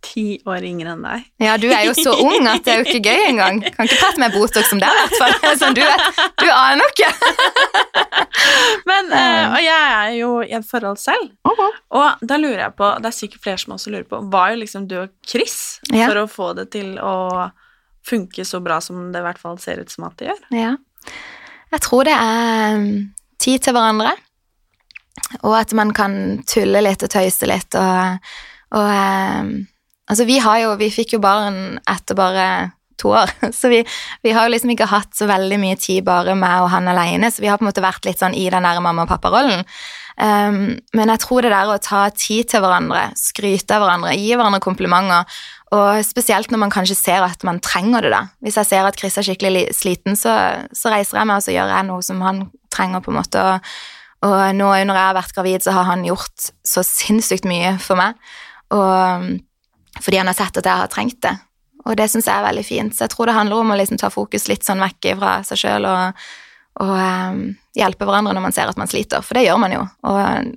Ti 0.04 0.24
år 0.44 0.64
yngre 0.68 0.92
enn 0.92 1.04
deg. 1.06 1.22
Ja, 1.40 1.54
du 1.56 1.70
er 1.72 1.86
jo 1.86 1.94
så 1.96 2.12
ung 2.20 2.44
at 2.50 2.66
det 2.66 2.74
er 2.74 2.82
jo 2.82 2.84
ikke 2.90 3.08
gøy 3.08 3.22
engang. 3.30 3.62
Kan 3.72 3.88
ikke 3.88 4.02
prate 4.02 4.20
med 4.20 4.34
Botox 4.34 4.74
om 4.74 4.82
det, 4.82 4.90
i 4.90 4.98
hvert 4.98 5.14
fall. 5.22 5.56
Sånn, 5.62 5.78
du, 5.78 5.80
du 6.42 6.44
aner 6.52 6.92
ikke. 6.92 7.08
Men, 8.90 9.08
uh, 9.08 9.54
og 9.54 9.58
jeg 9.64 9.94
er 9.94 10.12
jo 10.18 10.30
i 10.44 10.52
et 10.58 10.68
forhold 10.68 11.00
selv, 11.00 11.30
okay. 11.48 11.78
og 11.96 12.26
da 12.26 12.36
lurer 12.40 12.66
jeg 12.66 12.74
på 12.76 12.90
Det 13.00 13.08
er 13.08 13.16
sikkert 13.16 13.46
flere 13.46 13.62
som 13.62 13.74
også 13.76 13.92
lurer 13.94 14.06
på 14.08 14.18
Var 14.32 14.52
jo 14.52 14.58
liksom 14.60 14.86
du 14.90 14.96
og 15.04 15.12
Chris 15.26 15.56
ja. 15.88 16.08
for 16.08 16.20
å 16.20 16.26
få 16.30 16.50
det 16.58 16.66
til 16.74 16.98
å 17.00 17.14
funke 18.04 18.44
så 18.44 18.60
bra 18.60 18.80
som 18.84 19.08
det 19.14 19.22
i 19.22 19.24
hvert 19.24 19.40
fall 19.40 19.56
ser 19.62 19.80
ut 19.80 19.92
som 19.92 20.04
at 20.10 20.18
det 20.20 20.28
gjør? 20.28 20.42
Ja. 20.52 20.72
Jeg 21.72 21.84
tror 21.86 22.04
det 22.06 22.16
er 22.18 22.82
tid 23.44 23.64
til 23.64 23.76
hverandre. 23.76 24.14
Og 25.42 25.54
at 25.58 25.72
man 25.76 25.92
kan 25.94 26.42
tulle 26.48 26.82
litt 26.84 27.04
og 27.06 27.12
tøyse 27.12 27.46
litt 27.48 27.76
og, 27.78 28.32
og 28.74 28.90
eh, 28.90 29.54
Altså, 30.04 30.26
vi 30.28 30.34
har 30.36 30.58
jo 30.60 30.74
Vi 30.76 30.90
fikk 30.92 31.14
jo 31.16 31.22
barn 31.24 31.78
etter 31.88 32.18
bare 32.18 32.48
to 33.00 33.10
år, 33.10 33.30
så 33.58 33.70
vi, 33.72 33.80
vi, 34.22 34.30
har 34.30 34.46
jo 34.46 34.52
liksom 34.52 34.70
ikke 34.70 34.86
hatt 34.86 35.16
så 35.18 35.26
veldig 35.26 35.56
mye 35.58 35.78
tid 35.80 36.04
bare 36.06 36.36
med 36.38 36.62
og 36.62 36.68
han 36.70 36.86
alene, 36.92 37.26
så 37.26 37.42
vi 37.42 37.48
har 37.50 37.58
på 37.58 37.66
en 37.66 37.70
måte 37.72 37.82
vært 37.82 38.06
litt 38.06 38.20
sånn 38.22 38.36
i 38.38 38.44
den 38.52 38.62
der 38.62 38.78
mamma 38.84 39.02
og 39.02 39.10
pappa-rollen. 39.10 39.64
Um, 40.14 40.76
men 40.94 41.10
jeg 41.10 41.22
tror 41.24 41.42
det 41.42 41.50
der 41.50 41.72
å 41.74 41.80
ta 41.82 42.04
tid 42.14 42.52
til 42.52 42.62
hverandre, 42.62 43.08
skryte 43.18 43.74
av 43.74 43.82
hverandre, 43.82 44.14
gi 44.14 44.30
hverandre 44.36 44.62
komplimenter, 44.62 45.26
og 45.74 46.04
spesielt 46.06 46.52
når 46.52 46.60
man 46.60 46.72
kanskje 46.72 46.96
ser 46.98 47.24
at 47.26 47.42
man 47.46 47.60
trenger 47.64 48.04
det, 48.04 48.12
da. 48.14 48.22
Hvis 48.44 48.58
jeg 48.60 48.70
ser 48.70 48.86
at 48.86 48.98
Chris 49.00 49.18
er 49.18 49.26
skikkelig 49.26 49.64
sliten, 49.74 50.18
så, 50.18 50.34
så 50.76 50.92
reiser 50.92 51.18
jeg 51.18 51.30
meg 51.30 51.40
og 51.40 51.46
så 51.46 51.54
gjør 51.54 51.72
jeg 51.72 51.88
noe 51.88 52.04
som 52.04 52.20
han 52.24 52.44
trenger, 52.74 53.02
på 53.02 53.12
en 53.12 53.18
måte. 53.18 53.42
Og, 53.42 53.72
og 54.28 54.36
nå 54.58 54.68
når 54.70 55.00
jeg 55.00 55.08
har 55.08 55.18
vært 55.18 55.34
gravid, 55.36 55.64
så 55.64 55.74
har 55.74 55.88
han 55.90 56.06
gjort 56.06 56.50
så 56.66 56.84
sinnssykt 56.86 57.48
mye 57.48 57.74
for 57.82 57.98
meg. 57.98 58.20
Og 58.74 59.34
fordi 60.02 60.20
han 60.20 60.30
har 60.30 60.38
sett 60.38 60.60
at 60.60 60.68
jeg 60.68 60.82
har 60.84 60.92
trengt 60.92 61.20
det. 61.24 61.34
Og 61.84 61.98
det 61.98 62.08
syns 62.10 62.28
jeg 62.28 62.36
er 62.36 62.46
veldig 62.46 62.64
fint. 62.66 62.94
Så 62.96 63.04
jeg 63.04 63.14
tror 63.14 63.28
det 63.28 63.36
handler 63.36 63.60
om 63.60 63.74
å 63.74 63.78
liksom 63.78 64.00
ta 64.00 64.10
fokus 64.12 64.48
litt 64.50 64.64
sånn 64.66 64.82
vekk 64.82 65.14
fra 65.20 65.36
seg 65.46 65.60
sjøl 65.60 65.86
og, 65.88 66.26
og 66.82 66.94
um, 66.96 67.42
hjelpe 67.76 68.08
hverandre 68.08 68.34
når 68.34 68.46
man 68.46 68.56
ser 68.56 68.70
at 68.70 68.80
man 68.80 68.90
sliter, 68.90 69.24
for 69.24 69.36
det 69.36 69.44
gjør 69.46 69.60
man 69.60 69.74
jo. 69.76 69.82
Og 70.08 70.54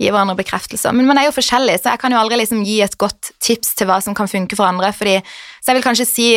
gi 0.00 0.08
hverandre 0.10 0.38
bekreftelser. 0.38 0.94
Men 0.96 1.08
man 1.10 1.20
er 1.20 1.28
jo 1.28 1.36
forskjellig, 1.36 1.78
så 1.80 1.94
jeg 1.94 2.02
kan 2.02 2.14
jo 2.14 2.20
aldri 2.20 2.40
liksom 2.40 2.64
gi 2.66 2.80
et 2.84 2.98
godt 3.00 3.32
tips 3.42 3.76
til 3.78 3.90
hva 3.90 4.00
som 4.04 4.16
kan 4.16 4.30
funke 4.30 4.58
for 4.58 4.68
andre. 4.68 4.92
Fordi, 4.96 5.18
så 5.60 5.72
jeg 5.72 5.80
vil 5.80 5.86
kanskje 5.86 6.08
si 6.08 6.32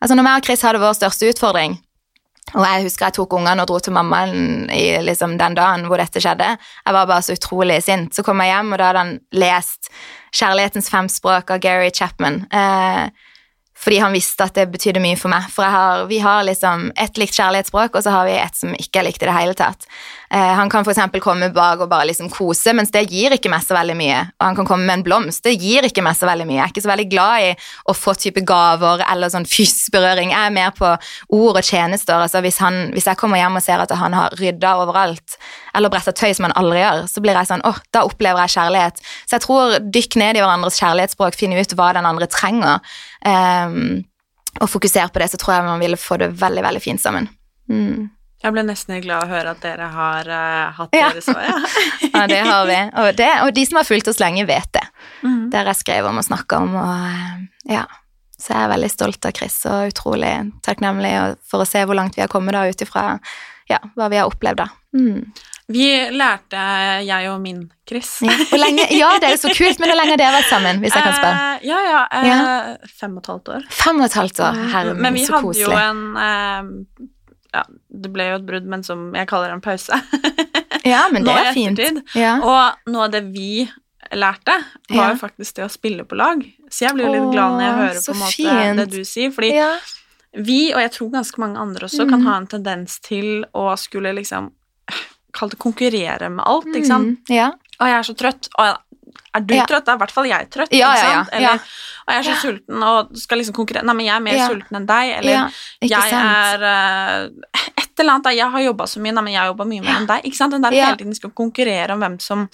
altså 0.00 0.16
Når 0.16 0.24
jeg 0.24 0.40
og 0.40 0.44
Chris 0.46 0.62
hadde 0.64 0.80
vår 0.80 0.94
største 0.96 1.28
utfordring, 1.28 1.74
og 2.56 2.64
jeg 2.64 2.86
husker 2.86 3.06
jeg 3.06 3.16
tok 3.18 3.34
ungene 3.38 3.62
og 3.62 3.68
dro 3.70 3.78
til 3.78 3.94
mammaen 3.94 4.70
i 4.74 4.98
liksom 5.04 5.36
den 5.38 5.54
dagen 5.54 5.84
hvor 5.86 6.00
dette 6.00 6.22
skjedde. 6.22 6.48
Jeg 6.56 6.96
var 6.96 7.06
bare 7.06 7.22
så 7.22 7.36
utrolig 7.36 7.78
sint. 7.84 8.14
Så 8.16 8.24
kom 8.26 8.40
jeg 8.42 8.50
hjem, 8.50 8.72
og 8.72 8.80
da 8.80 8.88
hadde 8.88 9.04
han 9.04 9.18
lest 9.36 9.90
'Kjærlighetens 10.30 10.90
fem 10.90 11.06
språk' 11.10 11.50
av 11.50 11.60
Gary 11.60 11.90
Chapman. 11.90 12.46
Eh, 12.50 13.10
fordi 13.80 13.98
han 13.98 14.12
visste 14.12 14.44
at 14.44 14.54
det 14.54 14.68
betydde 14.70 15.00
mye 15.02 15.16
for 15.18 15.32
meg. 15.32 15.48
For 15.50 15.64
har, 15.64 16.04
vi 16.10 16.18
har 16.20 16.44
liksom 16.44 16.90
ett 16.96 17.16
likt 17.18 17.34
kjærlighetsspråk, 17.34 17.94
og 17.96 18.04
så 18.04 18.12
har 18.12 18.28
vi 18.28 18.36
et 18.36 18.56
som 18.56 18.74
ikke 18.76 19.00
er 19.00 19.08
likt 19.08 19.22
i 19.24 19.28
det 19.30 19.36
hele 19.36 19.56
tatt. 19.56 19.86
Eh, 20.32 20.52
han 20.54 20.70
kan 20.70 20.86
f.eks. 20.86 21.00
komme 21.24 21.48
bak 21.50 21.80
og 21.82 21.88
bare 21.90 22.06
liksom 22.06 22.28
kose, 22.30 22.70
mens 22.76 22.92
det 22.94 23.02
gir 23.10 23.34
ikke 23.34 23.50
meg 23.50 23.64
så 23.66 23.74
veldig 23.74 23.96
mye. 23.98 24.20
Og 24.38 24.44
han 24.46 24.58
kan 24.60 24.68
komme 24.68 24.86
med 24.86 25.00
en 25.00 25.04
blomst, 25.06 25.42
det 25.42 25.56
gir 25.58 25.86
ikke 25.88 26.04
meg 26.06 26.14
så 26.18 26.28
veldig 26.28 26.46
mye. 26.46 26.58
Jeg 26.60 26.64
er 26.68 26.74
ikke 26.74 26.84
så 26.84 26.92
veldig 26.92 27.06
glad 27.10 27.46
i 27.48 27.48
å 27.90 27.94
få 27.98 28.14
type 28.14 28.44
gaver 28.46 29.02
eller 29.10 29.32
sånn 29.32 29.48
fysisk 29.50 29.90
berøring. 29.96 30.30
Jeg 30.30 30.50
er 30.50 30.54
mer 30.54 30.70
på 30.76 30.92
ord 31.34 31.58
og 31.58 31.66
tjenester. 31.66 32.20
Altså 32.20 32.44
hvis, 32.44 32.60
han, 32.62 32.78
hvis 32.94 33.08
jeg 33.10 33.18
kommer 33.18 33.42
hjem 33.42 33.58
og 33.58 33.64
ser 33.64 33.82
at 33.82 33.96
han 33.98 34.14
har 34.14 34.38
rydda 34.38 34.76
overalt, 34.84 35.34
eller 35.74 35.90
bretta 35.90 36.14
tøy 36.14 36.30
som 36.36 36.46
han 36.46 36.54
aldri 36.60 36.84
gjør, 36.84 37.02
så 37.10 37.24
blir 37.24 37.40
jeg 37.40 37.50
sånn 37.50 37.66
åh, 37.66 37.82
da 37.90 38.04
opplever 38.06 38.46
jeg 38.46 38.54
kjærlighet. 38.54 39.02
Så 39.24 39.38
jeg 39.38 39.46
tror 39.48 39.76
dykk 39.98 40.20
ned 40.22 40.38
i 40.38 40.44
hverandres 40.44 40.78
kjærlighetsspråk, 40.78 41.38
finne 41.42 41.58
ut 41.58 41.74
hva 41.74 41.90
den 41.98 42.06
andre 42.06 42.30
trenger. 42.30 42.94
Um, 43.26 44.06
og 44.60 44.70
fokusere 44.70 45.10
på 45.10 45.22
det, 45.22 45.30
så 45.32 45.38
tror 45.42 45.56
jeg 45.56 45.66
man 45.66 45.82
ville 45.82 45.98
få 45.98 46.22
det 46.22 46.32
veldig, 46.38 46.62
veldig 46.66 46.86
fint 46.86 47.02
sammen. 47.02 47.26
Mm. 47.70 48.10
Jeg 48.40 48.54
ble 48.56 48.62
nesten 48.64 49.02
glad 49.04 49.26
å 49.26 49.28
høre 49.28 49.52
at 49.52 49.60
dere 49.60 49.86
har 49.92 50.28
uh, 50.32 50.76
hatt 50.78 50.94
ja. 50.96 51.10
dere 51.12 51.24
så, 51.24 51.34
ja. 51.36 51.56
ja, 52.14 52.22
det 52.30 52.40
har 52.46 52.68
vi. 52.70 52.78
Og, 53.02 53.08
det, 53.18 53.28
og, 53.44 53.52
de 53.56 53.64
som 53.68 53.80
har 53.80 53.88
fulgt 53.88 54.08
oss 54.08 54.20
lenge, 54.22 54.46
vet 54.48 54.70
det. 54.76 54.86
Mm. 55.20 55.50
Det 55.52 55.60
har 55.60 55.68
jeg 55.68 55.82
skrevet 55.82 56.08
om 56.08 56.22
og 56.22 56.24
snakka 56.24 56.62
om, 56.64 56.78
og 56.80 56.94
eh, 57.10 57.74
ja. 57.76 57.84
Så 58.40 58.54
jeg 58.54 58.64
er 58.64 58.72
veldig 58.72 58.88
stolt 58.88 59.26
av 59.28 59.36
Chris 59.36 59.58
og 59.68 59.90
utrolig 59.90 60.32
takknemlig 60.64 61.12
for 61.44 61.60
å 61.60 61.68
se 61.68 61.82
hvor 61.84 61.98
langt 61.98 62.16
vi 62.16 62.22
har 62.24 62.30
kommet 62.32 62.56
da 62.56 62.62
ut 62.64 62.84
ifra 62.86 63.02
ja, 63.68 63.78
hva 63.92 64.08
vi 64.08 64.16
har 64.16 64.30
opplevd 64.30 64.62
da. 64.62 64.66
Mm. 64.96 65.26
Vi 65.70 65.86
lærte, 66.16 66.62
jeg 67.06 67.28
og 67.30 67.36
min 67.44 67.60
Chris 67.86 68.16
ja. 68.26 68.32
Lenge, 68.58 68.88
ja, 68.96 69.12
det 69.22 69.28
er 69.28 69.36
jo 69.36 69.42
så 69.44 69.52
kult, 69.54 69.78
men 69.78 69.92
hvor 69.92 70.00
lenge 70.00 70.16
har 70.16 70.22
dere 70.22 70.38
vært 70.40 70.50
sammen? 70.50 70.80
hvis 70.82 70.96
jeg 70.96 71.04
kan 71.04 71.14
spørre? 71.20 71.36
Uh, 71.36 71.68
ja, 71.68 71.84
ja, 71.84 72.00
uh, 72.08 72.26
ja, 72.26 72.90
Fem 73.04 73.14
og 73.14 73.22
et 73.22 73.30
halvt 73.34 73.52
år. 73.54 73.70
Fem 73.84 74.00
og 74.00 74.08
et 74.08 74.18
halvt 74.18 74.42
år, 74.48 74.60
herre 74.72 74.96
min, 74.96 75.20
så 75.22 75.44
koselig. 75.44 75.68
Men 75.68 75.68
vi 75.68 75.68
hadde 75.68 75.68
jo 75.68 75.78
en 75.84 76.02
uh, 76.16 77.10
Ja, 77.50 77.64
det 77.88 78.10
ble 78.14 78.28
jo 78.30 78.38
et 78.38 78.46
brudd, 78.46 78.66
men 78.70 78.84
som 78.86 79.10
jeg 79.16 79.28
kaller 79.30 79.54
en 79.54 79.62
pause. 79.64 79.96
ja, 80.92 81.06
men 81.12 81.26
det 81.26 81.34
er 81.34 81.52
fint. 81.56 81.80
Ja. 82.14 82.36
Og 82.38 82.90
noe 82.92 83.08
av 83.08 83.14
det 83.14 83.24
vi 83.32 83.64
lærte, 84.10 84.56
var 84.90 85.12
jo 85.12 85.18
faktisk 85.20 85.58
det 85.58 85.66
å 85.66 85.70
spille 85.70 86.06
på 86.08 86.18
lag. 86.18 86.42
Så 86.70 86.86
jeg 86.86 86.96
blir 86.96 87.08
jo 87.08 87.14
litt 87.14 87.32
glad 87.34 87.56
når 87.56 87.64
jeg 87.64 87.78
hører 87.80 88.04
på 88.04 88.14
en 88.14 88.22
måte 88.24 88.62
det 88.80 88.86
du 88.94 89.00
sier, 89.06 89.34
fordi 89.34 89.50
vi, 90.38 90.60
og 90.74 90.80
jeg 90.84 90.92
tror 90.94 91.10
ganske 91.14 91.42
mange 91.42 91.58
andre 91.58 91.88
også, 91.88 92.06
mm. 92.06 92.10
kan 92.12 92.26
ha 92.28 92.36
en 92.38 92.48
tendens 92.50 93.00
til 93.02 93.44
å 93.56 93.70
skulle 93.80 94.14
liksom 94.18 94.52
Kall 95.30 95.46
det 95.52 95.60
konkurrere 95.62 96.26
med 96.26 96.42
alt, 96.42 96.66
ikke 96.74 96.88
sant. 96.88 97.20
Mm, 97.28 97.30
ja. 97.30 97.44
Og 97.78 97.86
jeg 97.86 97.94
er 97.94 98.06
så 98.08 98.14
trøtt. 98.18 98.48
Og 98.58 98.89
er 99.30 99.44
du 99.46 99.54
ja. 99.54 99.64
trøtt? 99.68 99.86
Da 99.86 99.94
er 99.94 99.98
i 99.98 100.02
hvert 100.02 100.14
fall 100.14 100.28
jeg 100.30 100.48
trøtt. 100.50 100.72
Ja, 100.74 100.90
ikke 100.94 101.10
sant? 101.10 101.34
Eller, 101.36 101.66
og 102.06 102.14
jeg 102.14 102.20
er 102.20 102.26
så 102.26 102.36
sulten 102.40 102.86
og 102.86 103.12
skal 103.20 103.38
liksom 103.38 103.54
konkurrere 103.54 103.86
Nei, 103.86 103.94
men 103.98 104.08
jeg 104.08 104.16
er 104.16 104.24
mer 104.24 104.40
sulten 104.42 104.78
enn 104.80 104.88
deg. 104.88 105.12
Eller 105.20 105.60
jeg 105.86 106.10
sant? 106.10 106.58
er 106.58 106.64
uh, 106.66 107.60
et 107.78 108.02
eller 108.02 108.16
annet 108.16 108.26
da, 108.26 108.32
Jeg 108.34 108.54
har 108.54 108.64
jobba 108.64 108.86
så 108.90 109.02
mye, 109.02 109.14
nei, 109.14 109.24
men 109.26 109.34
jeg 109.34 109.40
har 109.42 109.50
jobba 109.52 109.66
mye 109.70 109.84
mer 109.84 109.98
enn 110.00 110.08
deg. 110.10 110.26
Ikke 110.26 110.40
sant? 110.40 110.56
Den 110.56 110.66
der 110.66 110.74
hele 110.74 110.98
tiden 110.98 111.16
skal 111.16 111.34
konkurrere 111.36 111.94
om 111.94 112.02
hvem 112.02 112.18
som 112.22 112.46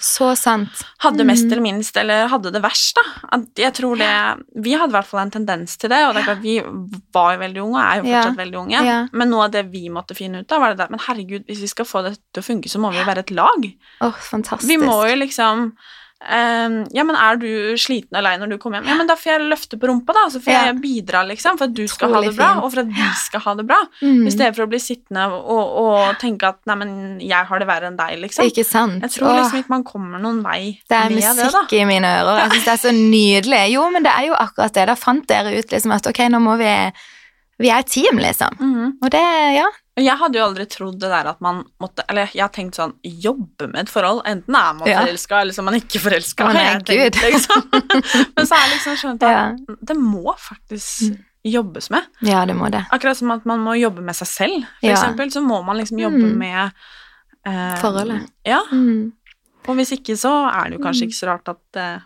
hadde 1.03 1.27
mest 1.27 1.47
mm. 1.47 1.51
eller 1.51 1.65
minst, 1.65 1.97
eller 1.97 2.31
hadde 2.31 2.53
det 2.53 2.61
verst, 2.63 2.99
da. 2.99 3.41
Jeg 3.57 3.73
tror 3.77 3.97
det 3.99 4.13
Vi 4.63 4.75
hadde 4.77 4.93
i 4.93 4.97
hvert 4.97 5.09
fall 5.09 5.23
en 5.25 5.33
tendens 5.33 5.77
til 5.81 5.93
det, 5.93 6.03
og 6.05 6.13
det 6.13 6.23
er 6.23 6.29
klart 6.29 6.43
vi 6.45 6.57
var 7.15 7.33
jo 7.35 7.43
veldig 7.45 7.63
unge, 7.63 7.77
og 7.77 7.83
er 7.85 8.01
jo 8.01 8.07
fortsatt 8.07 8.41
veldig 8.43 8.59
unge, 8.65 8.97
men 9.17 9.33
noe 9.33 9.47
av 9.47 9.55
det 9.55 9.65
vi 9.73 9.87
måtte 9.93 10.17
finne 10.17 10.43
ut 10.43 10.53
av, 10.53 10.61
var 10.63 10.73
det 10.73 10.81
der 10.83 10.93
Men 10.93 11.03
herregud, 11.07 11.47
hvis 11.49 11.63
vi 11.65 11.71
skal 11.71 11.87
få 11.87 12.03
det 12.05 12.17
til 12.35 12.43
å 12.43 12.47
funke, 12.47 12.69
så 12.71 12.81
må 12.81 12.93
vi 12.93 13.01
jo 13.01 13.07
være 13.07 13.25
et 13.25 13.33
lag. 13.35 13.71
Oh, 14.05 14.19
fantastisk. 14.29 14.69
Vi 14.69 14.79
må 14.81 14.99
jo 15.09 15.17
liksom 15.17 15.71
ehm, 16.25 16.87
Ja, 16.93 17.03
men 17.03 17.15
er 17.15 17.37
du 17.37 17.47
sliten 17.77 18.17
og 18.17 18.23
lei 18.25 18.35
når 18.37 18.49
du 18.49 18.57
kommer 18.57 18.79
hjem? 18.79 18.87
Ja, 18.89 18.95
men 18.97 19.07
da 19.07 19.15
får 19.15 19.31
jeg 19.35 19.49
løfte 19.51 19.77
på 19.79 19.87
rumpa, 19.89 20.13
da. 20.13 20.25
Så 20.33 20.41
får 20.41 20.51
Ja. 20.53 20.63
jeg 20.71 20.81
bidra, 20.81 21.23
liksom. 21.27 21.57
For 21.57 21.65
at 21.65 21.73
du 21.73 21.85
skal 21.87 22.13
ha 22.13 22.21
det 22.21 22.35
bra, 22.35 22.53
fint. 22.53 22.63
og 22.63 22.71
for 22.73 22.79
at 22.81 22.87
vi 22.87 23.07
skal 23.23 23.39
ha 23.45 23.53
det 23.55 23.67
bra. 23.67 23.79
Mm. 24.01 24.27
I 24.27 24.31
stedet 24.31 24.55
for 24.55 24.65
å 24.65 24.69
bli 24.69 24.79
sittende 24.79 25.25
og, 25.31 25.65
og 25.83 26.17
tenke 26.19 26.43
at 26.47 26.59
nei, 26.65 26.75
men 26.75 27.19
jeg 27.19 27.45
har 27.45 27.59
det 27.59 27.67
verre 27.67 27.87
enn 27.91 27.97
deg, 27.97 28.19
liksom. 28.19 28.45
Ikke 28.49 28.65
sant? 28.65 29.01
Jeg 29.01 29.11
tror 29.19 29.35
liksom 29.37 29.59
ikke 29.61 29.69
man 29.75 29.83
kommer 29.83 30.19
noen 30.19 30.41
vei 30.43 30.79
Det 30.89 30.97
er 30.97 31.09
det, 31.09 31.23
er 31.23 31.37
musikk 31.43 31.73
i 31.73 31.85
mine 31.85 32.07
ører. 32.07 32.39
Jeg 32.43 32.51
synes 32.51 32.65
det 32.65 32.73
er 32.73 32.83
så 32.87 32.93
nydelig. 32.95 33.71
Jo, 33.73 33.89
men 33.91 34.03
det 34.03 34.11
er 34.15 34.27
jo 34.27 34.33
akkurat 34.33 34.73
det. 34.73 34.87
Da 34.87 34.95
fant 34.95 35.27
dere 35.27 35.53
ut 35.57 35.71
liksom 35.71 35.91
at 35.93 36.07
ok, 36.07 36.19
nå 36.29 36.39
må 36.41 36.57
vi 36.57 36.91
Vi 37.59 37.69
er 37.69 37.79
et 37.79 37.87
team, 37.89 38.17
liksom. 38.21 38.53
Mm. 38.59 38.97
Og 39.01 39.09
det, 39.09 39.21
ja. 39.57 39.65
Jeg 39.97 40.17
hadde 40.19 40.37
jo 40.37 40.43
aldri 40.45 40.65
trodd 40.69 40.99
det 41.01 41.09
der 41.09 41.25
at 41.31 41.39
man 41.41 41.63
måtte 41.81 42.03
Eller 42.09 42.29
jeg 42.33 42.43
har 42.43 42.51
tenkt 42.53 42.75
sånn 42.77 42.91
Jobbe 43.03 43.65
med 43.71 43.79
et 43.87 43.89
forhold. 43.89 44.21
Enten 44.29 44.55
er 44.55 44.73
man 44.77 44.87
Ja. 44.87 44.99
forelska, 45.01 45.39
eller 45.41 45.53
så 45.53 45.59
er 45.63 45.65
man 45.65 45.79
ikke 45.79 45.99
forelska. 46.03 46.49
Liksom. 46.85 47.63
Men 48.35 48.45
så 48.45 48.53
har 48.55 48.67
jeg 48.67 48.73
liksom 48.75 48.95
skjønt 49.01 49.23
at 49.23 49.31
Ja. 49.31 49.45
Mm. 49.57 49.77
det 49.81 49.97
må 49.97 50.35
faktisk 50.37 51.17
jobbes 51.47 51.89
med. 51.89 52.03
ja, 52.21 52.45
det 52.45 52.55
må 52.55 52.69
det. 52.69 52.85
Akkurat 52.91 53.17
som 53.17 53.31
at 53.31 53.45
man 53.45 53.59
må 53.63 53.73
jobbe 53.79 54.01
med 54.03 54.15
seg 54.15 54.27
selv, 54.27 54.65
for 54.81 54.87
Ja. 54.89 54.95
eksempel. 54.95 55.31
Så 55.31 55.41
må 55.41 55.63
man 55.65 55.77
liksom 55.77 55.97
jobbe 55.99 56.19
Mm. 56.33 56.37
med 56.37 56.71
eh, 57.45 57.75
Forholdet. 57.81 58.27
Ja. 58.45 58.61
Mm. 58.71 59.13
Og 59.67 59.75
hvis 59.75 59.91
ikke, 59.97 60.15
så 60.17 60.29
er 60.51 60.69
det 60.69 60.77
jo 60.79 60.83
kanskje 60.85 61.07
ikke 61.07 61.15
så 61.19 61.27
rart 61.27 61.47
at 61.49 61.57
det 61.73 62.01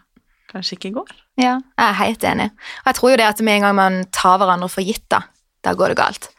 kanskje 0.53 0.77
ikke 0.77 0.93
går. 0.93 1.09
Ja, 1.37 1.59
jeg 1.77 1.89
er 1.89 1.93
helt 1.93 2.23
enig. 2.23 2.51
Og 2.51 2.85
jeg 2.85 2.95
tror 2.95 3.09
jo 3.11 3.17
det 3.17 3.25
at 3.25 3.41
med 3.41 3.55
en 3.55 3.61
gang 3.61 3.75
man 3.75 4.05
tar 4.11 4.37
hverandre 4.37 4.69
for 4.69 4.81
gitt, 4.83 5.07
da, 5.09 5.21
da 5.63 5.73
går 5.73 5.89
det 5.89 5.97
galt. 5.97 6.29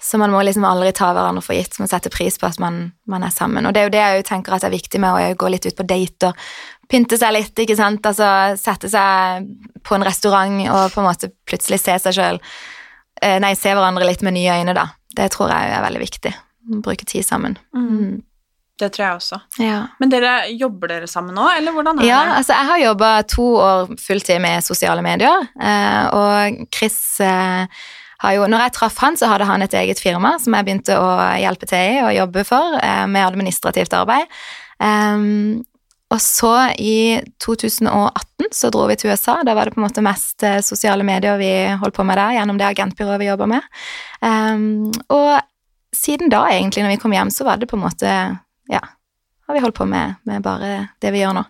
Så 0.00 0.18
man 0.20 0.30
må 0.30 0.40
liksom 0.46 0.62
aldri 0.64 0.92
ta 0.94 1.08
hverandre 1.10 1.42
for 1.42 1.56
gitt, 1.58 1.74
man 1.82 1.88
setter 1.90 2.12
pris 2.14 2.36
på 2.38 2.46
at 2.46 2.60
man, 2.62 2.92
man 3.10 3.24
er 3.26 3.32
sammen. 3.34 3.66
Og 3.66 3.74
det 3.74 3.80
er 3.80 3.88
jo 3.88 3.94
det 3.96 4.02
jeg 4.04 4.26
tenker 4.28 4.54
at 4.54 4.62
er 4.68 4.70
viktig 4.70 5.00
med 5.02 5.10
å 5.10 5.32
gå 5.40 5.48
litt 5.50 5.66
ut 5.66 5.74
på 5.78 5.86
dater, 5.90 6.36
pynte 6.88 7.18
seg 7.18 7.34
litt, 7.34 7.58
ikke 7.58 7.76
sant, 7.76 8.06
altså 8.06 8.28
sette 8.56 8.88
seg 8.92 9.48
på 9.84 9.96
en 9.98 10.06
restaurant 10.06 10.62
og 10.70 10.94
på 10.94 11.02
en 11.02 11.08
måte 11.08 11.32
plutselig 11.50 11.80
se 11.82 11.98
seg 12.06 12.14
selv, 12.14 12.54
eh, 13.20 13.40
nei, 13.42 13.50
se 13.58 13.74
hverandre 13.74 14.06
litt 14.06 14.22
med 14.22 14.38
nye 14.38 14.60
øyne 14.60 14.76
da. 14.78 14.86
Det 15.18 15.26
tror 15.34 15.50
jeg 15.50 15.74
er 15.74 15.82
veldig 15.84 16.04
viktig. 16.06 16.34
Bruke 16.84 17.04
tid 17.08 17.26
sammen. 17.26 17.58
Mm. 17.74 18.22
Det 18.78 18.92
tror 18.94 19.02
jeg 19.08 19.18
også. 19.18 19.40
Ja. 19.58 19.78
Men 19.98 20.12
dere 20.12 20.34
jobber 20.54 20.92
dere 20.92 21.08
sammen 21.10 21.34
nå, 21.34 21.48
eller 21.58 21.74
hvordan 21.74 21.98
er 21.98 22.06
Ja, 22.06 22.20
det? 22.28 22.34
altså 22.38 22.54
jeg 22.54 22.66
har 22.70 22.78
jobba 22.84 23.08
to 23.26 23.46
år 23.58 23.96
fulltid 23.98 24.38
med 24.44 24.62
sosiale 24.62 25.02
medier, 25.02 25.48
eh, 25.58 26.04
og 26.14 26.60
Chris 26.70 27.00
eh, 27.20 27.66
har 28.18 28.34
jo 28.34 28.46
Når 28.50 28.64
jeg 28.66 28.74
traff 28.74 28.98
han, 28.98 29.16
så 29.16 29.30
hadde 29.30 29.46
han 29.46 29.62
et 29.62 29.74
eget 29.78 30.00
firma 30.02 30.36
som 30.42 30.56
jeg 30.56 30.66
begynte 30.66 30.96
å 30.98 31.10
hjelpe 31.38 31.68
til 31.70 31.98
i 31.98 32.00
og 32.02 32.16
jobbe 32.16 32.44
for, 32.48 32.78
eh, 32.82 33.06
med 33.06 33.26
administrativt 33.26 33.94
arbeid. 33.94 34.26
Um, 34.78 35.64
og 36.08 36.20
så 36.24 36.52
i 36.80 37.20
2018 37.38 38.48
så 38.54 38.70
dro 38.72 38.86
vi 38.88 38.96
til 38.96 39.12
USA. 39.12 39.42
Da 39.44 39.54
var 39.54 39.68
det 39.68 39.74
på 39.74 39.82
en 39.82 39.86
måte 39.86 40.04
mest 40.04 40.42
eh, 40.42 40.62
sosiale 40.64 41.04
medier 41.04 41.36
vi 41.38 41.52
holdt 41.78 41.94
på 41.94 42.06
med 42.06 42.16
der, 42.16 42.38
gjennom 42.38 42.58
det 42.58 42.70
agentbyrået 42.70 43.20
vi 43.20 43.28
jobber 43.28 43.50
med. 43.50 43.66
Um, 44.24 44.88
og 45.12 45.38
siden 45.94 46.32
da, 46.32 46.46
egentlig, 46.50 46.82
når 46.84 46.96
vi 46.96 47.02
kom 47.02 47.12
hjem, 47.12 47.30
så 47.34 47.44
var 47.44 47.60
det 47.60 47.70
på 47.70 47.76
en 47.78 47.84
måte 47.86 48.14
Ja, 48.68 48.80
har 49.48 49.56
vi 49.56 49.60
holdt 49.64 49.78
på 49.78 49.86
med, 49.88 50.18
med 50.28 50.42
bare 50.44 50.88
det 51.00 51.12
vi 51.14 51.22
gjør 51.22 51.32
nå. 51.38 51.42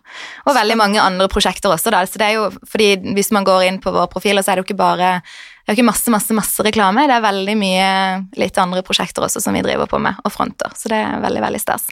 Og 0.47 0.55
veldig 0.55 0.77
mange 0.79 1.03
andre 1.03 1.27
prosjekter 1.31 1.73
også, 1.75 1.91
da. 1.91 2.05
Så 2.07 2.21
det 2.21 2.29
er 2.29 2.37
jo, 2.37 2.45
fordi 2.71 2.93
hvis 3.16 3.33
man 3.35 3.47
går 3.47 3.64
inn 3.66 3.81
på 3.83 3.91
våre 3.95 4.07
profiler, 4.11 4.43
så 4.43 4.53
er 4.53 4.59
det 4.59 4.62
jo 4.62 4.69
ikke 4.69 4.79
bare 4.79 5.09
det 5.69 5.75
er 5.75 5.77
ikke 5.83 5.91
masse, 5.91 6.09
masse, 6.09 6.33
masse 6.33 6.64
reklame. 6.64 7.03
Det 7.05 7.12
er 7.12 7.21
veldig 7.21 7.55
mye 7.61 7.89
litt 8.41 8.57
andre 8.57 8.81
prosjekter 8.81 9.27
også 9.27 9.43
som 9.45 9.53
vi 9.53 9.61
driver 9.61 9.85
på 9.91 9.99
med, 10.01 10.16
og 10.25 10.33
fronter. 10.33 10.73
Så 10.73 10.89
det 10.89 10.97
er 10.97 11.19
veldig, 11.21 11.43
veldig 11.45 11.61
stas. 11.61 11.91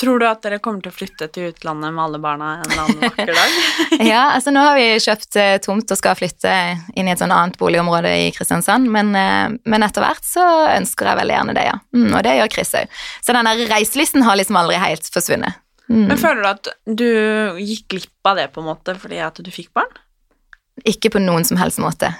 Tror 0.00 0.22
du 0.22 0.24
at 0.24 0.40
dere 0.46 0.60
kommer 0.64 0.80
til 0.80 0.88
å 0.88 0.96
flytte 0.96 1.26
til 1.34 1.50
utlandet 1.50 1.92
med 1.92 2.04
alle 2.06 2.20
barna 2.22 2.54
en 2.54 2.70
eller 2.70 2.86
annen 2.86 3.02
vakker 3.04 3.32
dag? 3.36 3.58
Ja, 4.14 4.22
altså 4.30 4.54
nå 4.54 4.62
har 4.64 4.78
vi 4.78 4.86
kjøpt 5.04 5.36
eh, 5.42 5.58
tomt 5.60 5.92
og 5.92 6.00
skal 6.00 6.16
flytte 6.16 6.54
inn 6.96 7.10
i 7.10 7.12
et 7.12 7.20
sånn 7.20 7.34
annet 7.34 7.58
boligområde 7.60 8.14
i 8.22 8.30
Kristiansand, 8.32 8.88
men, 8.94 9.10
eh, 9.18 9.58
men 9.60 9.84
etter 9.84 10.06
hvert 10.06 10.24
så 10.24 10.46
ønsker 10.78 11.10
jeg 11.10 11.20
veldig 11.20 11.36
gjerne 11.36 11.56
det, 11.58 11.66
ja. 11.68 11.76
Mm, 11.98 12.08
og 12.08 12.24
det 12.24 12.36
gjør 12.38 12.52
Chris 12.56 12.72
òg. 12.80 12.96
Så 13.26 13.36
den 13.36 13.50
der 13.50 13.74
reiselysten 13.74 14.24
har 14.24 14.40
liksom 14.40 14.56
aldri 14.62 14.80
helt 14.80 15.12
forsvunnet. 15.12 15.60
Mm. 15.92 16.06
Men 16.06 16.22
føler 16.24 16.40
du 16.40 16.50
at 16.54 16.72
du 17.04 17.10
gikk 17.60 17.90
glipp 17.92 18.32
av 18.32 18.40
det 18.40 18.48
på 18.54 18.64
en 18.64 18.70
måte 18.70 18.96
fordi 19.02 19.20
at 19.24 19.42
du 19.44 19.52
fikk 19.52 19.74
barn? 19.76 19.92
Ikke 20.88 21.12
på 21.12 21.20
noen 21.20 21.44
som 21.44 21.58
helst 21.60 21.82
måte. 21.82 22.14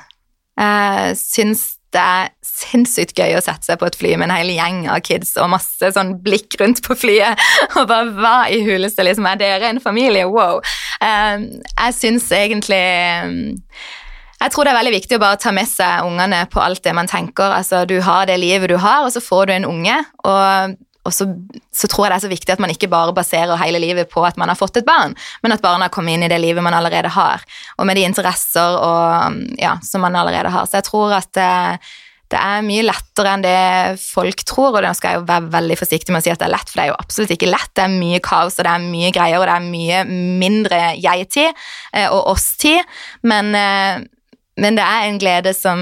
Jeg 0.59 1.19
syns 1.21 1.67
det 1.95 2.01
er 2.05 2.27
sinnssykt 2.45 3.17
gøy 3.17 3.39
å 3.39 3.41
sette 3.41 3.65
seg 3.65 3.79
på 3.81 3.87
et 3.89 3.95
fly 3.97 4.11
med 4.19 4.29
en 4.29 4.35
hel 4.37 4.51
gjeng 4.53 4.83
av 4.93 4.99
kids 5.07 5.31
og 5.41 5.49
masse 5.55 5.89
sånn 5.95 6.11
blikk 6.21 6.59
rundt 6.61 6.83
på 6.85 6.97
flyet, 7.01 7.41
og 7.79 7.87
bare 7.89 8.11
hva 8.19 8.35
i 8.53 8.59
huleste 8.67 9.07
liksom 9.07 9.29
er 9.31 9.39
dere 9.41 9.71
en 9.71 9.81
familie? 9.81 10.27
Wow. 10.29 10.61
Eh, 11.01 11.47
Jeg 11.79 11.97
syns 11.97 12.27
egentlig 12.35 12.83
Jeg 14.39 14.53
tror 14.53 14.67
det 14.69 14.75
er 14.75 14.79
veldig 14.83 14.95
viktig 14.99 15.17
å 15.17 15.23
bare 15.23 15.41
ta 15.41 15.55
med 15.55 15.67
seg 15.71 16.05
ungene 16.07 16.43
på 16.53 16.61
alt 16.63 16.85
det 16.85 16.93
man 16.95 17.09
tenker. 17.11 17.57
Altså, 17.57 17.87
du 17.89 17.97
har 18.05 18.29
det 18.29 18.37
livet 18.39 18.69
du 18.71 18.77
har, 18.79 19.07
og 19.07 19.11
så 19.15 19.23
får 19.25 19.49
du 19.49 19.53
en 19.57 19.67
unge, 19.67 19.97
og 20.29 20.77
og 21.09 21.15
så, 21.17 21.27
så 21.75 21.89
tror 21.91 22.07
jeg 22.07 22.13
det 22.13 22.19
er 22.19 22.27
så 22.27 22.33
viktig 22.33 22.55
at 22.55 22.63
man 22.63 22.73
ikke 22.73 22.91
bare 22.93 23.15
baserer 23.17 23.61
hele 23.63 23.81
livet 23.83 24.11
på 24.13 24.25
at 24.29 24.37
man 24.41 24.53
har 24.53 24.59
fått 24.59 24.81
et 24.81 24.89
barn, 24.89 25.17
men 25.43 25.55
at 25.55 25.65
barna 25.65 25.89
kommer 25.93 26.15
inn 26.15 26.27
i 26.27 26.31
det 26.31 26.41
livet 26.43 26.65
man 26.65 26.77
allerede 26.77 27.13
har, 27.17 27.45
og 27.79 27.89
med 27.89 27.99
de 27.99 28.05
interesser 28.09 28.77
og, 28.79 29.41
ja, 29.61 29.79
som 29.85 30.05
man 30.05 30.19
allerede 30.19 30.53
har. 30.53 30.69
Så 30.69 30.79
jeg 30.79 30.89
tror 30.91 31.17
at 31.17 31.33
det, 31.39 31.49
det 32.29 32.37
er 32.37 32.65
mye 32.67 32.85
lettere 32.85 33.33
enn 33.33 33.45
det 33.45 34.01
folk 34.03 34.43
tror, 34.49 34.75
og 34.75 34.83
da 34.85 34.93
skal 34.97 35.15
jeg 35.15 35.23
jo 35.23 35.29
være 35.31 35.53
veldig 35.55 35.79
forsiktig 35.81 36.13
med 36.13 36.21
å 36.21 36.27
si 36.27 36.33
at 36.33 36.43
det 36.43 36.49
er 36.49 36.53
lett, 36.53 36.69
for 36.69 36.81
det 36.81 36.85
er 36.85 36.91
jo 36.91 36.99
absolutt 37.01 37.33
ikke 37.39 37.49
lett. 37.49 37.73
Det 37.73 37.87
er 37.87 37.95
mye 37.95 38.21
kaos, 38.25 38.59
og 38.59 38.69
det 38.69 38.75
er 38.75 38.85
mye 38.85 39.13
greier, 39.17 39.41
og 39.41 39.49
det 39.49 39.55
er 39.55 39.69
mye 39.73 40.03
mindre 40.45 40.83
jeg-tid 41.01 41.49
eh, 41.49 42.09
og 42.09 42.35
oss-tid, 42.35 42.85
men, 43.29 43.55
eh, 43.57 44.05
men 44.61 44.77
det 44.77 44.85
er 44.85 45.09
en 45.09 45.21
glede 45.23 45.55
som, 45.57 45.81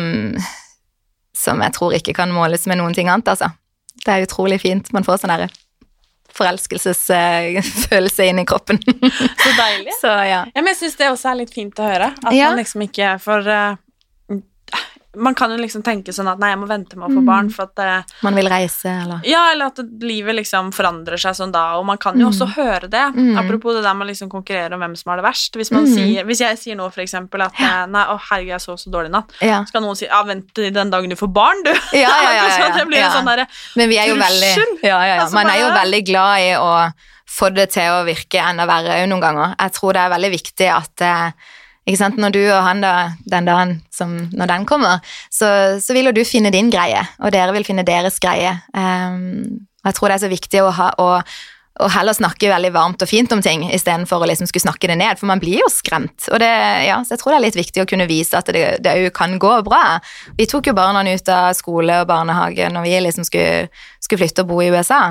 som 1.35 1.67
jeg 1.67 1.75
tror 1.75 1.99
ikke 1.99 2.15
kan 2.21 2.35
måles 2.35 2.69
med 2.71 2.79
noen 2.79 2.95
ting 2.95 3.11
annet, 3.11 3.35
altså. 3.35 3.51
Det 4.05 4.13
er 4.13 4.27
utrolig 4.27 4.61
fint. 4.61 4.93
Man 4.93 5.05
får 5.07 5.23
sånn 5.23 5.33
derre 5.35 5.49
forelskelsesfølelse 6.37 8.27
inn 8.29 8.39
i 8.43 8.45
kroppen. 8.49 8.79
Så 9.45 9.53
deilig. 9.57 9.93
Så 10.01 10.11
ja. 10.27 10.43
Ja, 10.53 10.61
men 10.63 10.67
jeg 10.75 10.77
syns 10.83 10.97
det 11.01 11.09
også 11.11 11.31
er 11.33 11.39
litt 11.41 11.55
fint 11.55 11.79
å 11.81 11.87
høre. 11.89 12.11
At 12.23 12.35
Ja. 12.37 12.51
man 12.51 12.61
liksom 12.61 12.83
ikke 12.87 13.15
For 13.23 13.47
eh, 13.49 13.77
man 15.17 15.35
kan 15.35 15.51
jo 15.51 15.57
liksom 15.57 15.83
tenke 15.83 16.13
sånn 16.13 16.29
at 16.31 16.39
nei, 16.39 16.51
jeg 16.53 16.59
må 16.61 16.67
vente 16.69 16.97
med 16.97 17.09
å 17.09 17.13
få 17.15 17.21
Mm. 17.23 17.27
barn, 17.27 17.51
for 17.51 17.63
at 17.65 17.75
det, 17.77 18.05
Man 18.23 18.35
vil 18.35 18.49
reise, 18.49 18.85
eller 18.87 19.21
Ja, 19.25 19.51
eller 19.53 19.67
at 19.67 19.79
livet 20.01 20.35
liksom 20.37 20.73
forandrer 20.73 21.17
seg 21.19 21.35
sånn 21.35 21.53
da, 21.53 21.79
og 21.79 21.87
man 21.87 21.99
kan 21.99 22.19
jo 22.19 22.27
Mm. 22.29 22.33
også 22.33 22.47
høre 22.55 22.91
det. 22.91 23.15
Mm. 23.17 23.39
Apropos 23.39 23.75
det 23.75 23.83
der 23.83 23.95
med 23.95 24.07
å 24.07 24.11
liksom 24.11 24.29
konkurrere 24.31 24.73
om 24.75 24.81
hvem 24.81 24.97
som 24.97 25.11
har 25.11 25.17
det 25.23 25.25
verst. 25.25 25.53
Hvis, 25.57 25.71
man 25.73 25.85
Mm. 25.87 25.95
sier, 25.95 26.25
hvis 26.25 26.39
jeg 26.41 26.59
sier 26.59 26.77
nå 26.77 26.91
for 26.93 27.01
eksempel 27.03 27.41
at 27.47 27.53
ja. 27.59 27.87
nei, 27.87 28.05
å 28.05 28.19
herregud, 28.21 28.49
jeg 28.49 28.61
sov 28.61 28.77
så 28.77 28.91
dårlig 28.91 29.07
i 29.07 29.17
natt, 29.17 29.33
Ja. 29.41 29.65
så 29.65 29.73
kan 29.73 29.83
noen 29.83 29.97
si 29.97 30.07
ja, 30.07 30.23
vent 30.23 30.53
til 30.55 30.71
den 30.73 30.91
dagen 30.91 31.09
du 31.09 31.17
får 31.17 31.33
barn, 31.33 31.63
du. 31.65 31.71
Ja, 31.93 32.09
ja, 32.09 32.31
ja, 32.39 32.59
ja, 32.59 32.77
det 32.77 32.87
blir 32.87 32.99
en 33.03 33.11
sånn 33.13 33.25
derre 33.27 33.47
Men 33.77 33.89
vi 33.89 33.97
er 33.99 34.07
jo 34.09 34.15
veldig 34.17 34.83
ja, 34.83 35.01
ja, 35.03 35.05
ja. 35.17 35.23
Altså, 35.25 35.35
Man 35.35 35.47
er 35.51 35.59
jo 35.61 35.69
veldig 35.71 36.05
glad 36.07 36.39
i 36.41 36.53
å 36.57 36.93
få 37.29 37.53
det 37.55 37.71
til 37.73 37.83
å 37.91 38.05
virke 38.07 38.39
enda 38.39 38.67
verre 38.67 39.03
òg 39.03 39.09
noen 39.09 39.21
ganger. 39.21 39.55
Jeg 39.59 39.73
tror 39.73 39.93
det 39.95 40.03
er 40.03 40.11
veldig 40.11 40.31
viktig 40.31 40.69
at 40.71 41.01
eh, 41.03 41.31
ikke 41.87 42.01
sant? 42.01 42.17
Når 42.19 42.35
du 42.35 42.41
og 42.45 42.63
han 42.67 42.83
da, 42.83 42.93
den 43.31 43.47
dagen 43.47 43.77
som 43.95 44.17
når 44.35 44.51
den 44.51 44.65
kommer, 44.67 45.03
så, 45.31 45.49
så 45.83 45.95
vil 45.95 46.11
jo 46.11 46.17
du 46.17 46.25
finne 46.27 46.51
din 46.55 46.71
greie, 46.73 47.05
og 47.23 47.35
dere 47.35 47.55
vil 47.55 47.67
finne 47.67 47.87
deres 47.87 48.19
greie. 48.23 48.57
Um, 48.75 49.69
og 49.85 49.93
jeg 49.93 49.99
tror 49.99 50.11
det 50.11 50.17
er 50.17 50.25
så 50.25 50.33
viktig 50.33 50.63
å, 50.65 50.71
ha, 50.75 50.89
å, 50.99 51.07
å 51.87 51.91
heller 51.95 52.17
snakke 52.17 52.51
veldig 52.51 52.73
varmt 52.75 53.05
og 53.05 53.11
fint 53.11 53.31
om 53.37 53.43
ting, 53.45 53.69
istedenfor 53.71 54.25
å 54.25 54.27
liksom 54.27 54.49
skulle 54.51 54.65
snakke 54.65 54.91
det 54.91 54.97
ned, 54.99 55.21
for 55.21 55.31
man 55.31 55.43
blir 55.43 55.61
jo 55.61 55.69
skremt. 55.71 56.27
Og 56.33 56.43
det, 56.43 56.49
ja, 56.89 56.97
så 57.07 57.15
jeg 57.15 57.23
tror 57.23 57.35
det 57.35 57.39
er 57.39 57.45
litt 57.45 57.61
viktig 57.61 57.85
å 57.85 57.91
kunne 57.93 58.09
vise 58.11 58.41
at 58.41 58.51
det, 58.51 58.97
jo 59.05 59.13
kan 59.15 59.37
gå 59.43 59.53
bra. 59.67 60.01
Vi 60.35 60.49
tok 60.51 60.73
jo 60.73 60.75
barna 60.75 61.05
ut 61.07 61.31
av 61.31 61.53
skole 61.55 62.01
og 62.03 62.11
barnehage 62.11 62.67
når 62.75 62.89
vi 62.89 62.97
liksom 63.07 63.29
skulle, 63.29 63.69
skulle 64.03 64.25
flytte 64.25 64.43
og 64.43 64.51
bo 64.51 64.59
i 64.65 64.73
USA. 64.75 65.05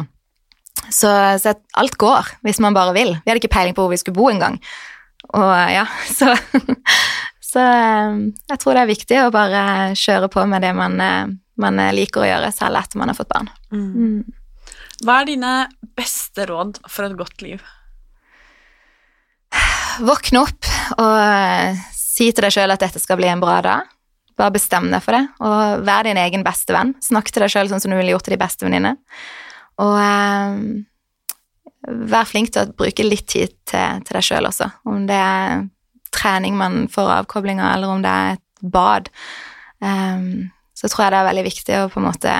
Så, 0.92 1.08
så 1.40 1.56
alt 1.80 1.96
går, 1.96 2.36
hvis 2.44 2.60
man 2.60 2.76
bare 2.76 2.92
vil. 3.00 3.16
Vi 3.16 3.32
hadde 3.32 3.40
ikke 3.40 3.56
peiling 3.56 3.78
på 3.78 3.86
hvor 3.86 3.96
vi 3.96 4.02
skulle 4.02 4.20
bo 4.20 4.28
engang. 4.28 4.60
Og 5.34 5.52
ja, 5.74 5.86
så 6.18 6.36
Så 7.46 7.62
eh, 7.62 8.18
jeg 8.52 8.60
tror 8.60 8.76
det 8.76 8.82
er 8.84 8.90
viktig 8.90 9.20
å 9.24 9.34
bare 9.34 9.62
kjøre 9.96 10.28
på 10.34 10.44
med 10.50 10.66
det 10.66 10.74
man, 10.76 10.98
eh, 11.00 11.30
man 11.62 11.80
liker 11.96 12.26
å 12.26 12.28
gjøre, 12.28 12.50
selv 12.52 12.82
etter 12.82 13.00
man 13.00 13.14
har 13.14 13.18
fått 13.18 13.32
barn. 13.32 13.50
mm. 13.72 13.94
Mm. 13.96 14.42
Hva 15.04 15.22
er 15.22 15.28
dine 15.28 15.54
beste 15.98 16.46
råd 16.48 16.80
for 16.88 17.08
et 17.08 17.18
godt 17.20 17.42
liv? 17.44 17.64
Våkne 20.06 20.44
opp 20.44 20.70
og 21.00 21.18
eh, 21.20 21.84
si 21.96 22.30
til 22.32 22.46
deg 22.46 22.56
sjøl 22.56 22.74
at 22.76 22.84
dette 22.84 23.02
skal 23.04 23.20
bli 23.20 23.28
en 23.32 23.44
bra 23.44 23.60
dag. 23.64 23.92
Bare 24.36 24.52
bestem 24.56 24.90
deg 24.92 25.04
for 25.04 25.16
det, 25.16 25.24
og 25.48 25.86
vær 25.88 26.04
din 26.08 26.20
egen 26.20 26.44
beste 26.44 26.76
venn. 26.76 26.92
Snakk 27.04 27.30
til 27.32 27.46
deg 27.46 27.54
sjøl 27.54 27.70
sånn 27.72 27.84
som 27.84 27.94
du 27.94 27.96
ville 27.96 28.12
gjort 28.12 28.26
til 28.28 28.36
de 28.36 28.42
beste 28.42 28.68
venninne. 28.68 28.96
Og 29.84 29.96
eh, 30.00 30.58
vær 31.88 32.28
flink 32.30 32.52
til 32.54 32.66
å 32.66 32.76
bruke 32.78 33.06
litt 33.06 33.28
tid 33.32 33.54
til, 33.68 34.04
til 34.06 34.18
deg 34.18 34.26
sjøl 34.26 34.50
også. 34.50 34.70
Om 34.90 35.06
det 35.10 35.20
er 35.20 35.66
trening 36.16 36.58
man 36.58 36.86
får 36.92 37.12
avkoblinger, 37.20 37.68
eller 37.76 37.92
om 37.92 38.04
det 38.04 38.12
er 38.12 38.38
et 38.38 38.72
bad. 38.72 39.10
Um, 39.84 40.52
så 40.76 40.90
tror 40.90 41.06
jeg 41.06 41.14
det 41.14 41.20
er 41.20 41.30
veldig 41.30 41.46
viktig 41.46 41.80
å 41.82 41.90
på 41.92 42.02
en 42.02 42.08
måte 42.10 42.36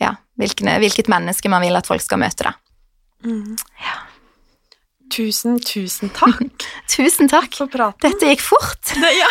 Ja, 0.00 0.14
hvilken, 0.40 0.70
hvilket 0.80 1.10
menneske 1.12 1.50
man 1.52 1.62
vil 1.62 1.76
at 1.76 1.88
folk 1.88 2.02
skal 2.02 2.22
møte 2.22 2.46
da. 2.46 2.54
Mm. 3.26 3.58
Tusen, 5.10 5.58
tusen 5.64 6.10
takk 6.14 6.66
Tusen 6.94 7.28
takk. 7.30 7.54
for 7.58 7.70
praten. 7.70 8.10
Dette 8.10 8.30
gikk 8.30 8.42
fort. 8.44 8.92
Det, 8.94 9.10
ja. 9.16 9.28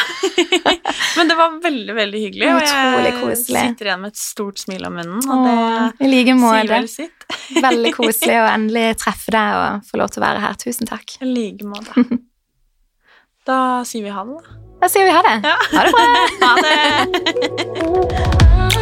Men 1.17 1.31
det 1.31 1.37
var 1.39 1.55
veldig, 1.63 1.95
veldig 1.95 2.21
hyggelig, 2.25 2.49
og 2.53 2.61
jeg 2.63 3.37
sitter 3.39 3.89
igjen 3.91 4.01
med 4.03 4.13
et 4.13 4.19
stort 4.21 4.59
smil 4.61 4.85
om 4.87 4.93
munnen, 4.99 5.23
og 5.23 5.45
det 5.99 6.09
like 6.11 6.35
sier 6.39 6.71
vel 6.73 6.89
sitt. 6.91 7.15
Veldig 7.69 7.91
koselig 7.93 8.39
å 8.41 8.47
endelig 8.49 8.87
treffe 9.03 9.31
deg 9.35 9.57
og 9.59 9.85
få 9.89 9.99
lov 10.01 10.09
til 10.13 10.21
å 10.21 10.25
være 10.25 10.41
her. 10.47 10.57
Tusen 10.63 10.89
takk. 10.89 11.19
I 11.21 11.29
like 11.29 11.67
måte. 11.69 11.93
Da 13.45 13.59
sier 13.87 14.03
vi 14.05 14.11
ha 14.13 14.25
det, 14.25 14.39
da. 14.41 14.57
Da 14.79 14.87
sier 14.89 15.05
vi 15.05 15.13
ha 15.13 15.21
det. 15.25 15.37
Ja. 15.45 15.57
Ha 15.75 15.81
det 15.85 15.93
bra. 15.93 16.05
Ha 16.45 16.53
det! 18.67 18.78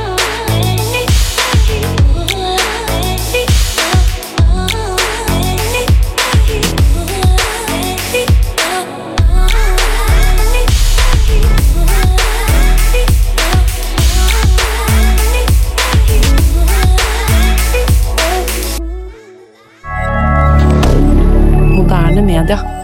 rien. 22.45 22.76